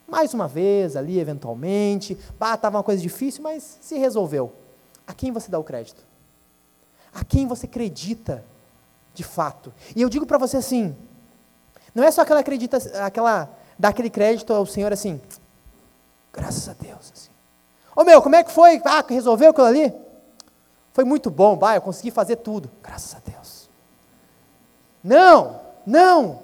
Mais 0.04 0.34
uma 0.34 0.48
vez, 0.48 0.96
ali, 0.96 1.20
eventualmente, 1.20 2.18
estava 2.32 2.78
uma 2.78 2.82
coisa 2.82 3.00
difícil, 3.00 3.40
mas 3.44 3.78
se 3.80 3.98
resolveu. 3.98 4.52
A 5.06 5.14
quem 5.14 5.30
você 5.30 5.48
dá 5.48 5.60
o 5.60 5.64
crédito? 5.64 6.04
A 7.14 7.24
quem 7.24 7.46
você 7.46 7.66
acredita 7.66 8.44
de 9.14 9.22
fato? 9.22 9.72
E 9.94 10.02
eu 10.02 10.08
digo 10.08 10.26
para 10.26 10.38
você 10.38 10.56
assim, 10.56 10.96
não 11.94 12.02
é 12.02 12.10
só 12.10 12.22
aquela 12.22 12.40
acredita, 12.40 12.78
aquela 13.04 13.56
dá 13.78 13.88
aquele 13.88 14.10
crédito 14.10 14.52
ao 14.52 14.66
Senhor 14.66 14.92
assim, 14.92 15.20
graças 16.32 16.68
a 16.68 16.72
Deus. 16.72 17.12
Assim. 17.14 17.30
Ô 17.94 18.04
meu, 18.04 18.20
como 18.20 18.36
é 18.36 18.42
que 18.42 18.50
foi? 18.50 18.80
Ah, 18.84 19.04
resolveu 19.08 19.50
aquilo 19.50 19.66
ali? 19.66 19.94
Foi 20.92 21.04
muito 21.04 21.30
bom, 21.30 21.56
vai, 21.56 21.76
eu 21.76 21.82
consegui 21.82 22.10
fazer 22.10 22.36
tudo. 22.36 22.70
Graças 22.82 23.14
a 23.14 23.30
Deus. 23.30 23.70
Não, 25.02 25.60
não. 25.86 26.42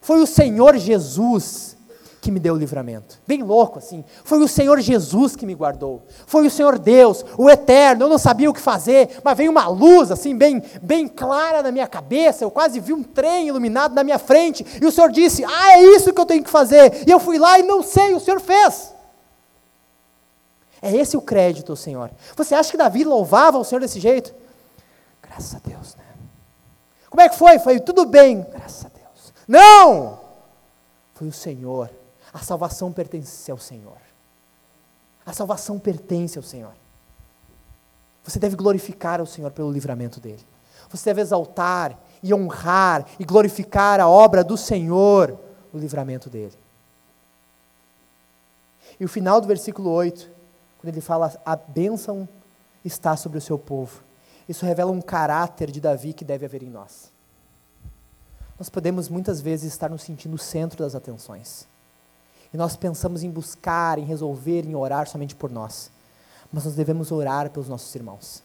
Foi 0.00 0.20
o 0.20 0.26
Senhor 0.26 0.76
Jesus 0.78 1.69
que 2.20 2.30
me 2.30 2.38
deu 2.38 2.54
o 2.54 2.58
livramento. 2.58 3.18
Bem 3.26 3.42
louco 3.42 3.78
assim. 3.78 4.04
Foi 4.24 4.38
o 4.38 4.48
Senhor 4.48 4.78
Jesus 4.80 5.34
que 5.34 5.46
me 5.46 5.54
guardou. 5.54 6.02
Foi 6.26 6.46
o 6.46 6.50
Senhor 6.50 6.78
Deus, 6.78 7.24
o 7.38 7.48
eterno. 7.48 8.04
Eu 8.04 8.08
não 8.08 8.18
sabia 8.18 8.50
o 8.50 8.52
que 8.52 8.60
fazer, 8.60 9.20
mas 9.24 9.36
veio 9.36 9.50
uma 9.50 9.66
luz 9.68 10.10
assim 10.10 10.36
bem 10.36 10.62
bem 10.82 11.08
clara 11.08 11.62
na 11.62 11.72
minha 11.72 11.86
cabeça. 11.86 12.44
Eu 12.44 12.50
quase 12.50 12.78
vi 12.78 12.92
um 12.92 13.02
trem 13.02 13.48
iluminado 13.48 13.94
na 13.94 14.04
minha 14.04 14.18
frente, 14.18 14.66
e 14.80 14.84
o 14.84 14.92
Senhor 14.92 15.10
disse: 15.10 15.44
"Ah, 15.44 15.78
é 15.78 15.82
isso 15.96 16.12
que 16.12 16.20
eu 16.20 16.26
tenho 16.26 16.44
que 16.44 16.50
fazer". 16.50 17.04
E 17.06 17.10
eu 17.10 17.18
fui 17.18 17.38
lá 17.38 17.58
e 17.58 17.62
não 17.62 17.82
sei, 17.82 18.14
o 18.14 18.20
Senhor 18.20 18.40
fez. 18.40 18.94
É 20.82 20.94
esse 20.94 21.16
o 21.16 21.22
crédito 21.22 21.74
Senhor. 21.74 22.10
Você 22.36 22.54
acha 22.54 22.70
que 22.70 22.76
Davi 22.76 23.04
louvava 23.04 23.58
o 23.58 23.64
Senhor 23.64 23.80
desse 23.80 24.00
jeito? 24.00 24.34
Graças 25.22 25.54
a 25.54 25.58
Deus, 25.58 25.94
né? 25.94 26.04
Como 27.08 27.20
é 27.22 27.28
que 27.28 27.36
foi? 27.36 27.58
Foi 27.58 27.80
tudo 27.80 28.04
bem. 28.04 28.46
Graças 28.50 28.84
a 28.84 28.88
Deus. 28.88 29.32
Não! 29.48 30.20
Foi 31.14 31.28
o 31.28 31.32
Senhor 31.32 31.90
a 32.32 32.38
salvação 32.38 32.92
pertence 32.92 33.50
ao 33.50 33.58
Senhor. 33.58 33.98
A 35.24 35.32
salvação 35.32 35.78
pertence 35.78 36.38
ao 36.38 36.42
Senhor. 36.42 36.72
Você 38.24 38.38
deve 38.38 38.56
glorificar 38.56 39.20
ao 39.20 39.26
Senhor 39.26 39.50
pelo 39.50 39.70
livramento 39.70 40.20
dele. 40.20 40.44
Você 40.88 41.10
deve 41.10 41.20
exaltar 41.20 41.98
e 42.22 42.34
honrar 42.34 43.06
e 43.18 43.24
glorificar 43.24 44.00
a 44.00 44.08
obra 44.08 44.42
do 44.42 44.56
Senhor, 44.56 45.38
o 45.72 45.78
livramento 45.78 46.28
dele. 46.28 46.58
E 48.98 49.04
o 49.04 49.08
final 49.08 49.40
do 49.40 49.46
versículo 49.46 49.90
8, 49.90 50.30
quando 50.78 50.92
ele 50.92 51.00
fala 51.00 51.32
a 51.44 51.56
bênção 51.56 52.28
está 52.84 53.16
sobre 53.16 53.38
o 53.38 53.40
seu 53.40 53.58
povo. 53.58 54.02
Isso 54.48 54.66
revela 54.66 54.90
um 54.90 55.00
caráter 55.00 55.70
de 55.70 55.80
Davi 55.80 56.12
que 56.12 56.24
deve 56.24 56.44
haver 56.44 56.62
em 56.62 56.70
nós. 56.70 57.12
Nós 58.58 58.68
podemos 58.68 59.08
muitas 59.08 59.40
vezes 59.40 59.72
estar 59.72 59.88
nos 59.88 60.02
sentindo 60.02 60.34
o 60.34 60.38
centro 60.38 60.82
das 60.84 60.94
atenções. 60.94 61.69
E 62.52 62.56
nós 62.56 62.76
pensamos 62.76 63.22
em 63.22 63.30
buscar, 63.30 63.98
em 63.98 64.04
resolver, 64.04 64.66
em 64.66 64.74
orar 64.74 65.08
somente 65.08 65.34
por 65.34 65.50
nós. 65.50 65.90
Mas 66.52 66.64
nós 66.64 66.74
devemos 66.74 67.12
orar 67.12 67.50
pelos 67.50 67.68
nossos 67.68 67.94
irmãos. 67.94 68.42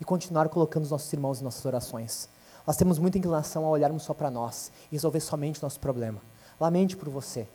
E 0.00 0.04
continuar 0.04 0.48
colocando 0.48 0.84
os 0.84 0.90
nossos 0.90 1.12
irmãos 1.12 1.40
em 1.40 1.44
nossas 1.44 1.64
orações. 1.64 2.28
Nós 2.66 2.76
temos 2.76 2.98
muita 2.98 3.18
inclinação 3.18 3.64
a 3.64 3.68
olharmos 3.68 4.02
só 4.02 4.14
para 4.14 4.30
nós 4.30 4.70
e 4.90 4.94
resolver 4.94 5.20
somente 5.20 5.58
o 5.60 5.62
nosso 5.62 5.80
problema. 5.80 6.20
Lamente 6.60 6.96
por 6.96 7.08
você, 7.08 7.46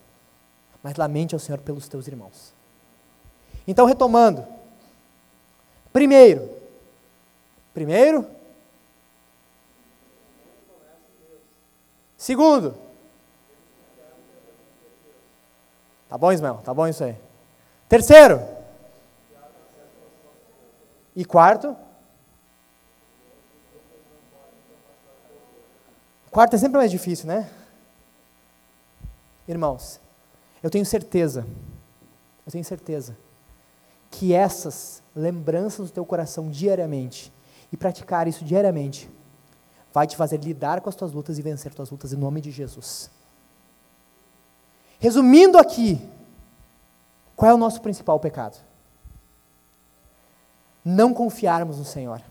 mas 0.81 0.95
lamente 0.95 1.33
ao 1.33 1.39
Senhor 1.39 1.59
pelos 1.59 1.87
teus 1.87 2.07
irmãos. 2.07 2.53
Então, 3.67 3.85
retomando. 3.85 4.45
Primeiro, 5.91 6.49
primeiro. 7.73 8.25
Segundo, 12.17 12.75
Tá 16.13 16.17
bom, 16.19 16.31
Ismael? 16.31 16.61
Tá 16.63 16.71
bom 16.71 16.87
isso 16.87 17.03
aí. 17.03 17.17
Terceiro. 17.89 18.39
E 21.15 21.25
quarto. 21.25 21.75
Quarto 26.29 26.55
é 26.55 26.59
sempre 26.59 26.77
mais 26.77 26.91
difícil, 26.91 27.25
né? 27.25 27.49
Irmãos, 29.47 29.99
eu 30.61 30.69
tenho 30.69 30.85
certeza, 30.85 31.47
eu 32.45 32.51
tenho 32.51 32.63
certeza, 32.63 33.17
que 34.11 34.35
essas 34.35 35.01
lembranças 35.15 35.89
do 35.89 35.93
teu 35.95 36.05
coração 36.05 36.47
diariamente, 36.47 37.33
e 37.71 37.75
praticar 37.75 38.27
isso 38.27 38.45
diariamente, 38.45 39.09
vai 39.91 40.05
te 40.05 40.15
fazer 40.15 40.37
lidar 40.37 40.79
com 40.79 40.89
as 40.89 40.95
tuas 40.95 41.11
lutas 41.11 41.39
e 41.39 41.41
vencer 41.41 41.71
as 41.71 41.75
tuas 41.75 41.89
lutas 41.89 42.13
em 42.13 42.17
nome 42.17 42.39
de 42.39 42.51
Jesus. 42.51 43.09
Resumindo 45.03 45.57
aqui, 45.57 45.99
qual 47.35 47.51
é 47.51 47.53
o 47.53 47.57
nosso 47.57 47.81
principal 47.81 48.17
pecado? 48.21 48.57
Não 50.81 51.13
confiarmos 51.13 51.77
no 51.77 51.83
Senhor. 51.83 52.21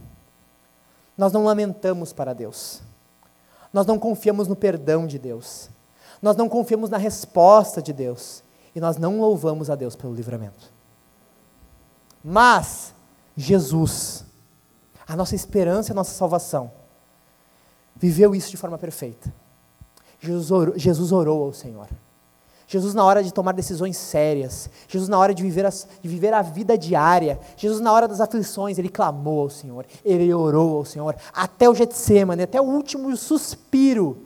Nós 1.14 1.34
não 1.34 1.44
lamentamos 1.44 2.14
para 2.14 2.32
Deus. 2.32 2.80
Nós 3.74 3.84
não 3.84 3.98
confiamos 3.98 4.48
no 4.48 4.56
perdão 4.56 5.06
de 5.06 5.18
Deus. 5.18 5.68
Nós 6.22 6.34
não 6.34 6.48
confiamos 6.48 6.88
na 6.88 6.96
resposta 6.96 7.82
de 7.82 7.92
Deus. 7.92 8.42
E 8.74 8.80
nós 8.80 8.96
não 8.96 9.20
louvamos 9.20 9.68
a 9.68 9.74
Deus 9.74 9.94
pelo 9.94 10.14
livramento. 10.14 10.72
Mas, 12.24 12.94
Jesus, 13.36 14.24
a 15.06 15.14
nossa 15.14 15.34
esperança 15.34 15.90
e 15.90 15.92
a 15.92 15.96
nossa 15.96 16.14
salvação, 16.14 16.72
viveu 17.94 18.34
isso 18.34 18.50
de 18.50 18.56
forma 18.56 18.78
perfeita. 18.78 19.30
Jesus 20.18 20.50
orou, 20.50 20.78
Jesus 20.78 21.12
orou 21.12 21.44
ao 21.44 21.52
Senhor. 21.52 21.86
Jesus 22.72 22.94
na 22.94 23.04
hora 23.04 23.22
de 23.22 23.34
tomar 23.34 23.52
decisões 23.52 23.98
sérias, 23.98 24.70
Jesus 24.88 25.06
na 25.06 25.18
hora 25.18 25.34
de 25.34 25.42
viver, 25.42 25.66
as, 25.66 25.86
de 26.00 26.08
viver 26.08 26.32
a 26.32 26.40
vida 26.40 26.78
diária, 26.78 27.38
Jesus 27.54 27.82
na 27.82 27.92
hora 27.92 28.08
das 28.08 28.18
aflições, 28.18 28.78
ele 28.78 28.88
clamou 28.88 29.42
ao 29.42 29.50
Senhor, 29.50 29.84
ele 30.02 30.32
orou 30.32 30.78
ao 30.78 30.84
Senhor, 30.86 31.14
até 31.34 31.68
o 31.68 31.74
Getsemane, 31.74 32.44
até 32.44 32.58
o 32.58 32.64
último 32.64 33.14
suspiro, 33.14 34.22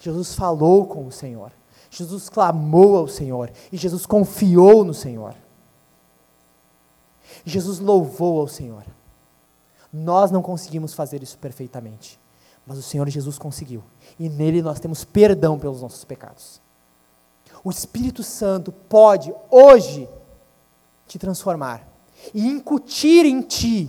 Jesus 0.00 0.34
falou 0.34 0.84
com 0.84 1.06
o 1.06 1.12
Senhor, 1.12 1.52
Jesus 1.88 2.28
clamou 2.28 2.96
ao 2.96 3.06
Senhor, 3.06 3.52
e 3.70 3.76
Jesus 3.76 4.04
confiou 4.04 4.84
no 4.84 4.92
Senhor. 4.92 5.36
Jesus 7.44 7.78
louvou 7.78 8.40
ao 8.40 8.48
Senhor. 8.48 8.82
Nós 9.92 10.32
não 10.32 10.42
conseguimos 10.42 10.92
fazer 10.92 11.22
isso 11.22 11.38
perfeitamente, 11.38 12.18
mas 12.66 12.78
o 12.78 12.82
Senhor 12.82 13.08
Jesus 13.08 13.38
conseguiu, 13.38 13.80
e 14.18 14.28
nele 14.28 14.60
nós 14.60 14.80
temos 14.80 15.04
perdão 15.04 15.56
pelos 15.56 15.82
nossos 15.82 16.04
pecados 16.04 16.63
o 17.64 17.70
Espírito 17.70 18.22
Santo 18.22 18.70
pode, 18.70 19.34
hoje, 19.50 20.06
te 21.08 21.18
transformar 21.18 21.88
e 22.34 22.46
incutir 22.46 23.24
em 23.24 23.40
ti 23.40 23.88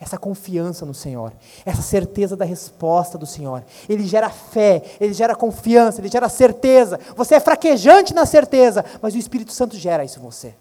essa 0.00 0.18
confiança 0.18 0.84
no 0.84 0.92
Senhor, 0.92 1.32
essa 1.64 1.80
certeza 1.80 2.36
da 2.36 2.44
resposta 2.44 3.16
do 3.16 3.24
Senhor. 3.24 3.64
Ele 3.88 4.04
gera 4.04 4.28
fé, 4.28 4.82
ele 5.00 5.12
gera 5.12 5.36
confiança, 5.36 6.00
ele 6.00 6.08
gera 6.08 6.28
certeza. 6.28 6.98
Você 7.16 7.36
é 7.36 7.40
fraquejante 7.40 8.12
na 8.12 8.26
certeza, 8.26 8.84
mas 9.00 9.14
o 9.14 9.18
Espírito 9.18 9.52
Santo 9.52 9.76
gera 9.76 10.04
isso 10.04 10.18
em 10.18 10.22
você. 10.22 10.56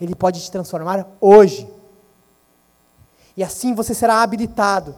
Ele 0.00 0.16
pode 0.16 0.40
te 0.40 0.50
transformar 0.50 1.06
hoje. 1.20 1.68
E 3.36 3.44
assim 3.44 3.72
você 3.72 3.94
será 3.94 4.20
habilitado 4.20 4.96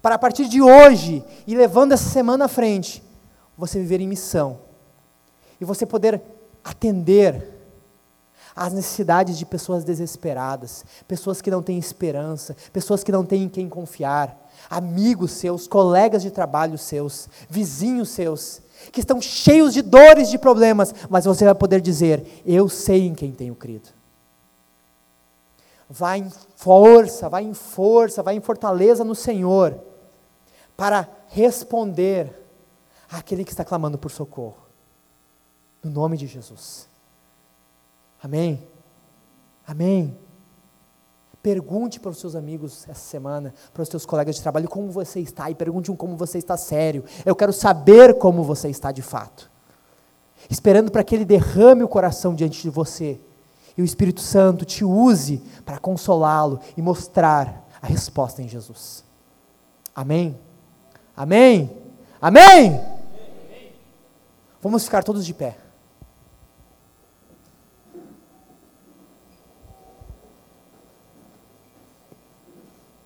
para 0.00 0.14
a 0.14 0.18
partir 0.18 0.48
de 0.48 0.62
hoje 0.62 1.22
e 1.46 1.54
levando 1.54 1.92
essa 1.92 2.08
semana 2.08 2.46
à 2.46 2.48
frente, 2.48 3.02
você 3.58 3.78
viver 3.78 4.00
em 4.00 4.08
missão 4.08 4.69
e 5.60 5.64
você 5.64 5.84
poder 5.84 6.22
atender 6.64 7.60
às 8.54 8.72
necessidades 8.72 9.38
de 9.38 9.46
pessoas 9.46 9.84
desesperadas, 9.84 10.84
pessoas 11.06 11.40
que 11.40 11.50
não 11.50 11.62
têm 11.62 11.78
esperança, 11.78 12.56
pessoas 12.72 13.04
que 13.04 13.12
não 13.12 13.24
têm 13.24 13.44
em 13.44 13.48
quem 13.48 13.68
confiar, 13.68 14.50
amigos 14.68 15.32
seus, 15.32 15.66
colegas 15.68 16.22
de 16.22 16.30
trabalho 16.30 16.76
seus, 16.76 17.28
vizinhos 17.48 18.10
seus, 18.10 18.60
que 18.92 19.00
estão 19.00 19.20
cheios 19.20 19.72
de 19.72 19.82
dores, 19.82 20.30
de 20.30 20.38
problemas, 20.38 20.94
mas 21.08 21.24
você 21.24 21.44
vai 21.44 21.54
poder 21.54 21.80
dizer: 21.80 22.42
Eu 22.44 22.68
sei 22.68 23.06
em 23.06 23.14
quem 23.14 23.32
tenho 23.32 23.54
crido. 23.54 23.88
Vai 25.88 26.20
em 26.20 26.30
força, 26.56 27.28
vai 27.28 27.42
em 27.42 27.52
força, 27.52 28.22
vai 28.22 28.36
em 28.36 28.40
fortaleza 28.40 29.04
no 29.04 29.14
Senhor, 29.14 29.78
para 30.76 31.08
responder 31.28 32.32
àquele 33.10 33.44
que 33.44 33.50
está 33.50 33.64
clamando 33.64 33.98
por 33.98 34.10
socorro. 34.10 34.69
No 35.82 35.90
nome 35.90 36.16
de 36.16 36.26
Jesus. 36.26 36.88
Amém? 38.22 38.66
Amém? 39.66 40.16
Pergunte 41.42 41.98
para 41.98 42.10
os 42.10 42.18
seus 42.18 42.36
amigos 42.36 42.86
essa 42.86 43.00
semana, 43.00 43.54
para 43.72 43.82
os 43.82 43.88
seus 43.88 44.04
colegas 44.04 44.36
de 44.36 44.42
trabalho, 44.42 44.68
como 44.68 44.90
você 44.90 45.20
está, 45.20 45.50
e 45.50 45.54
pergunte 45.54 45.90
um 45.90 45.96
como 45.96 46.16
você 46.16 46.36
está 46.36 46.56
sério. 46.56 47.04
Eu 47.24 47.34
quero 47.34 47.52
saber 47.52 48.18
como 48.18 48.42
você 48.42 48.68
está 48.68 48.92
de 48.92 49.00
fato. 49.00 49.50
Esperando 50.50 50.90
para 50.90 51.02
que 51.02 51.14
Ele 51.14 51.24
derrame 51.24 51.82
o 51.82 51.88
coração 51.88 52.34
diante 52.34 52.60
de 52.60 52.68
você 52.68 53.18
e 53.76 53.82
o 53.82 53.84
Espírito 53.84 54.20
Santo 54.20 54.64
te 54.64 54.84
use 54.84 55.38
para 55.64 55.78
consolá-lo 55.78 56.60
e 56.76 56.82
mostrar 56.82 57.66
a 57.80 57.86
resposta 57.86 58.42
em 58.42 58.48
Jesus. 58.48 59.02
Amém? 59.94 60.38
Amém? 61.16 61.70
Amém? 62.20 62.80
Vamos 64.60 64.84
ficar 64.84 65.02
todos 65.02 65.24
de 65.24 65.32
pé. 65.32 65.56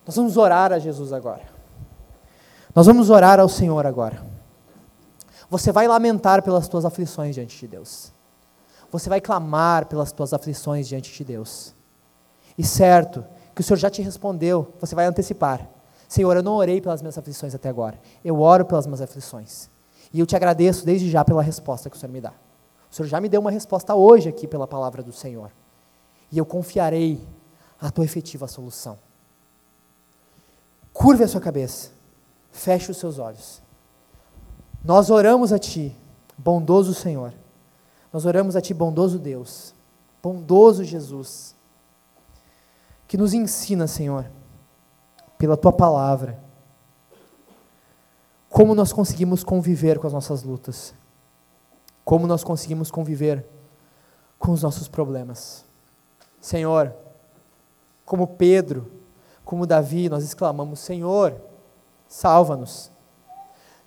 Nós 0.05 0.15
vamos 0.15 0.37
orar 0.37 0.71
a 0.71 0.79
Jesus 0.79 1.11
agora. 1.11 1.41
Nós 2.73 2.85
vamos 2.85 3.09
orar 3.09 3.39
ao 3.39 3.49
Senhor 3.49 3.85
agora. 3.85 4.21
Você 5.49 5.71
vai 5.71 5.87
lamentar 5.87 6.43
pelas 6.43 6.67
tuas 6.67 6.85
aflições 6.85 7.33
diante 7.33 7.57
de 7.57 7.67
Deus. 7.67 8.11
Você 8.91 9.09
vai 9.09 9.19
clamar 9.19 9.87
pelas 9.87 10.11
tuas 10.11 10.33
aflições 10.33 10.87
diante 10.87 11.11
de 11.11 11.23
Deus. 11.23 11.73
E 12.57 12.63
certo 12.63 13.25
que 13.53 13.61
o 13.61 13.63
Senhor 13.63 13.77
já 13.77 13.89
te 13.89 14.01
respondeu, 14.01 14.73
você 14.79 14.93
vai 14.93 15.05
antecipar. 15.05 15.67
Senhor, 16.07 16.35
eu 16.35 16.43
não 16.43 16.55
orei 16.55 16.79
pelas 16.79 17.01
minhas 17.01 17.17
aflições 17.17 17.55
até 17.55 17.69
agora. 17.69 17.99
Eu 18.23 18.39
oro 18.39 18.65
pelas 18.65 18.85
minhas 18.85 19.01
aflições. 19.01 19.69
E 20.13 20.19
eu 20.19 20.25
te 20.25 20.35
agradeço 20.35 20.85
desde 20.85 21.09
já 21.09 21.25
pela 21.25 21.41
resposta 21.41 21.89
que 21.89 21.95
o 21.95 21.99
Senhor 21.99 22.11
me 22.11 22.21
dá. 22.21 22.33
O 22.91 22.95
Senhor 22.95 23.07
já 23.07 23.19
me 23.19 23.27
deu 23.27 23.41
uma 23.41 23.51
resposta 23.51 23.95
hoje 23.95 24.29
aqui 24.29 24.47
pela 24.47 24.67
palavra 24.67 25.01
do 25.01 25.11
Senhor. 25.11 25.51
E 26.31 26.37
eu 26.37 26.45
confiarei 26.45 27.19
a 27.81 27.89
tua 27.89 28.05
efetiva 28.05 28.47
solução. 28.47 28.97
Curve 30.95 31.25
a 31.25 31.27
sua 31.27 31.41
cabeça. 31.41 31.91
Feche 32.53 32.89
os 32.89 32.95
seus 32.95 33.19
olhos. 33.19 33.61
Nós 34.81 35.09
oramos 35.09 35.51
a 35.51 35.59
Ti, 35.59 35.93
bondoso 36.37 36.93
Senhor. 36.93 37.33
Nós 38.13 38.25
oramos 38.25 38.55
a 38.55 38.61
Ti, 38.61 38.73
bondoso 38.73 39.19
Deus. 39.19 39.75
Bondoso 40.23 40.85
Jesus. 40.85 41.53
Que 43.09 43.17
nos 43.17 43.33
ensina, 43.33 43.87
Senhor, 43.87 44.25
pela 45.37 45.57
Tua 45.57 45.73
palavra, 45.73 46.41
como 48.47 48.73
nós 48.73 48.93
conseguimos 48.93 49.43
conviver 49.43 49.99
com 49.99 50.07
as 50.07 50.13
nossas 50.13 50.43
lutas. 50.43 50.95
Como 52.05 52.25
nós 52.25 52.41
conseguimos 52.41 52.89
conviver 52.89 53.45
com 54.39 54.53
os 54.53 54.63
nossos 54.63 54.87
problemas. 54.87 55.65
Senhor, 56.39 56.95
como 58.05 58.27
Pedro, 58.27 58.94
como 59.45 59.67
Davi, 59.67 60.09
nós 60.09 60.23
exclamamos: 60.23 60.79
Senhor, 60.79 61.39
salva-nos. 62.07 62.91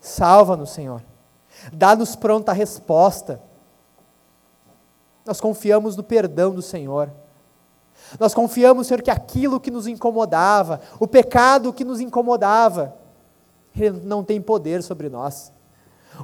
Salva-nos, 0.00 0.70
Senhor. 0.70 1.02
Dá-nos 1.72 2.14
pronta 2.14 2.52
resposta. 2.52 3.42
Nós 5.26 5.40
confiamos 5.40 5.96
no 5.96 6.02
perdão 6.02 6.54
do 6.54 6.62
Senhor. 6.62 7.12
Nós 8.18 8.32
confiamos, 8.32 8.86
Senhor, 8.86 9.02
que 9.02 9.11
aquilo 9.11 9.61
que 9.61 9.70
nos 9.70 9.86
incomodava, 9.86 10.80
o 11.00 11.06
pecado 11.06 11.72
que 11.72 11.84
nos 11.84 12.00
incomodava, 12.00 12.96
ele 13.76 14.00
não 14.04 14.22
tem 14.24 14.40
poder 14.40 14.82
sobre 14.82 15.09
nós. 15.09 15.52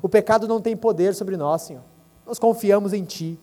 O 0.01 0.09
pecado 0.09 0.49
não 0.49 0.61
tem 0.61 0.77
poder 0.77 1.15
sobre 1.15 1.37
nós, 1.37 1.63
Senhor. 1.63 1.83
Nós 2.25 2.39
confiamos 2.39 2.93
em 2.93 3.05
Ti. 3.05 3.39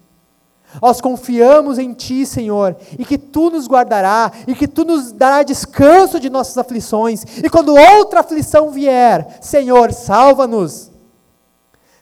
Nós 0.80 1.02
confiamos 1.02 1.80
em 1.80 1.94
Ti, 1.94 2.26
Senhor, 2.26 2.78
e 2.98 3.04
que 3.04 3.18
Tu 3.18 3.50
nos 3.50 3.68
guardará, 3.68 4.32
e 4.48 4.54
que 4.54 4.68
Tu 4.68 4.86
nos 4.86 5.12
dará 5.12 5.44
descanso 5.44 6.20
de 6.20 6.30
nossas 6.30 6.58
aflições, 6.58 7.24
e 7.44 7.50
quando 7.50 7.76
outra 7.76 8.20
aflição 8.20 8.70
vier, 8.70 9.40
Senhor, 9.42 9.92
salva-nos. 9.92 10.92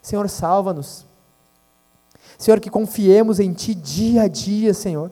Senhor, 0.01 0.29
salva-nos. 0.29 1.07
Senhor, 2.37 2.59
que 2.59 2.69
confiemos 2.69 3.39
em 3.39 3.53
Ti 3.53 3.73
dia 3.73 4.23
a 4.23 4.27
dia, 4.27 4.73
Senhor. 4.73 5.11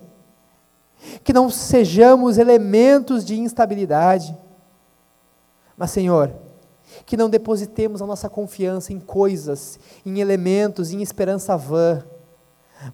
Que 1.24 1.34
não 1.34 1.50
sejamos 1.50 2.38
elementos 2.38 3.24
de 3.24 3.40
instabilidade, 3.40 4.38
mas, 5.76 5.92
Senhor, 5.92 6.34
que 7.06 7.16
não 7.16 7.30
depositemos 7.30 8.02
a 8.02 8.06
nossa 8.06 8.28
confiança 8.30 8.92
em 8.92 9.00
coisas, 9.00 9.80
em 10.06 10.20
elementos, 10.20 10.92
em 10.92 11.02
esperança 11.02 11.56
vã 11.56 12.04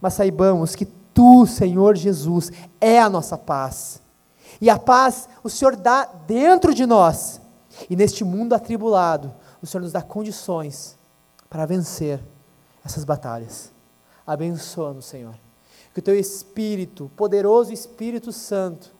mas 0.01 0.13
saibamos 0.13 0.75
que 0.75 0.85
Tu, 1.13 1.45
Senhor 1.45 1.95
Jesus, 1.95 2.51
é 2.81 2.99
a 2.99 3.09
nossa 3.09 3.37
paz. 3.37 4.01
E 4.59 4.69
a 4.69 4.79
paz 4.79 5.29
o 5.43 5.49
Senhor 5.49 5.75
dá 5.75 6.05
dentro 6.05 6.73
de 6.73 6.85
nós. 6.85 7.39
E 7.89 7.95
neste 7.95 8.23
mundo 8.23 8.53
atribulado, 8.53 9.33
o 9.61 9.67
Senhor 9.67 9.83
nos 9.83 9.91
dá 9.91 10.01
condições 10.01 10.97
para 11.49 11.65
vencer 11.65 12.19
essas 12.83 13.03
batalhas. 13.03 13.71
Abençoa-nos, 14.25 15.05
Senhor. 15.05 15.35
Que 15.93 15.99
o 15.99 16.03
Teu 16.03 16.17
Espírito, 16.17 17.11
poderoso 17.15 17.71
Espírito 17.71 18.31
Santo, 18.31 18.91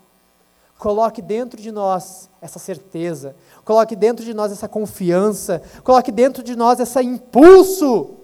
coloque 0.77 1.21
dentro 1.21 1.59
de 1.59 1.71
nós 1.71 2.29
essa 2.41 2.59
certeza, 2.59 3.36
coloque 3.65 3.95
dentro 3.95 4.23
de 4.23 4.34
nós 4.34 4.51
essa 4.51 4.67
confiança, 4.67 5.61
coloque 5.84 6.11
dentro 6.11 6.43
de 6.43 6.55
nós 6.55 6.79
esse 6.79 7.01
impulso 7.01 8.17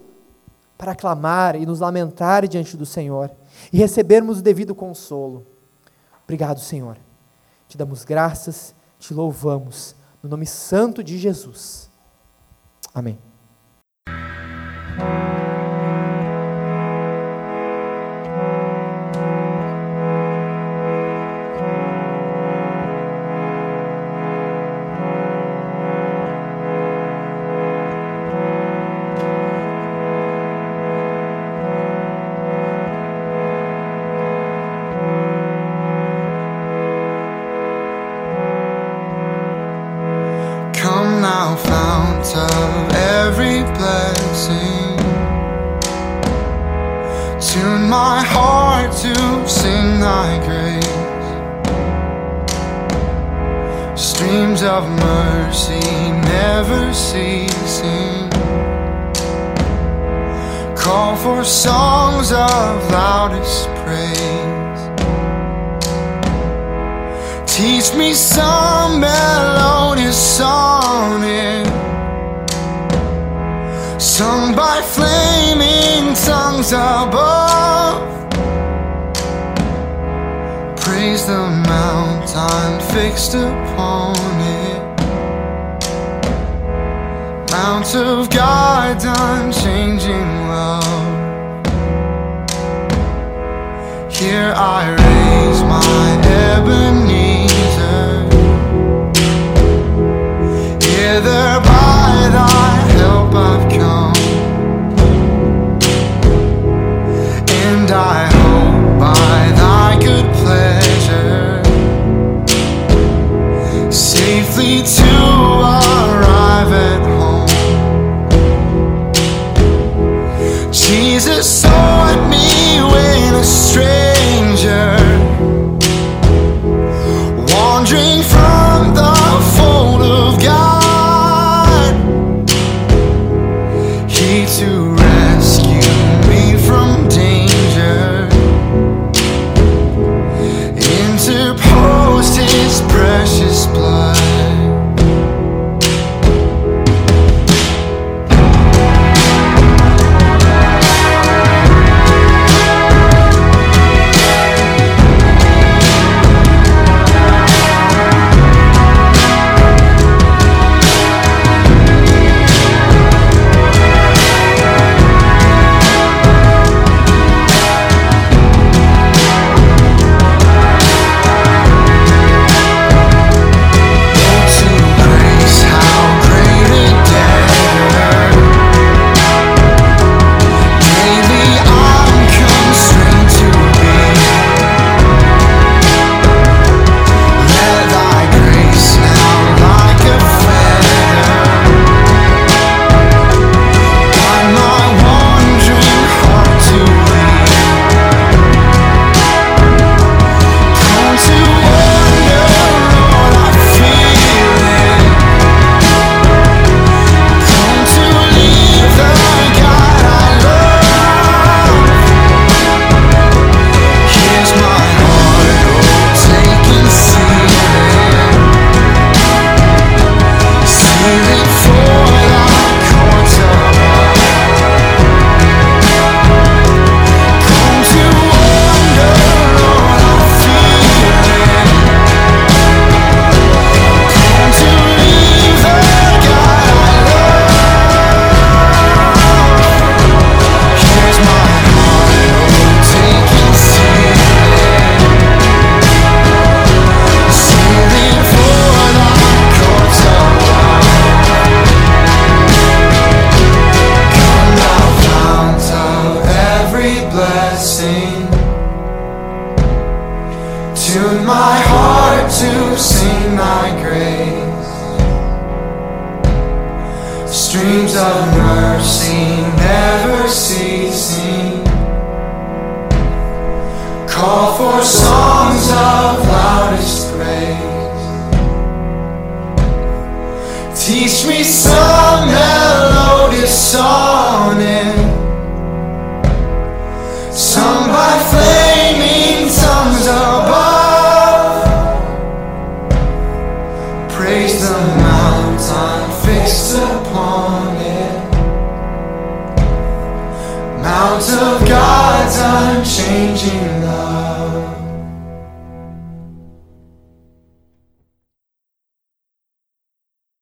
para 0.80 0.94
clamar 0.94 1.56
e 1.56 1.66
nos 1.66 1.80
lamentar 1.80 2.48
diante 2.48 2.74
do 2.74 2.86
Senhor 2.86 3.30
e 3.70 3.76
recebermos 3.76 4.38
o 4.38 4.42
devido 4.42 4.74
consolo. 4.74 5.46
Obrigado, 6.24 6.58
Senhor. 6.58 6.96
Te 7.68 7.76
damos 7.76 8.02
graças, 8.02 8.74
te 8.98 9.12
louvamos, 9.12 9.94
no 10.22 10.30
nome 10.30 10.46
santo 10.46 11.04
de 11.04 11.18
Jesus. 11.18 11.90
Amém. 12.94 13.18